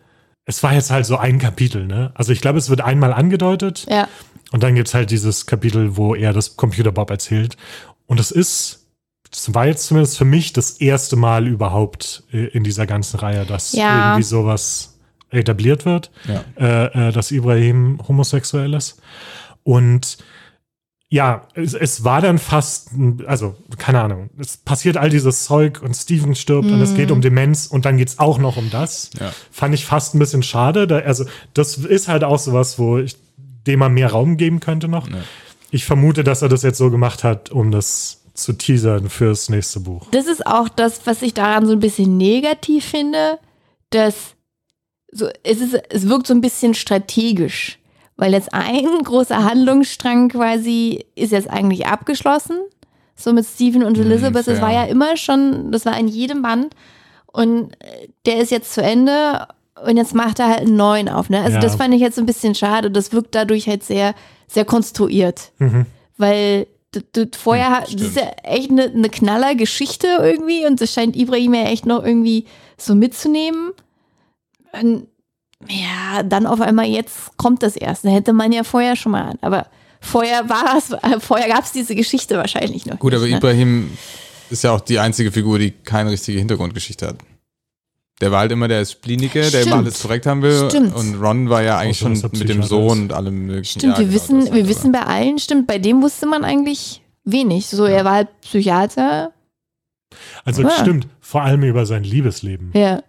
es 0.52 0.62
war 0.64 0.74
jetzt 0.74 0.92
halt 0.92 1.06
so 1.06 1.16
ein 1.18 1.40
Kapitel, 1.40 1.86
ne? 1.88 2.12
Also 2.14 2.34
ich 2.34 2.42
glaube, 2.42 2.60
es 2.60 2.70
wird 2.70 2.82
einmal 2.82 3.14
angedeutet 3.14 3.86
Ja. 3.90 4.08
und 4.52 4.62
dann 4.64 4.76
gibt's 4.76 4.94
halt 4.94 5.10
dieses 5.10 5.46
Kapitel, 5.46 5.96
wo 5.96 6.14
er 6.14 6.34
das 6.34 6.58
Computer 6.58 6.92
Bob 6.92 7.10
erzählt. 7.10 7.56
Und 8.06 8.20
es 8.20 8.32
ist, 8.32 8.86
es 9.32 9.54
war 9.54 9.66
jetzt 9.68 9.88
zumindest 9.88 10.18
für 10.18 10.26
mich 10.26 10.52
das 10.52 10.72
erste 10.72 11.16
Mal 11.16 11.48
überhaupt 11.48 12.24
äh, 12.34 12.48
in 12.48 12.64
dieser 12.66 12.86
ganzen 12.86 13.18
Reihe, 13.20 13.46
dass 13.46 13.72
Ja. 13.72 14.10
irgendwie 14.10 14.24
sowas 14.24 15.00
etabliert 15.30 15.86
wird 15.86 16.12
Ja. 16.28 16.44
äh, 16.60 17.08
äh, 17.08 17.12
dass 17.14 17.32
Ibrahim 17.32 18.00
homosexuell 18.06 18.74
ist. 18.74 19.02
Und 19.64 20.18
ja, 21.14 21.46
es, 21.56 21.74
es 21.74 22.06
war 22.06 22.22
dann 22.22 22.40
fast, 22.40 22.92
also 23.28 23.56
keine 23.78 24.02
Ahnung, 24.02 24.30
es 24.40 24.56
passiert 24.56 24.96
all 24.96 25.10
dieses 25.10 25.44
Zeug 25.44 25.82
und 25.82 25.94
Steven 25.94 26.36
stirbt 26.36 26.70
und 26.70 26.80
es 26.80 26.96
geht 26.96 27.12
um 27.12 27.20
Demenz 27.20 27.68
und 27.68 27.84
dann 27.84 27.98
geht's 27.98 28.18
auch 28.18 28.38
noch 28.38 28.56
um 28.56 28.70
das. 28.70 29.10
Ja. 29.20 29.34
Fand 29.52 29.76
ich 29.76 29.86
fast 29.86 30.16
ein 30.16 30.20
bisschen 30.20 30.42
schade. 30.42 30.88
Da, 30.88 31.00
also 31.00 31.26
das 31.54 31.78
ist 31.78 32.08
halt 32.08 32.24
auch 32.24 32.40
sowas, 32.40 32.80
wo 32.80 32.98
ich 32.98 33.18
dem 33.68 33.80
man 33.80 33.94
mehr 33.94 34.10
Raum 34.10 34.38
geben 34.38 34.62
könnte 34.62 34.88
noch. 34.88 35.10
Ja. 35.10 35.18
Ich 35.70 35.84
vermute, 35.84 36.24
dass 36.24 36.42
er 36.42 36.50
das 36.50 36.64
jetzt 36.64 36.78
so 36.78 36.90
gemacht 36.90 37.26
hat, 37.26 37.52
um 37.52 37.72
das 37.72 38.22
zu 38.34 38.54
teasern 38.54 39.10
fürs 39.10 39.50
nächste 39.50 39.82
Buch. 39.82 40.08
Das 40.12 40.28
ist 40.28 40.48
auch 40.48 40.70
das, 40.70 41.02
was 41.06 41.22
ich 41.22 41.34
daran 41.34 41.66
so 41.66 41.74
ein 41.74 41.82
bisschen 41.82 42.16
negativ 42.16 42.86
finde, 42.86 43.38
dass 43.90 44.36
so, 45.12 45.28
es, 45.44 45.60
ist, 45.60 45.76
es 45.90 46.08
wirkt 46.08 46.26
so 46.26 46.34
ein 46.34 46.40
bisschen 46.40 46.74
strategisch, 46.74 47.80
weil 48.22 48.34
jetzt 48.34 48.54
ein 48.54 48.86
großer 49.04 49.44
Handlungsstrang 49.44 50.30
quasi 50.30 51.06
ist 51.16 51.32
jetzt 51.32 51.50
eigentlich 51.50 51.88
abgeschlossen, 51.88 52.58
so 53.16 53.34
mit 53.34 53.46
Stephen 53.46 53.84
und 53.84 53.98
Hm, 53.98 54.06
Elizabeth, 54.06 54.46
das 54.48 54.62
war 54.62 54.72
ja 54.72 54.84
immer 54.84 55.18
schon, 55.18 55.72
das 55.72 55.86
war 55.88 55.98
in 56.00 56.08
jedem 56.08 56.42
Band. 56.44 56.76
Und 57.34 57.72
äh, 57.80 58.08
der 58.26 58.38
ist 58.40 58.52
jetzt 58.52 58.74
zu 58.74 58.82
Ende. 58.84 59.48
Und 59.86 59.98
jetzt 59.98 60.14
macht 60.14 60.38
er 60.40 60.50
halt 60.50 60.60
einen 60.62 60.76
neuen 60.76 61.10
auf, 61.10 61.30
ne? 61.30 61.40
Also 61.42 61.56
Ja. 61.56 61.62
das 61.62 61.76
fand 61.78 61.94
ich 61.96 62.02
jetzt 62.02 62.20
ein 62.20 62.26
bisschen 62.28 62.54
schade, 62.54 62.92
das 62.92 63.12
wirkt 63.14 63.34
dadurch 63.34 63.68
halt 63.68 63.84
sehr, 63.84 64.14
sehr 64.48 64.66
konstruiert. 64.66 65.52
Mhm. 65.60 65.86
weil 66.18 66.68
d- 66.94 67.02
d- 67.16 67.38
vorher 67.38 67.78
Hm, 67.88 67.98
das 67.98 68.02
ist 68.10 68.18
ja 68.18 68.28
echt 68.44 68.70
eine, 68.70 68.84
eine 68.84 69.10
Knaller-Geschichte 69.10 70.08
irgendwie. 70.20 70.66
Und 70.68 70.80
das 70.82 70.94
scheint 70.94 71.16
Ibrahim 71.16 71.54
ja 71.56 71.64
echt 71.64 71.86
noch 71.88 72.04
irgendwie 72.06 72.46
so 72.78 72.94
mitzunehmen. 72.94 73.72
Und 74.80 75.08
ja, 75.70 76.24
dann 76.24 76.46
auf 76.46 76.62
einmal 76.62 76.86
jetzt 76.86 77.36
kommt 77.38 77.64
das 77.64 77.76
erst. 77.76 78.06
Da 78.06 78.10
hätte 78.10 78.34
man 78.34 78.52
ja 78.52 78.64
vorher 78.64 78.96
schon 78.96 79.12
mal, 79.14 79.36
aber 79.42 79.68
vorher 80.00 80.48
war 80.50 80.78
es, 80.78 80.92
äh, 80.92 81.20
vorher 81.20 81.48
gab 81.48 81.64
es 81.64 81.72
diese 81.72 81.96
Geschichte 81.96 82.38
wahrscheinlich 82.38 82.86
noch. 82.86 83.00
Gut, 83.00 83.14
nicht, 83.14 83.20
aber 83.22 83.30
ne? 83.30 83.38
Ibrahim 83.38 83.98
ist 84.50 84.64
ja 84.64 84.72
auch 84.72 84.82
die 84.82 85.00
einzige 85.00 85.32
Figur, 85.32 85.60
die 85.60 85.72
keine 85.72 86.12
richtige 86.12 86.40
Hintergrundgeschichte 86.40 87.08
hat. 87.08 87.18
Der 88.20 88.32
war 88.32 88.40
halt 88.42 88.52
immer 88.52 88.68
der 88.68 88.86
Splinike, 88.86 89.50
der 89.50 89.64
immer 89.64 89.78
alles 89.78 90.02
korrekt 90.02 90.28
haben 90.28 90.44
will. 90.44 90.70
Stimmt. 90.70 90.94
Und 90.96 91.16
Ron 91.20 91.50
war 91.50 91.64
ja 91.64 91.80
eigentlich 91.80 91.98
schon 91.98 92.12
mit 92.14 92.48
dem 92.50 92.62
Sohn 92.62 92.86
ist. 92.98 93.02
und 93.04 93.14
allem 93.14 93.46
möglichen. 93.48 93.80
Stimmt, 93.80 93.94
Ja, 93.94 94.00
wir 94.00 94.06
genau, 94.06 94.16
wissen, 94.16 94.46
wir 94.46 94.52
halt, 94.52 94.68
wissen 94.68 94.92
bei 94.92 95.02
allen, 95.02 95.40
stimmt, 95.40 95.66
bei 95.68 95.80
dem 95.80 96.04
wusste 96.04 96.28
man 96.28 96.44
eigentlich 96.44 97.02
wenig. 97.24 97.66
So, 97.68 97.86
er 97.86 98.06
war 98.06 98.14
halt 98.14 98.42
Psychiater, 98.42 99.32
Also 100.46 100.64
Ah. 100.68 100.72
stimmt, 100.82 101.08
vor 101.20 101.42
allem 101.42 101.64
über 101.64 101.86
sein 101.86 102.04
Liebesleben. 102.04 102.72
ja. 102.74 103.02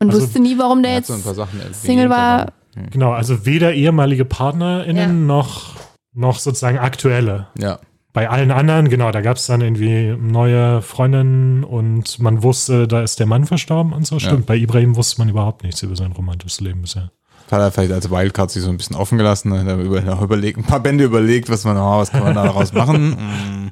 Und 0.00 0.10
Also, 0.10 0.22
wusste 0.22 0.40
nie, 0.40 0.58
warum 0.58 0.82
der 0.82 0.92
er 0.92 0.98
jetzt 0.98 1.08
so 1.08 1.14
ein 1.14 1.22
paar 1.22 1.34
Sachen 1.34 1.58
erwähnt, 1.58 1.76
Single 1.76 2.10
war. 2.10 2.52
Hm. 2.74 2.90
Genau, 2.90 3.12
also 3.12 3.44
weder 3.46 3.74
ehemalige 3.74 4.24
PartnerInnen 4.24 4.96
Ja. 4.96 5.26
noch, 5.26 5.74
noch 6.14 6.38
sozusagen 6.38 6.78
aktuelle. 6.78 7.48
Ja, 7.58 7.80
bei 8.18 8.28
allen 8.28 8.50
anderen, 8.50 8.88
genau, 8.88 9.12
da 9.12 9.20
gab 9.20 9.36
es 9.36 9.46
dann 9.46 9.60
irgendwie 9.60 10.16
neue 10.18 10.82
Freundinnen 10.82 11.62
und 11.62 12.18
man 12.18 12.42
wusste, 12.42 12.88
da 12.88 13.02
ist 13.02 13.20
der 13.20 13.26
Mann 13.26 13.46
verstorben 13.46 13.92
und 13.92 14.06
so. 14.08 14.18
Stimmt, 14.18 14.46
bei 14.46 14.56
Ibrahim 14.56 14.96
wusste 14.96 15.20
man 15.20 15.28
überhaupt 15.28 15.62
nichts 15.62 15.82
über 15.82 15.94
sein 15.94 16.10
romantisches 16.12 16.60
Leben 16.60 16.82
bisher. 16.82 17.12
Hat 17.48 17.60
er 17.60 17.70
vielleicht 17.70 17.92
als 17.92 18.10
Wildcard 18.10 18.50
sich 18.50 18.62
so 18.62 18.70
ein 18.70 18.76
bisschen 18.76 18.96
offen 18.96 19.18
gelassen, 19.18 19.52
hat 19.56 19.68
er 19.68 19.76
über, 19.78 20.00
noch 20.00 20.20
überlegt, 20.20 20.58
ein 20.58 20.64
paar 20.64 20.80
Bände 20.80 21.04
überlegt, 21.04 21.48
was 21.48 21.64
man, 21.64 21.76
oh, 21.76 21.98
was 21.98 22.10
kann 22.10 22.24
man 22.24 22.34
daraus 22.34 22.72
machen. 22.72 23.16
Mm. 23.68 23.70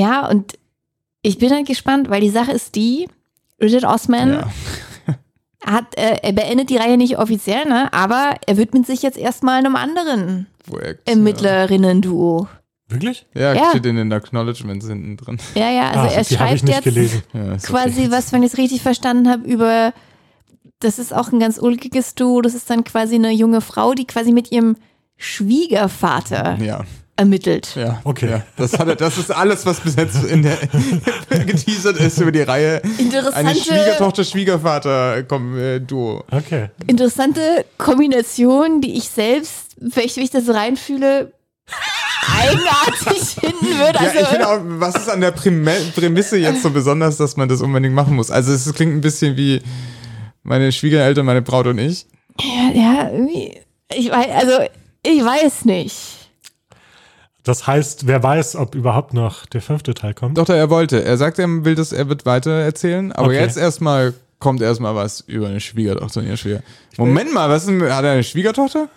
Ja, 0.00 0.28
und 0.28 0.58
ich 1.22 1.38
bin 1.38 1.50
halt 1.52 1.66
gespannt, 1.66 2.08
weil 2.08 2.20
die 2.20 2.30
Sache 2.30 2.52
ist 2.52 2.74
die, 2.76 3.06
Richard 3.60 3.84
Osman 3.84 4.32
Ja. 4.32 4.50
Hat, 5.64 5.96
äh, 5.96 6.18
er 6.22 6.32
beendet 6.32 6.70
die 6.70 6.76
Reihe 6.76 6.96
nicht 6.96 7.18
offiziell, 7.18 7.64
ne? 7.66 7.92
aber 7.92 8.34
er 8.46 8.56
widmet 8.56 8.86
sich 8.86 9.02
jetzt 9.02 9.18
erstmal 9.18 9.58
einem 9.58 9.76
anderen 9.76 10.46
Projekt. 10.68 11.08
Ermittlerinnen-Duo. 11.08 12.48
Wirklich? 12.88 13.26
Ja, 13.34 13.54
Ja. 13.54 13.70
steht 13.70 13.86
in 13.86 13.96
den 13.96 14.12
Acknowledgements 14.12 14.86
hinten 14.86 15.16
drin. 15.16 15.38
Ja, 15.54 15.70
ja, 15.70 15.90
also 15.90 16.00
Ah, 16.14 16.18
er 16.18 16.24
schreibt 16.24 16.64
nicht 16.64 16.74
jetzt 16.74 16.84
gelesen. 16.84 17.22
Quasi, 17.62 18.02
okay. 18.02 18.10
was, 18.10 18.32
wenn 18.32 18.42
ich 18.42 18.52
es 18.52 18.58
richtig 18.58 18.82
verstanden 18.82 19.28
habe, 19.28 19.42
über, 19.44 19.94
das 20.80 20.98
ist 20.98 21.14
auch 21.14 21.32
ein 21.32 21.40
ganz 21.40 21.58
ulkiges 21.58 22.14
Duo, 22.14 22.42
das 22.42 22.54
ist 22.54 22.68
dann 22.68 22.84
quasi 22.84 23.14
eine 23.14 23.30
junge 23.32 23.60
Frau, 23.62 23.94
die 23.94 24.06
quasi 24.06 24.32
mit 24.32 24.52
ihrem 24.52 24.76
Schwiegervater 25.16 26.58
Ja, 26.60 26.84
ermittelt. 27.16 27.74
ja. 27.76 28.00
Okay. 28.04 28.30
Ja. 28.30 28.42
Das, 28.56 28.78
hat 28.78 29.00
das 29.00 29.18
ist 29.18 29.30
alles, 29.30 29.64
was 29.66 29.80
bis 29.80 29.94
jetzt 29.96 30.24
in 30.24 30.42
der 30.42 30.56
geteasert 31.46 31.96
ist 31.98 32.18
über 32.20 32.32
die 32.32 32.42
Reihe. 32.42 32.80
Eine 32.82 32.92
Interessante, 32.98 33.54
Schwiegertochter-Schwiegervater-Duo. 33.60 36.24
Okay. 36.30 36.70
interessante 36.86 37.64
Kombination, 37.78 38.80
die 38.80 38.96
ich 38.96 39.08
selbst, 39.08 39.76
vielleicht, 39.90 40.16
wenn 40.16 40.24
ich 40.24 40.30
das 40.30 40.48
reinfühle, 40.48 41.32
eigenartig 42.42 43.22
finden 43.40 43.78
würde. 43.78 43.94
Ja, 43.94 44.00
Also, 44.00 44.18
ich 44.20 44.26
finde 44.28 44.48
auch, 44.48 44.58
was 44.62 44.94
ist 44.96 45.08
an 45.08 45.20
der 45.20 45.30
Prämisse 45.32 46.36
jetzt 46.38 46.62
so 46.62 46.70
besonders, 46.70 47.16
dass 47.16 47.36
man 47.36 47.48
das 47.48 47.60
unbedingt 47.62 47.94
machen 47.94 48.14
muss? 48.16 48.30
Also 48.30 48.52
es 48.52 48.72
klingt 48.74 48.94
ein 48.94 49.00
bisschen 49.00 49.36
wie 49.36 49.62
meine 50.42 50.72
Schwiegereltern, 50.72 51.24
meine 51.26 51.42
Braut 51.42 51.66
und 51.66 51.78
ich. 51.78 52.06
ja, 52.40 52.70
ja, 52.74 53.10
irgendwie, 53.10 53.58
ich 53.94 54.10
weiß, 54.10 54.26
also, 54.30 54.52
ich 55.02 55.24
weiß 55.24 55.64
nicht. 55.66 55.94
Das 57.44 57.66
heißt, 57.66 58.06
wer 58.06 58.22
weiß, 58.22 58.56
ob 58.56 58.74
überhaupt 58.74 59.12
noch 59.14 59.44
der 59.46 59.60
fünfte 59.60 59.94
Teil 59.94 60.14
kommt. 60.14 60.38
Doch, 60.38 60.48
er 60.48 60.70
wollte. 60.70 61.04
Er 61.04 61.16
sagt, 61.18 61.38
er 61.38 61.46
will 61.64 61.74
das, 61.74 61.92
er 61.92 62.08
wird 62.08 62.24
weiter 62.26 62.50
erzählen, 62.52 63.12
aber 63.12 63.26
Okay. 63.28 63.40
jetzt 63.40 63.58
erstmal 63.58 64.14
kommt 64.38 64.60
erstmal 64.62 64.94
was 64.94 65.20
über 65.20 65.48
eine 65.48 65.60
Schwiegertochter 65.60 66.20
und 66.20 66.26
ihr 66.26 66.36
Schwieger. 66.36 66.62
Moment 66.96 67.32
mal, 67.32 67.48
was 67.48 67.62
ist 67.62 67.68
denn, 67.68 67.82
hat 67.82 68.04
er 68.04 68.12
eine 68.12 68.24
Schwiegertochter? 68.24 68.88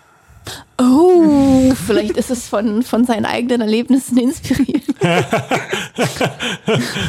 Oh, 0.80 1.72
vielleicht 1.86 2.16
ist 2.16 2.30
es 2.30 2.48
von, 2.48 2.82
von 2.82 3.04
seinen 3.04 3.24
eigenen 3.24 3.60
Erlebnissen 3.62 4.16
inspiriert. 4.18 4.84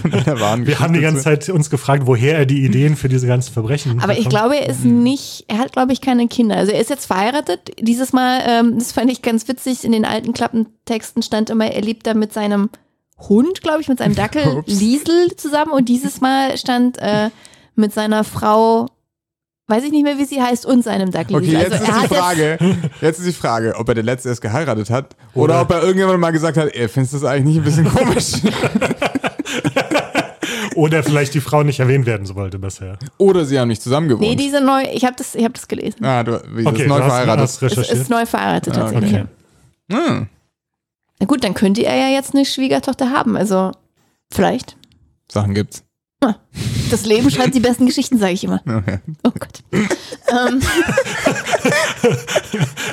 Wir 0.04 0.80
haben 0.80 0.94
die 0.94 1.02
ganze 1.02 1.24
Zeit 1.24 1.50
uns 1.50 1.70
gefragt, 1.70 2.04
woher 2.06 2.38
er 2.38 2.46
die 2.46 2.64
Ideen 2.66 2.96
für 2.96 3.10
diese 3.10 3.28
ganzen 3.28 3.54
Verbrechen 3.54 4.00
Aber 4.02 4.18
ich 4.18 4.28
glaube, 4.28 4.58
er 4.58 4.70
ist 4.70 4.86
nicht, 4.86 5.46
er 5.48 5.60
hat, 5.60 5.72
glaube 5.74 5.94
ich, 5.94 6.02
keine 6.02 6.28
Kinder. 6.28 6.56
Also 6.56 6.72
er 6.72 6.82
ist 6.82 6.90
jetzt 6.90 7.06
verheiratet. 7.06 7.72
Dieses 7.80 8.12
Mal, 8.12 8.42
ähm, 8.48 8.80
das 8.80 8.92
fand 8.92 9.12
ich 9.12 9.22
ganz 9.22 9.48
witzig, 9.48 9.84
in 9.84 9.92
den 9.92 10.06
alten 10.06 10.34
Klappentexten 10.34 11.22
stand 11.22 11.50
immer, 11.50 11.68
er 11.68 11.82
lebt 11.82 12.08
da 12.08 12.14
mit 12.14 12.34
seinem 12.34 12.70
Hund, 13.18 13.62
glaube 13.62 13.82
ich, 13.82 13.88
mit 13.88 14.00
seinem 14.00 14.16
Dackel 14.18 14.58
Ups. 14.58 14.80
Liesel 14.80 15.36
zusammen. 15.36 15.72
Und 15.72 15.90
dieses 15.90 16.22
Mal 16.22 16.58
stand 16.58 16.98
äh, 17.00 17.30
mit 17.76 17.94
seiner 17.94 18.24
Frau, 18.24 18.88
weiß 19.70 19.84
ich 19.86 19.92
nicht 19.92 20.04
mehr, 20.04 20.18
wie 20.18 20.26
sie 20.26 20.42
heißt, 20.42 20.66
und 20.66 20.84
seinem 20.84 21.12
Dackel 21.12 21.38
Okay, 21.38 21.52
jetzt 21.52 21.72
Also 21.74 21.84
ist 21.84 21.90
er 21.90 21.94
die 21.96 22.02
jetzt, 22.02 22.14
Frage, 22.16 22.58
jetzt 23.02 23.20
ist 23.20 23.28
die 23.28 23.34
Frage, 23.34 23.76
ob 23.78 23.88
er 23.88 23.96
der 23.96 24.04
Letzte 24.04 24.30
erst 24.30 24.42
geheiratet 24.42 24.90
hat 24.90 25.16
oder, 25.34 25.44
Oder- 25.56 25.62
ob 25.62 25.72
er 25.72 25.82
irgendjemand 25.84 26.20
mal 26.20 26.32
gesagt 26.32 26.58
hat, 26.58 26.70
er 26.74 26.90
findest 26.90 27.14
das 27.14 27.24
eigentlich 27.24 27.56
nicht 27.56 27.58
ein 27.60 27.64
bisschen 27.64 27.86
komisch? 27.90 28.34
Oder 30.76 31.04
vielleicht 31.04 31.34
die 31.34 31.42
Frau 31.42 31.64
nicht 31.64 31.80
erwähnt 31.80 32.06
werden 32.06 32.34
wollte 32.36 32.58
bisher. 32.60 32.98
oder 33.18 33.44
sie 33.44 33.60
haben 33.60 33.68
nicht 33.68 33.82
zusammen 33.82 34.08
gewohnt. 34.08 34.30
nee, 34.30 34.36
diese 34.36 34.62
neu, 34.62 34.84
ich 34.94 35.04
habe 35.04 35.16
das, 35.18 35.36
ich 35.36 35.44
habe 35.44 35.54
das 35.54 35.68
gelesen. 35.68 36.06
ah, 36.06 36.24
du, 36.24 36.42
wie, 36.54 36.64
das 36.64 36.74
Okay, 36.74 36.84
ist 36.84 36.88
neu 36.88 36.98
du 36.98 37.04
hast, 37.04 37.10
verheiratet. 37.12 37.44
hast 37.44 37.56
Es 37.56 37.62
recherchiert. 37.64 37.98
ist 37.98 38.10
neu 38.10 38.26
verheiratet 38.26 38.74
Ah, 38.78 38.80
tatsächlich. 38.82 39.14
okay. 39.14 39.26
Hm. 39.92 40.28
Na 41.20 41.26
gut, 41.26 41.44
dann 41.44 41.54
könnte 41.54 41.84
er 41.86 41.96
ja 41.98 42.08
jetzt 42.16 42.34
eine 42.34 42.46
Schwiegertochter 42.46 43.12
haben. 43.12 43.36
Also 43.36 43.72
vielleicht. 44.32 44.78
Sachen 45.30 45.54
gibt's. 45.54 45.84
Das 46.92 47.06
Leben 47.06 47.30
schreibt 47.30 47.54
die 47.56 47.60
besten 47.60 47.86
Geschichten, 47.86 48.18
sage 48.18 48.34
ich 48.34 48.44
immer. 48.44 48.62
Okay. 48.68 49.00
Oh 49.24 49.32
Gott. 49.32 49.64
ähm, 49.72 50.60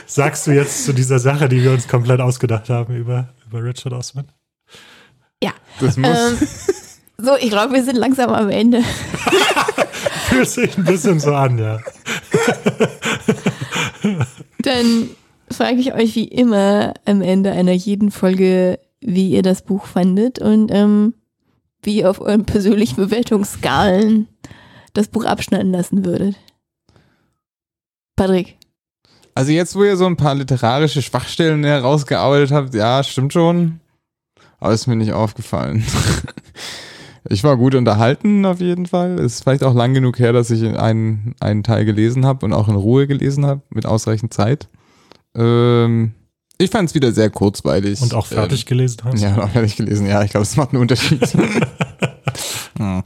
Sagst 0.07 0.47
du 0.47 0.53
jetzt 0.53 0.85
zu 0.85 0.93
dieser 0.93 1.19
Sache, 1.19 1.49
die 1.49 1.63
wir 1.63 1.73
uns 1.73 1.89
komplett 1.89 2.21
ausgedacht 2.21 2.69
haben 2.69 2.95
über, 2.95 3.31
über 3.47 3.65
Richard 3.65 3.95
Osman? 3.95 4.27
ja. 5.43 5.53
Das 5.81 5.97
muss. 5.97 6.09
Ähm, 6.09 6.49
so, 7.19 7.37
ich 7.41 7.51
glaube, 7.51 7.75
wir 7.75 7.85
sind 7.85 7.97
langsam 7.97 8.31
am 8.31 8.51
Ende. 8.51 8.83
Fühlt 10.29 10.49
sich 10.49 10.77
ein 10.77 10.85
bisschen 10.85 11.19
so 11.19 11.35
an, 11.35 11.59
ja. 11.59 11.79
Dann 14.59 15.11
frage 15.51 15.77
ich 15.77 15.95
euch 15.95 16.15
wie 16.15 16.29
immer 16.29 16.95
am 17.05 17.23
Ende 17.23 17.53
einer 17.53 17.73
jeden 17.73 18.11
Folge, 18.11 18.79
wie 19.01 19.31
ihr 19.31 19.43
das 19.43 19.63
Buch 19.63 19.87
fandet 19.87 20.39
und 20.39 20.71
ähm, 20.73 21.15
wie 21.87 21.99
ihr 21.99 22.11
auf 22.11 22.21
euren 22.21 22.45
persönlichen 22.45 22.97
Bewertungsskalen 22.97 24.29
das 24.93 25.09
Buch 25.09 25.25
abschneiden 25.25 25.73
lassen 25.73 26.05
würdet. 26.05 26.37
Patrick. 28.17 28.57
Also 29.35 29.53
jetzt, 29.53 29.77
wo 29.77 29.85
ihr 29.85 29.97
so 29.97 30.07
ein 30.07 30.17
paar 30.17 30.35
literarische 30.35 31.03
Schwachstellen 31.03 31.63
herausgearbeitet 31.65 32.53
habt, 32.53 32.75
ja, 32.75 33.03
stimmt 33.03 33.33
schon. 33.33 33.81
Aber 34.59 34.73
ist 34.73 34.87
mir 34.87 34.97
nicht 34.97 35.13
aufgefallen. 35.13 35.85
Ich 37.29 37.43
war 37.45 37.57
gut 37.57 37.75
unterhalten 37.75 38.45
auf 38.47 38.61
jeden 38.61 38.87
Fall. 38.87 39.19
Ist 39.19 39.43
vielleicht 39.43 39.65
auch 39.65 39.75
lang 39.75 39.95
genug 39.95 40.19
her, 40.19 40.33
dass 40.33 40.51
ich 40.51 40.65
einen, 40.65 41.35
einen 41.41 41.63
Teil 41.63 41.85
gelesen 41.85 42.25
habe 42.25 42.47
und 42.47 42.53
auch 42.53 42.69
in 42.69 42.77
Ruhe 42.77 43.07
gelesen 43.07 43.47
habe, 43.47 43.63
mit 43.71 43.87
ausreichend 43.87 44.33
Zeit. 44.33 44.69
Ähm, 45.35 46.13
ich 46.59 46.71
fand 46.71 46.89
es 46.89 46.95
wieder 46.95 47.13
sehr 47.13 47.31
kurzweilig. 47.31 48.01
Und 48.01 48.15
auch 48.15 48.27
fertig 48.27 48.67
gelesen 48.67 48.99
hast? 49.05 49.23
Ähm, 49.23 49.37
ja, 49.37 49.43
auch 49.43 49.51
fertig 49.51 49.77
gelesen. 49.77 50.07
Ja, 50.07 50.23
ich 50.23 50.31
glaube, 50.31 50.45
es 50.45 50.57
macht 50.57 50.71
einen 50.73 50.83
Unterschied. 50.83 51.21
Hm. 52.79 53.03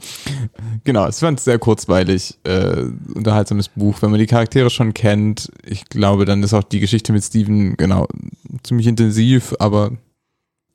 Genau, 0.83 1.07
es 1.07 1.19
fand 1.19 1.39
es 1.39 1.45
sehr 1.45 1.59
kurzweilig, 1.59 2.37
äh, 2.43 2.83
unterhaltsames 3.13 3.69
Buch. 3.69 4.01
Wenn 4.01 4.11
man 4.11 4.19
die 4.19 4.25
Charaktere 4.25 4.69
schon 4.69 4.93
kennt, 4.93 5.51
ich 5.65 5.85
glaube, 5.85 6.25
dann 6.25 6.43
ist 6.43 6.53
auch 6.53 6.63
die 6.63 6.79
Geschichte 6.79 7.13
mit 7.13 7.23
Steven, 7.23 7.77
genau, 7.77 8.07
ziemlich 8.63 8.87
intensiv, 8.87 9.55
aber 9.59 9.91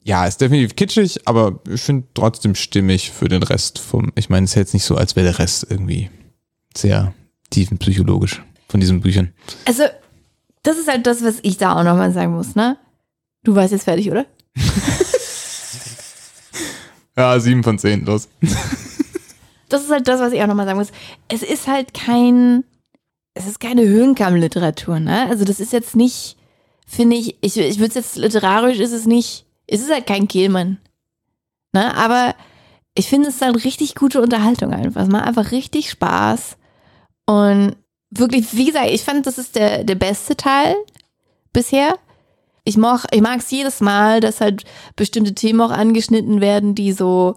ja, 0.03 0.27
ist 0.27 0.41
definitiv 0.41 0.77
kitschig, 0.77 1.27
aber 1.27 1.61
ich 1.69 1.83
finde 1.83 2.07
trotzdem 2.15 2.55
stimmig 2.55 3.11
für 3.11 3.29
den 3.29 3.43
Rest 3.43 3.79
vom, 3.79 4.13
ich 4.15 4.29
meine, 4.29 4.45
es 4.45 4.53
ist 4.53 4.57
jetzt 4.57 4.75
nicht 4.75 4.85
so, 4.85 4.97
als 4.97 5.17
wäre 5.17 5.27
der 5.27 5.39
Rest 5.41 5.67
irgendwie 5.69 6.11
sehr 6.77 7.13
tiefenpsychologisch 7.51 8.43
von 8.69 8.81
diesen 8.81 9.01
Büchern. 9.01 9.33
Also, 9.65 9.83
das 10.67 10.79
ist 10.79 10.89
halt 10.89 11.07
das, 11.07 11.23
was 11.23 11.39
ich 11.43 11.57
da 11.57 11.77
auch 11.77 11.85
nochmal 11.85 12.13
sagen 12.13 12.35
muss, 12.35 12.55
ne? 12.55 12.77
Du 13.45 13.55
warst 13.55 13.73
jetzt 13.73 13.85
fertig, 13.85 14.11
oder? 14.11 14.27
Ja, 17.19 17.41
sieben 17.41 17.65
von 17.65 17.79
zehn, 17.79 18.05
los. 18.05 18.29
Das 19.69 19.83
ist 19.83 19.91
halt 19.91 20.07
das, 20.07 20.21
was 20.21 20.33
ich 20.33 20.41
auch 20.41 20.47
nochmal 20.47 20.65
sagen 20.65 20.79
muss. 20.79 20.93
Es 21.27 21.43
ist 21.43 21.67
halt 21.67 21.93
kein, 21.93 22.63
es 23.35 23.49
ist 23.49 23.59
keine 23.59 23.83
Höhenkamm-Literatur, 23.83 25.01
ne? 25.01 25.27
Also 25.29 25.45
das 25.45 25.59
ist 25.59 25.73
jetzt 25.73 25.97
nicht, 25.97 26.37
finde 26.87 27.17
ich, 27.17 27.37
ich, 27.41 27.57
ich 27.57 27.79
würde 27.81 27.89
es 27.89 27.95
jetzt 27.95 28.17
literarisch 28.17 28.79
ist 28.79 28.93
es 28.93 29.07
nicht, 29.07 29.45
es 29.67 29.81
ist 29.81 29.91
halt 29.91 30.07
kein 30.07 30.29
Kehlmann. 30.29 30.79
Ne? 31.73 31.97
Aber 31.97 32.37
ich 32.95 33.09
finde 33.09 33.31
es 33.31 33.39
dann 33.39 33.57
richtig 33.57 33.97
gute 33.97 34.23
Unterhaltung 34.23 34.73
einfach. 34.73 35.03
Es 35.03 35.09
macht 35.09 35.27
einfach 35.27 35.51
richtig 35.51 35.91
Spaß. 35.91 36.59
Und 37.27 37.75
wirklich, 38.19 38.57
wie 38.57 38.67
gesagt, 38.67 38.91
ich 38.91 39.03
fand, 39.03 39.27
das 39.27 39.39
ist 39.39 39.57
der, 39.57 39.85
der 39.85 39.95
beste 39.95 40.37
Teil 40.37 40.75
bisher. 41.53 41.95
Ich 42.65 42.77
mag 42.77 43.05
ich 43.13 43.21
mag's 43.21 43.51
jedes 43.51 43.81
Mal, 43.81 44.21
dass 44.21 44.41
halt 44.41 44.65
bestimmte 44.97 45.35
Themen 45.35 45.61
auch 45.61 45.71
angeschnitten 45.71 46.41
werden, 46.41 46.75
die 46.75 46.93
so, 46.93 47.37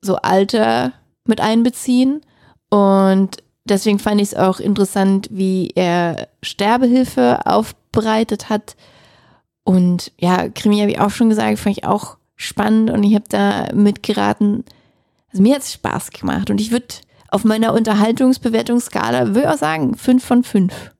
so 0.00 0.16
Alter 0.16 0.92
mit 1.24 1.40
einbeziehen. 1.40 2.20
Und 2.68 3.42
deswegen 3.64 3.98
fand 3.98 4.20
ich 4.20 4.28
es 4.28 4.34
auch 4.34 4.60
interessant, 4.60 5.28
wie 5.30 5.70
er 5.74 6.28
Sterbehilfe 6.42 7.46
aufbereitet 7.46 8.48
hat. 8.48 8.76
Und 9.64 10.12
ja, 10.18 10.48
Krimi 10.48 10.78
habe 10.78 10.90
ich 10.90 11.00
auch 11.00 11.10
schon 11.10 11.28
gesagt, 11.28 11.58
fand 11.58 11.78
ich 11.78 11.84
auch 11.84 12.16
spannend 12.36 12.90
und 12.90 13.02
ich 13.02 13.14
habe 13.14 13.24
da 13.28 13.68
mitgeraten. 13.72 14.64
Also 15.30 15.42
mir 15.42 15.54
hat 15.54 15.62
es 15.62 15.72
Spaß 15.72 16.10
gemacht 16.10 16.50
und 16.50 16.60
ich 16.60 16.70
würde 16.70 16.86
auf 17.28 17.44
meiner 17.44 17.72
Unterhaltungsbewertungsskala, 17.72 19.28
würde 19.28 19.40
ich 19.42 19.48
auch 19.48 19.58
sagen, 19.58 19.96
5 19.96 20.24
von 20.24 20.44
5. 20.44 20.92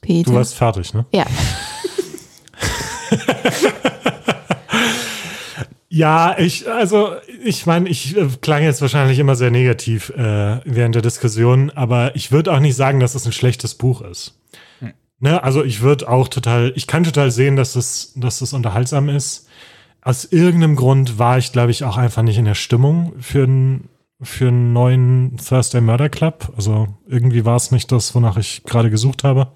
Peter. 0.00 0.30
Du 0.30 0.36
warst 0.36 0.54
fertig, 0.54 0.94
ne? 0.94 1.06
Ja. 1.12 1.26
Ja, 5.90 6.38
ich, 6.38 6.70
also, 6.70 7.16
ich 7.42 7.64
meine, 7.64 7.88
ich 7.88 8.16
äh, 8.16 8.28
klang 8.42 8.62
jetzt 8.62 8.82
wahrscheinlich 8.82 9.18
immer 9.18 9.34
sehr 9.34 9.50
negativ 9.50 10.10
äh, 10.10 10.60
während 10.64 10.94
der 10.94 11.02
Diskussion, 11.02 11.70
aber 11.70 12.14
ich 12.14 12.30
würde 12.30 12.52
auch 12.52 12.60
nicht 12.60 12.76
sagen, 12.76 13.00
dass 13.00 13.14
es 13.14 13.24
ein 13.24 13.32
schlechtes 13.32 13.74
Buch 13.74 14.02
ist. 14.02 14.38
Ne, 15.20 15.42
also 15.42 15.64
ich 15.64 15.80
würde 15.80 16.08
auch 16.08 16.28
total, 16.28 16.72
ich 16.76 16.86
kann 16.86 17.02
total 17.02 17.32
sehen, 17.32 17.56
dass 17.56 17.74
es, 17.74 18.12
dass 18.14 18.40
es 18.40 18.52
unterhaltsam 18.52 19.08
ist. 19.08 19.47
Aus 20.08 20.24
irgendeinem 20.24 20.74
Grund 20.74 21.18
war 21.18 21.36
ich, 21.36 21.52
glaube 21.52 21.70
ich, 21.70 21.84
auch 21.84 21.98
einfach 21.98 22.22
nicht 22.22 22.38
in 22.38 22.46
der 22.46 22.54
Stimmung 22.54 23.12
für 23.20 23.42
einen 23.42 23.90
für 24.22 24.48
einen 24.48 24.72
neuen 24.72 25.36
Thursday 25.36 25.82
Murder 25.82 26.08
Club. 26.08 26.50
Also 26.56 26.88
irgendwie 27.06 27.44
war 27.44 27.56
es 27.56 27.72
nicht 27.72 27.92
das, 27.92 28.14
wonach 28.14 28.38
ich 28.38 28.62
gerade 28.64 28.88
gesucht 28.88 29.22
habe. 29.22 29.52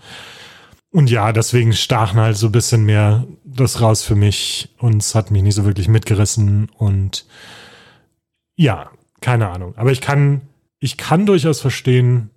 Und 0.90 1.08
ja, 1.08 1.32
deswegen 1.32 1.72
stachen 1.72 2.20
halt 2.20 2.36
so 2.36 2.48
ein 2.48 2.52
bisschen 2.52 2.84
mehr 2.84 3.26
das 3.46 3.80
raus 3.80 4.02
für 4.02 4.14
mich 4.14 4.74
und 4.76 5.00
es 5.02 5.14
hat 5.14 5.30
mich 5.30 5.42
nicht 5.42 5.54
so 5.54 5.64
wirklich 5.64 5.88
mitgerissen 5.88 6.68
und 6.76 7.24
ja, 8.54 8.90
keine 9.22 9.48
Ahnung. 9.48 9.72
Aber 9.78 9.90
ich 9.90 10.02
kann, 10.02 10.42
ich 10.80 10.98
kann 10.98 11.24
durchaus 11.24 11.62
verstehen, 11.62 12.28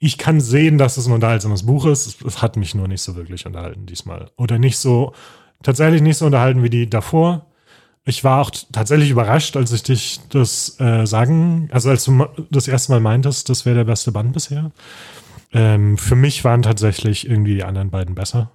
ich 0.00 0.18
kann 0.18 0.40
sehen, 0.40 0.76
dass 0.76 0.96
es 0.96 1.06
ein 1.06 1.12
unterhaltsames 1.12 1.66
Buch 1.66 1.86
ist. 1.86 2.20
Es 2.20 2.42
hat 2.42 2.56
mich 2.56 2.74
nur 2.74 2.88
nicht 2.88 3.02
so 3.02 3.14
wirklich 3.14 3.46
unterhalten 3.46 3.86
diesmal. 3.86 4.32
Oder 4.36 4.58
nicht 4.58 4.78
so, 4.78 5.12
tatsächlich 5.62 6.02
nicht 6.02 6.18
so 6.18 6.26
unterhalten 6.26 6.62
wie 6.62 6.70
die 6.70 6.88
davor. 6.88 7.46
Ich 8.04 8.24
war 8.24 8.40
auch 8.40 8.50
tatsächlich 8.72 9.10
überrascht, 9.10 9.56
als 9.56 9.72
ich 9.72 9.82
dich 9.82 10.20
das 10.30 10.80
äh, 10.80 11.06
sagen, 11.06 11.68
also 11.72 11.90
als 11.90 12.04
du 12.04 12.26
das 12.50 12.68
erste 12.68 12.92
Mal 12.92 13.00
meintest, 13.00 13.48
das 13.50 13.66
wäre 13.66 13.76
der 13.76 13.84
beste 13.84 14.12
Band 14.12 14.32
bisher. 14.32 14.70
Ähm, 15.52 15.98
für 15.98 16.16
mich 16.16 16.44
waren 16.44 16.62
tatsächlich 16.62 17.28
irgendwie 17.28 17.54
die 17.54 17.64
anderen 17.64 17.90
beiden 17.90 18.14
besser. 18.14 18.50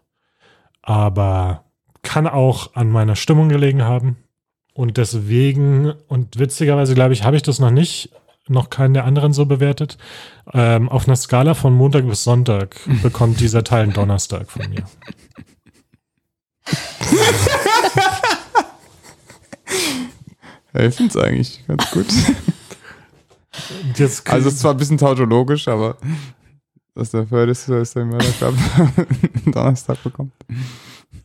Aber 0.81 1.65
kann 2.01 2.27
auch 2.27 2.75
an 2.75 2.89
meiner 2.89 3.15
Stimmung 3.15 3.49
gelegen 3.49 3.83
haben. 3.83 4.17
Und 4.73 4.97
deswegen, 4.97 5.93
und 6.07 6.39
witzigerweise 6.39 6.95
glaube 6.95 7.13
ich, 7.13 7.23
habe 7.23 7.35
ich 7.35 7.43
das 7.43 7.59
noch 7.59 7.71
nicht, 7.71 8.09
noch 8.47 8.69
keinen 8.69 8.93
der 8.93 9.05
anderen 9.05 9.33
so 9.33 9.45
bewertet. 9.45 9.97
Ähm, 10.51 10.89
auf 10.89 11.07
einer 11.07 11.15
Skala 11.15 11.53
von 11.53 11.73
Montag 11.73 12.07
bis 12.07 12.23
Sonntag 12.23 12.75
bekommt 13.01 13.39
dieser 13.39 13.63
Teil 13.63 13.83
einen 13.83 13.93
Donnerstag 13.93 14.51
von 14.51 14.69
mir. 14.69 14.83
Ja, 20.73 20.85
ich 20.85 20.95
finde 20.95 21.17
es 21.17 21.23
eigentlich 21.23 21.63
ganz 21.67 21.91
gut. 21.91 22.07
Also 24.25 24.47
es 24.47 24.55
ist 24.55 24.59
zwar 24.59 24.71
ein 24.71 24.77
bisschen 24.77 24.97
tautologisch, 24.97 25.67
aber 25.67 25.97
dass 26.95 27.11
der 27.11 27.27
Furthest 27.27 27.69
ist 27.69 27.95
der 27.95 28.07
Club 28.07 28.55
Donnerstag 29.45 30.01
bekommt. 30.03 30.33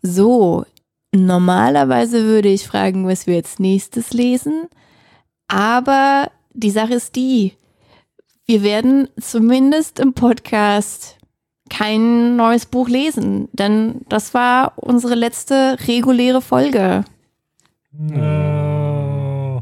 So, 0.03 0.65
normalerweise 1.13 2.25
würde 2.25 2.49
ich 2.49 2.67
fragen, 2.67 3.07
was 3.07 3.27
wir 3.27 3.35
jetzt 3.35 3.59
nächstes 3.59 4.13
lesen. 4.13 4.69
Aber 5.49 6.31
die 6.53 6.71
Sache 6.71 6.95
ist 6.95 7.17
die, 7.17 7.55
wir 8.47 8.63
werden 8.63 9.09
zumindest 9.21 9.99
im 9.99 10.13
Podcast 10.13 11.18
kein 11.79 12.35
neues 12.37 12.67
Buch 12.67 12.89
lesen, 12.89 13.49
denn 13.53 14.01
das 14.09 14.35
war 14.35 14.73
unsere 14.77 15.15
letzte 15.15 15.77
reguläre 15.87 16.41
Folge. 16.43 17.05
äh, 18.11 19.61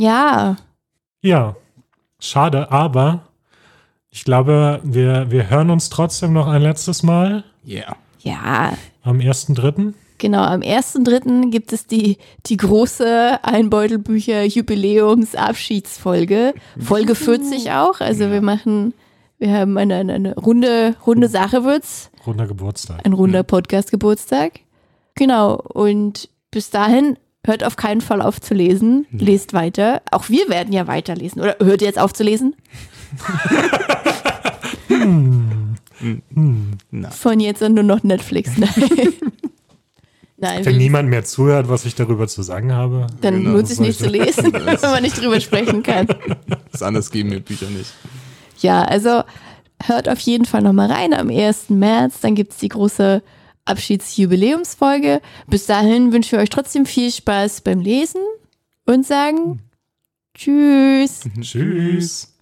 Ja, 0.00 0.56
ja, 1.20 1.56
schade, 2.20 2.70
aber 2.70 3.22
ich 4.10 4.24
glaube, 4.24 4.80
wir, 4.84 5.30
wir 5.30 5.50
hören 5.50 5.70
uns 5.70 5.90
trotzdem 5.90 6.32
noch 6.32 6.46
ein 6.46 6.62
letztes 6.62 7.02
Mal 7.02 7.42
Yeah. 7.66 7.96
ja, 8.20 8.72
am 9.02 9.18
1.3. 9.18 9.94
Genau, 10.18 10.42
am 10.42 10.60
1.3. 10.60 11.50
gibt 11.50 11.72
es 11.72 11.86
die, 11.86 12.18
die 12.46 12.56
große 12.56 13.38
Einbeutelbücher 13.42 14.44
Jubiläums 14.44 15.34
Abschiedsfolge. 15.34 16.54
Folge 16.80 17.14
40 17.14 17.70
auch. 17.72 18.00
Also 18.00 18.30
wir 18.30 18.40
machen, 18.42 18.94
wir 19.38 19.52
haben 19.52 19.78
eine, 19.78 19.96
eine, 19.96 20.14
eine 20.14 20.34
runde, 20.34 20.96
runde 21.06 21.28
Sache 21.28 21.64
wird's. 21.64 22.10
Runder 22.26 22.46
Geburtstag. 22.46 23.04
Ein 23.04 23.12
runder 23.12 23.42
Podcast-Geburtstag. 23.42 24.60
Genau. 25.14 25.54
Und 25.56 26.28
bis 26.50 26.70
dahin 26.70 27.18
hört 27.44 27.64
auf 27.64 27.76
keinen 27.76 28.00
Fall 28.00 28.20
auf 28.20 28.40
zu 28.40 28.54
lesen. 28.54 29.06
Lest 29.12 29.52
weiter. 29.52 30.02
Auch 30.10 30.28
wir 30.28 30.48
werden 30.48 30.72
ja 30.72 30.86
weiterlesen. 30.86 31.40
Oder 31.40 31.56
hört 31.60 31.82
ihr 31.82 31.86
jetzt 31.86 31.98
auf 31.98 32.12
zu 32.12 32.24
lesen? 32.24 32.56
Na. 36.90 37.10
Von 37.10 37.40
jetzt 37.40 37.62
an 37.62 37.74
nur 37.74 37.84
noch 37.84 38.02
Netflix. 38.02 38.50
Nein. 38.56 38.68
Nein, 40.40 40.64
Wenn 40.64 40.76
niemand 40.76 41.08
mehr 41.08 41.24
zuhört, 41.24 41.68
was 41.68 41.84
ich 41.84 41.96
darüber 41.96 42.28
zu 42.28 42.42
sagen 42.42 42.72
habe. 42.72 43.08
dann 43.20 43.34
Genau, 43.42 43.50
lohnt 43.50 43.64
es 43.64 43.70
sich 43.70 43.80
nicht 43.80 43.98
zu 43.98 44.08
lesen, 44.08 44.52
wenn 44.52 44.80
man 44.80 45.02
nicht 45.02 45.20
drüber 45.20 45.40
sprechen 45.40 45.82
kann. 45.82 46.06
Das 46.70 46.82
anders 46.82 47.10
geben 47.10 47.30
mir 47.30 47.40
Bücher 47.40 47.68
nicht. 47.68 47.92
Ja, 48.60 48.82
also 48.82 49.22
hört 49.82 50.08
auf 50.08 50.18
jeden 50.20 50.44
Fall 50.44 50.62
nochmal 50.62 50.90
rein 50.90 51.14
am 51.14 51.30
1. 51.30 51.70
März. 51.70 52.20
Dann 52.20 52.34
gibt 52.34 52.52
es 52.52 52.58
die 52.58 52.68
große 52.68 53.22
Abschiedsjubiläumsfolge. 53.64 55.20
Bis 55.46 55.66
dahin 55.66 56.12
wünschen 56.12 56.32
wir 56.32 56.40
euch 56.40 56.50
trotzdem 56.50 56.86
viel 56.86 57.10
Spaß 57.10 57.60
beim 57.60 57.80
Lesen 57.80 58.20
und 58.86 59.06
sagen 59.06 59.62
Tschüss. 60.34 61.22
Tschüss. 61.40 62.37